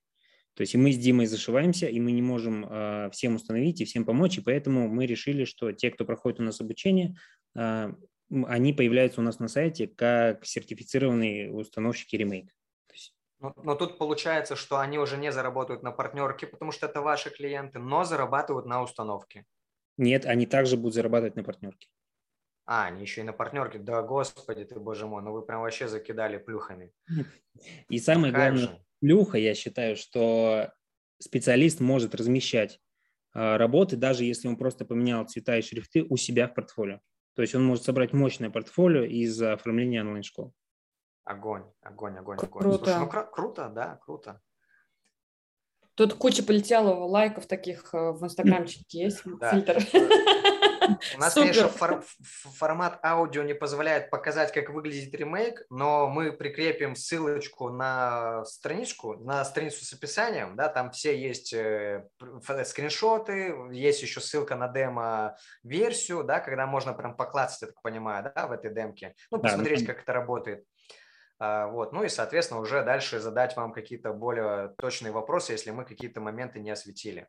То 0.55 0.61
есть 0.61 0.75
и 0.75 0.77
мы 0.77 0.91
с 0.91 0.97
Димой 0.97 1.25
зашиваемся, 1.25 1.87
и 1.87 1.99
мы 1.99 2.11
не 2.11 2.21
можем 2.21 2.65
э, 2.65 3.09
всем 3.11 3.35
установить 3.35 3.81
и 3.81 3.85
всем 3.85 4.05
помочь, 4.05 4.37
и 4.37 4.41
поэтому 4.41 4.87
мы 4.87 5.05
решили, 5.05 5.45
что 5.45 5.71
те, 5.71 5.89
кто 5.89 6.05
проходит 6.05 6.39
у 6.39 6.43
нас 6.43 6.61
обучение, 6.61 7.15
э, 7.55 7.93
они 8.29 8.73
появляются 8.73 9.21
у 9.21 9.23
нас 9.23 9.39
на 9.39 9.47
сайте 9.47 9.87
как 9.87 10.45
сертифицированные 10.45 11.51
установщики 11.51 12.15
ремейк. 12.15 12.51
Но, 13.39 13.53
но 13.57 13.75
тут 13.75 13.97
получается, 13.97 14.55
что 14.55 14.79
они 14.79 14.97
уже 14.97 15.17
не 15.17 15.31
заработают 15.31 15.83
на 15.83 15.91
партнерке, 15.91 16.47
потому 16.47 16.71
что 16.71 16.85
это 16.85 17.01
ваши 17.01 17.29
клиенты, 17.29 17.77
но 17.77 18.05
зарабатывают 18.05 18.65
на 18.65 18.81
установке. 18.81 19.45
Нет, 19.97 20.25
они 20.25 20.45
также 20.45 20.77
будут 20.77 20.93
зарабатывать 20.93 21.35
на 21.35 21.43
партнерке. 21.43 21.89
А, 22.65 22.85
они 22.85 23.01
еще 23.01 23.21
и 23.21 23.25
на 23.25 23.33
партнерке. 23.33 23.79
Да, 23.79 24.01
господи 24.01 24.63
ты, 24.63 24.79
боже 24.79 25.07
мой, 25.07 25.21
ну 25.21 25.33
вы 25.33 25.41
прям 25.41 25.59
вообще 25.59 25.89
закидали 25.89 26.37
плюхами. 26.37 26.93
И 27.89 27.99
самое 27.99 28.31
главное, 28.31 28.57
же? 28.57 28.82
Плюха, 29.03 29.37
я 29.37 29.53
считаю, 29.53 29.97
что 29.97 30.71
специалист 31.19 31.81
может 31.81 32.15
размещать 32.15 32.79
а, 33.33 33.57
работы, 33.57 33.97
даже 33.97 34.23
если 34.23 34.47
он 34.47 34.55
просто 34.55 34.85
поменял 34.85 35.25
цвета 35.25 35.57
и 35.57 35.61
шрифты 35.61 36.05
у 36.09 36.15
себя 36.15 36.47
в 36.47 36.53
портфолио. 36.53 37.01
То 37.35 37.41
есть 37.41 37.53
он 37.53 37.65
может 37.65 37.83
собрать 37.83 38.13
мощное 38.13 38.49
портфолио 38.49 39.03
из 39.03 39.41
оформления 39.41 39.99
онлайн-школ. 40.01 40.53
Огонь, 41.25 41.65
огонь, 41.81 42.17
огонь, 42.17 42.37
огонь. 42.37 42.61
Круто. 42.61 42.85
Слушай, 42.85 42.99
ну 42.99 43.07
кру- 43.07 43.29
круто, 43.29 43.69
да, 43.75 43.99
круто. 44.05 44.41
Тут 45.95 46.13
куча 46.13 46.41
полетела 46.41 46.93
лайков 46.93 47.45
таких 47.45 47.93
э, 47.93 48.11
в 48.11 48.23
инстаграмчике 48.23 49.03
есть, 49.03 49.21
да. 49.25 49.51
фильтр. 49.51 49.83
У 51.15 51.19
нас, 51.19 51.33
конечно, 51.33 51.69
фор- 51.69 52.03
формат 52.57 52.99
аудио 53.03 53.43
не 53.43 53.53
позволяет 53.53 54.09
показать, 54.09 54.51
как 54.51 54.69
выглядит 54.69 55.13
ремейк, 55.13 55.63
но 55.69 56.07
мы 56.07 56.31
прикрепим 56.31 56.95
ссылочку 56.95 57.69
на 57.69 58.45
страничку, 58.45 59.15
на 59.15 59.43
страницу 59.45 59.85
с 59.85 59.93
описанием, 59.93 60.55
да, 60.55 60.69
там 60.69 60.91
все 60.91 61.17
есть 61.17 61.53
э, 61.53 62.05
скриншоты, 62.63 63.55
есть 63.71 64.01
еще 64.01 64.21
ссылка 64.21 64.55
на 64.55 64.67
демо-версию, 64.67 66.23
да, 66.23 66.39
когда 66.39 66.65
можно 66.65 66.93
прям 66.93 67.15
поклацать, 67.15 67.61
я 67.61 67.67
так 67.67 67.81
понимаю, 67.81 68.31
да, 68.35 68.47
в 68.47 68.51
этой 68.51 68.73
демке, 68.73 69.15
ну, 69.31 69.39
посмотреть, 69.39 69.85
да, 69.85 69.93
как 69.93 70.03
это 70.03 70.13
работает. 70.13 70.65
А, 71.39 71.67
вот. 71.67 71.91
Ну 71.93 72.03
и, 72.03 72.09
соответственно, 72.09 72.61
уже 72.61 72.83
дальше 72.83 73.19
задать 73.19 73.55
вам 73.55 73.73
какие-то 73.73 74.13
более 74.13 74.69
точные 74.77 75.11
вопросы, 75.11 75.51
если 75.51 75.71
мы 75.71 75.83
какие-то 75.83 76.21
моменты 76.21 76.59
не 76.59 76.71
осветили. 76.71 77.27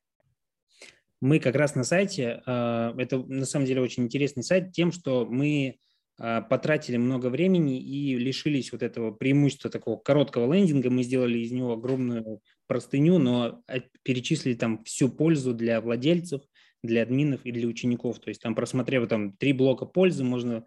Мы 1.25 1.39
как 1.39 1.55
раз 1.55 1.75
на 1.75 1.85
сайте, 1.85 2.43
а, 2.45 2.95
это 2.99 3.17
на 3.17 3.47
самом 3.47 3.65
деле 3.65 3.81
очень 3.81 4.03
интересный 4.03 4.43
сайт 4.43 4.73
тем, 4.73 4.93
что 4.93 5.25
мы 5.25 5.79
а, 6.19 6.43
потратили 6.43 6.99
много 6.99 7.29
времени 7.29 7.81
и 7.81 8.15
лишились 8.19 8.73
вот 8.73 8.83
этого 8.83 9.11
преимущества 9.11 9.71
такого 9.71 9.97
короткого 9.97 10.53
лендинга. 10.53 10.91
Мы 10.91 11.03
сделали 11.03 11.39
из 11.39 11.51
него 11.51 11.73
огромную 11.73 12.43
простыню, 12.67 13.17
но 13.17 13.63
перечислили 14.03 14.53
там 14.53 14.85
всю 14.85 15.09
пользу 15.09 15.55
для 15.55 15.81
владельцев, 15.81 16.43
для 16.83 17.01
админов 17.01 17.41
и 17.45 17.53
для 17.53 17.69
учеников. 17.69 18.19
То 18.19 18.29
есть 18.29 18.43
там, 18.43 18.55
просмотрев 18.55 19.09
там 19.09 19.33
три 19.33 19.55
блока 19.55 19.87
пользы, 19.87 20.25
можно 20.25 20.67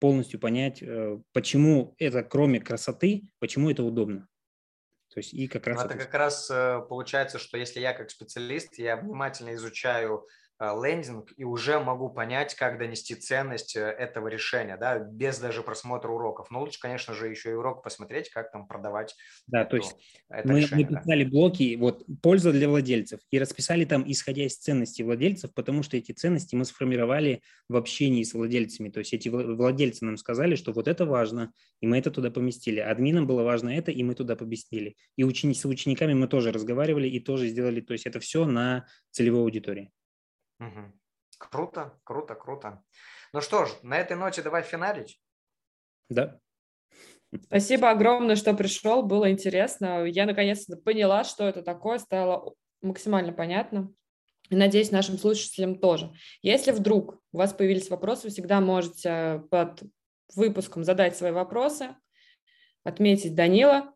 полностью 0.00 0.40
понять, 0.40 0.82
э, 0.82 1.20
почему 1.32 1.94
это, 1.96 2.24
кроме 2.24 2.58
красоты, 2.58 3.30
почему 3.38 3.70
это 3.70 3.84
удобно. 3.84 4.26
То 5.12 5.18
есть 5.18 5.34
и 5.34 5.46
как 5.46 5.66
раз... 5.66 5.78
Ну, 5.78 5.84
это, 5.84 5.96
как 5.96 6.14
раз 6.14 6.50
э, 6.50 6.80
получается, 6.88 7.38
что 7.38 7.58
если 7.58 7.80
я 7.80 7.92
как 7.92 8.10
специалист, 8.10 8.78
я 8.78 8.96
внимательно 8.96 9.54
изучаю 9.54 10.26
лендинг 10.60 11.32
и 11.36 11.44
уже 11.44 11.80
могу 11.80 12.08
понять, 12.08 12.54
как 12.54 12.78
донести 12.78 13.14
ценность 13.14 13.76
э, 13.76 13.80
этого 13.80 14.28
решения, 14.28 14.76
да, 14.76 14.98
без 14.98 15.38
даже 15.38 15.62
просмотра 15.62 16.08
уроков. 16.08 16.50
Но 16.50 16.60
лучше, 16.60 16.78
конечно 16.78 17.14
же, 17.14 17.28
еще 17.28 17.50
и 17.50 17.54
урок 17.54 17.82
посмотреть, 17.82 18.30
как 18.30 18.52
там 18.52 18.66
продавать. 18.68 19.14
Да, 19.48 19.62
эту, 19.62 19.70
то 19.70 19.76
есть 19.76 19.96
это 20.28 20.48
мы, 20.48 20.60
решение, 20.60 20.86
мы 20.88 20.96
писали 20.96 21.24
да. 21.24 21.30
блоки, 21.30 21.76
вот 21.76 22.04
польза 22.22 22.52
для 22.52 22.68
владельцев 22.68 23.20
и 23.30 23.38
расписали 23.38 23.84
там, 23.84 24.04
исходя 24.06 24.44
из 24.44 24.56
ценностей 24.56 25.02
владельцев, 25.02 25.52
потому 25.52 25.82
что 25.82 25.96
эти 25.96 26.12
ценности 26.12 26.54
мы 26.54 26.64
сформировали 26.64 27.42
в 27.68 27.76
общении 27.76 28.22
с 28.22 28.32
владельцами. 28.32 28.88
То 28.90 29.00
есть 29.00 29.12
эти 29.12 29.28
владельцы 29.28 30.04
нам 30.04 30.16
сказали, 30.16 30.54
что 30.54 30.72
вот 30.72 30.86
это 30.86 31.06
важно, 31.06 31.52
и 31.80 31.86
мы 31.86 31.98
это 31.98 32.10
туда 32.10 32.30
поместили. 32.30 32.78
Админам 32.78 33.26
было 33.26 33.42
важно 33.42 33.70
это, 33.70 33.90
и 33.90 34.02
мы 34.04 34.14
туда 34.14 34.36
поместили. 34.36 34.96
И 35.16 35.24
учени, 35.24 35.54
с 35.54 35.64
учениками 35.64 36.14
мы 36.14 36.28
тоже 36.28 36.52
разговаривали 36.52 37.08
и 37.08 37.18
тоже 37.18 37.48
сделали, 37.48 37.80
то 37.80 37.94
есть 37.94 38.06
это 38.06 38.20
все 38.20 38.46
на 38.46 38.86
целевой 39.10 39.40
аудитории. 39.40 39.90
Угу. 40.62 40.92
Круто, 41.38 41.98
круто, 42.04 42.34
круто. 42.34 42.82
Ну 43.32 43.40
что 43.40 43.66
ж, 43.66 43.70
на 43.82 43.98
этой 43.98 44.16
ноте 44.16 44.42
давай 44.42 44.62
финалить. 44.62 45.20
Да. 46.08 46.38
Спасибо 47.44 47.90
огромное, 47.90 48.36
что 48.36 48.54
пришел, 48.54 49.02
было 49.02 49.30
интересно. 49.30 50.04
Я 50.04 50.26
наконец-то 50.26 50.76
поняла, 50.76 51.24
что 51.24 51.48
это 51.48 51.62
такое, 51.62 51.98
стало 51.98 52.54
максимально 52.82 53.32
понятно. 53.32 53.92
И 54.50 54.56
надеюсь, 54.56 54.90
нашим 54.90 55.16
слушателям 55.16 55.78
тоже. 55.78 56.12
Если 56.42 56.72
вдруг 56.72 57.20
у 57.32 57.38
вас 57.38 57.54
появились 57.54 57.88
вопросы, 57.88 58.24
вы 58.24 58.30
всегда 58.30 58.60
можете 58.60 59.42
под 59.50 59.82
выпуском 60.34 60.84
задать 60.84 61.16
свои 61.16 61.32
вопросы, 61.32 61.96
отметить 62.84 63.34
Данила, 63.34 63.94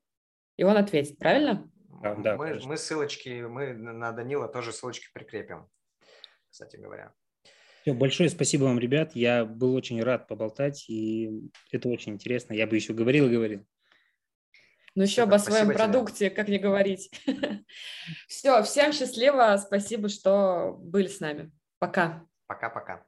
и 0.57 0.65
он 0.65 0.79
ответит, 0.79 1.19
правильно? 1.19 1.71
Да, 2.03 2.15
да, 2.15 2.37
мы, 2.37 2.59
мы 2.65 2.79
ссылочки, 2.79 3.43
мы 3.43 3.75
на 3.75 4.13
Данила 4.13 4.49
тоже 4.49 4.73
ссылочки 4.73 5.09
прикрепим 5.13 5.69
кстати 6.57 6.77
говоря. 6.77 7.13
Все, 7.83 7.93
большое 7.93 8.31
спасибо 8.31 8.65
вам, 8.65 8.79
ребят. 8.79 9.15
Я 9.15 9.45
был 9.45 9.75
очень 9.75 10.03
рад 10.03 10.27
поболтать, 10.27 10.89
и 10.89 11.51
это 11.71 11.91
очень 11.91 12.15
интересно. 12.15 12.55
Я 12.55 12.67
бы 12.67 12.77
еще 12.77 12.95
говорил 12.95 13.27
и 13.27 13.33
говорил. 13.33 13.67
Ну, 14.95 15.03
еще 15.03 15.25
об 15.25 15.35
о 15.35 15.39
своем 15.39 15.69
продукте, 15.69 16.17
тебе. 16.17 16.31
как 16.31 16.49
не 16.49 16.59
говорить. 16.59 17.11
Все, 18.27 18.63
всем 18.63 18.95
счастливо. 18.95 19.59
Спасибо, 19.59 20.09
что 20.09 20.79
были 20.79 21.09
с 21.09 21.21
нами. 21.21 21.53
Пока. 21.79 22.27
Пока-пока. 22.47 23.05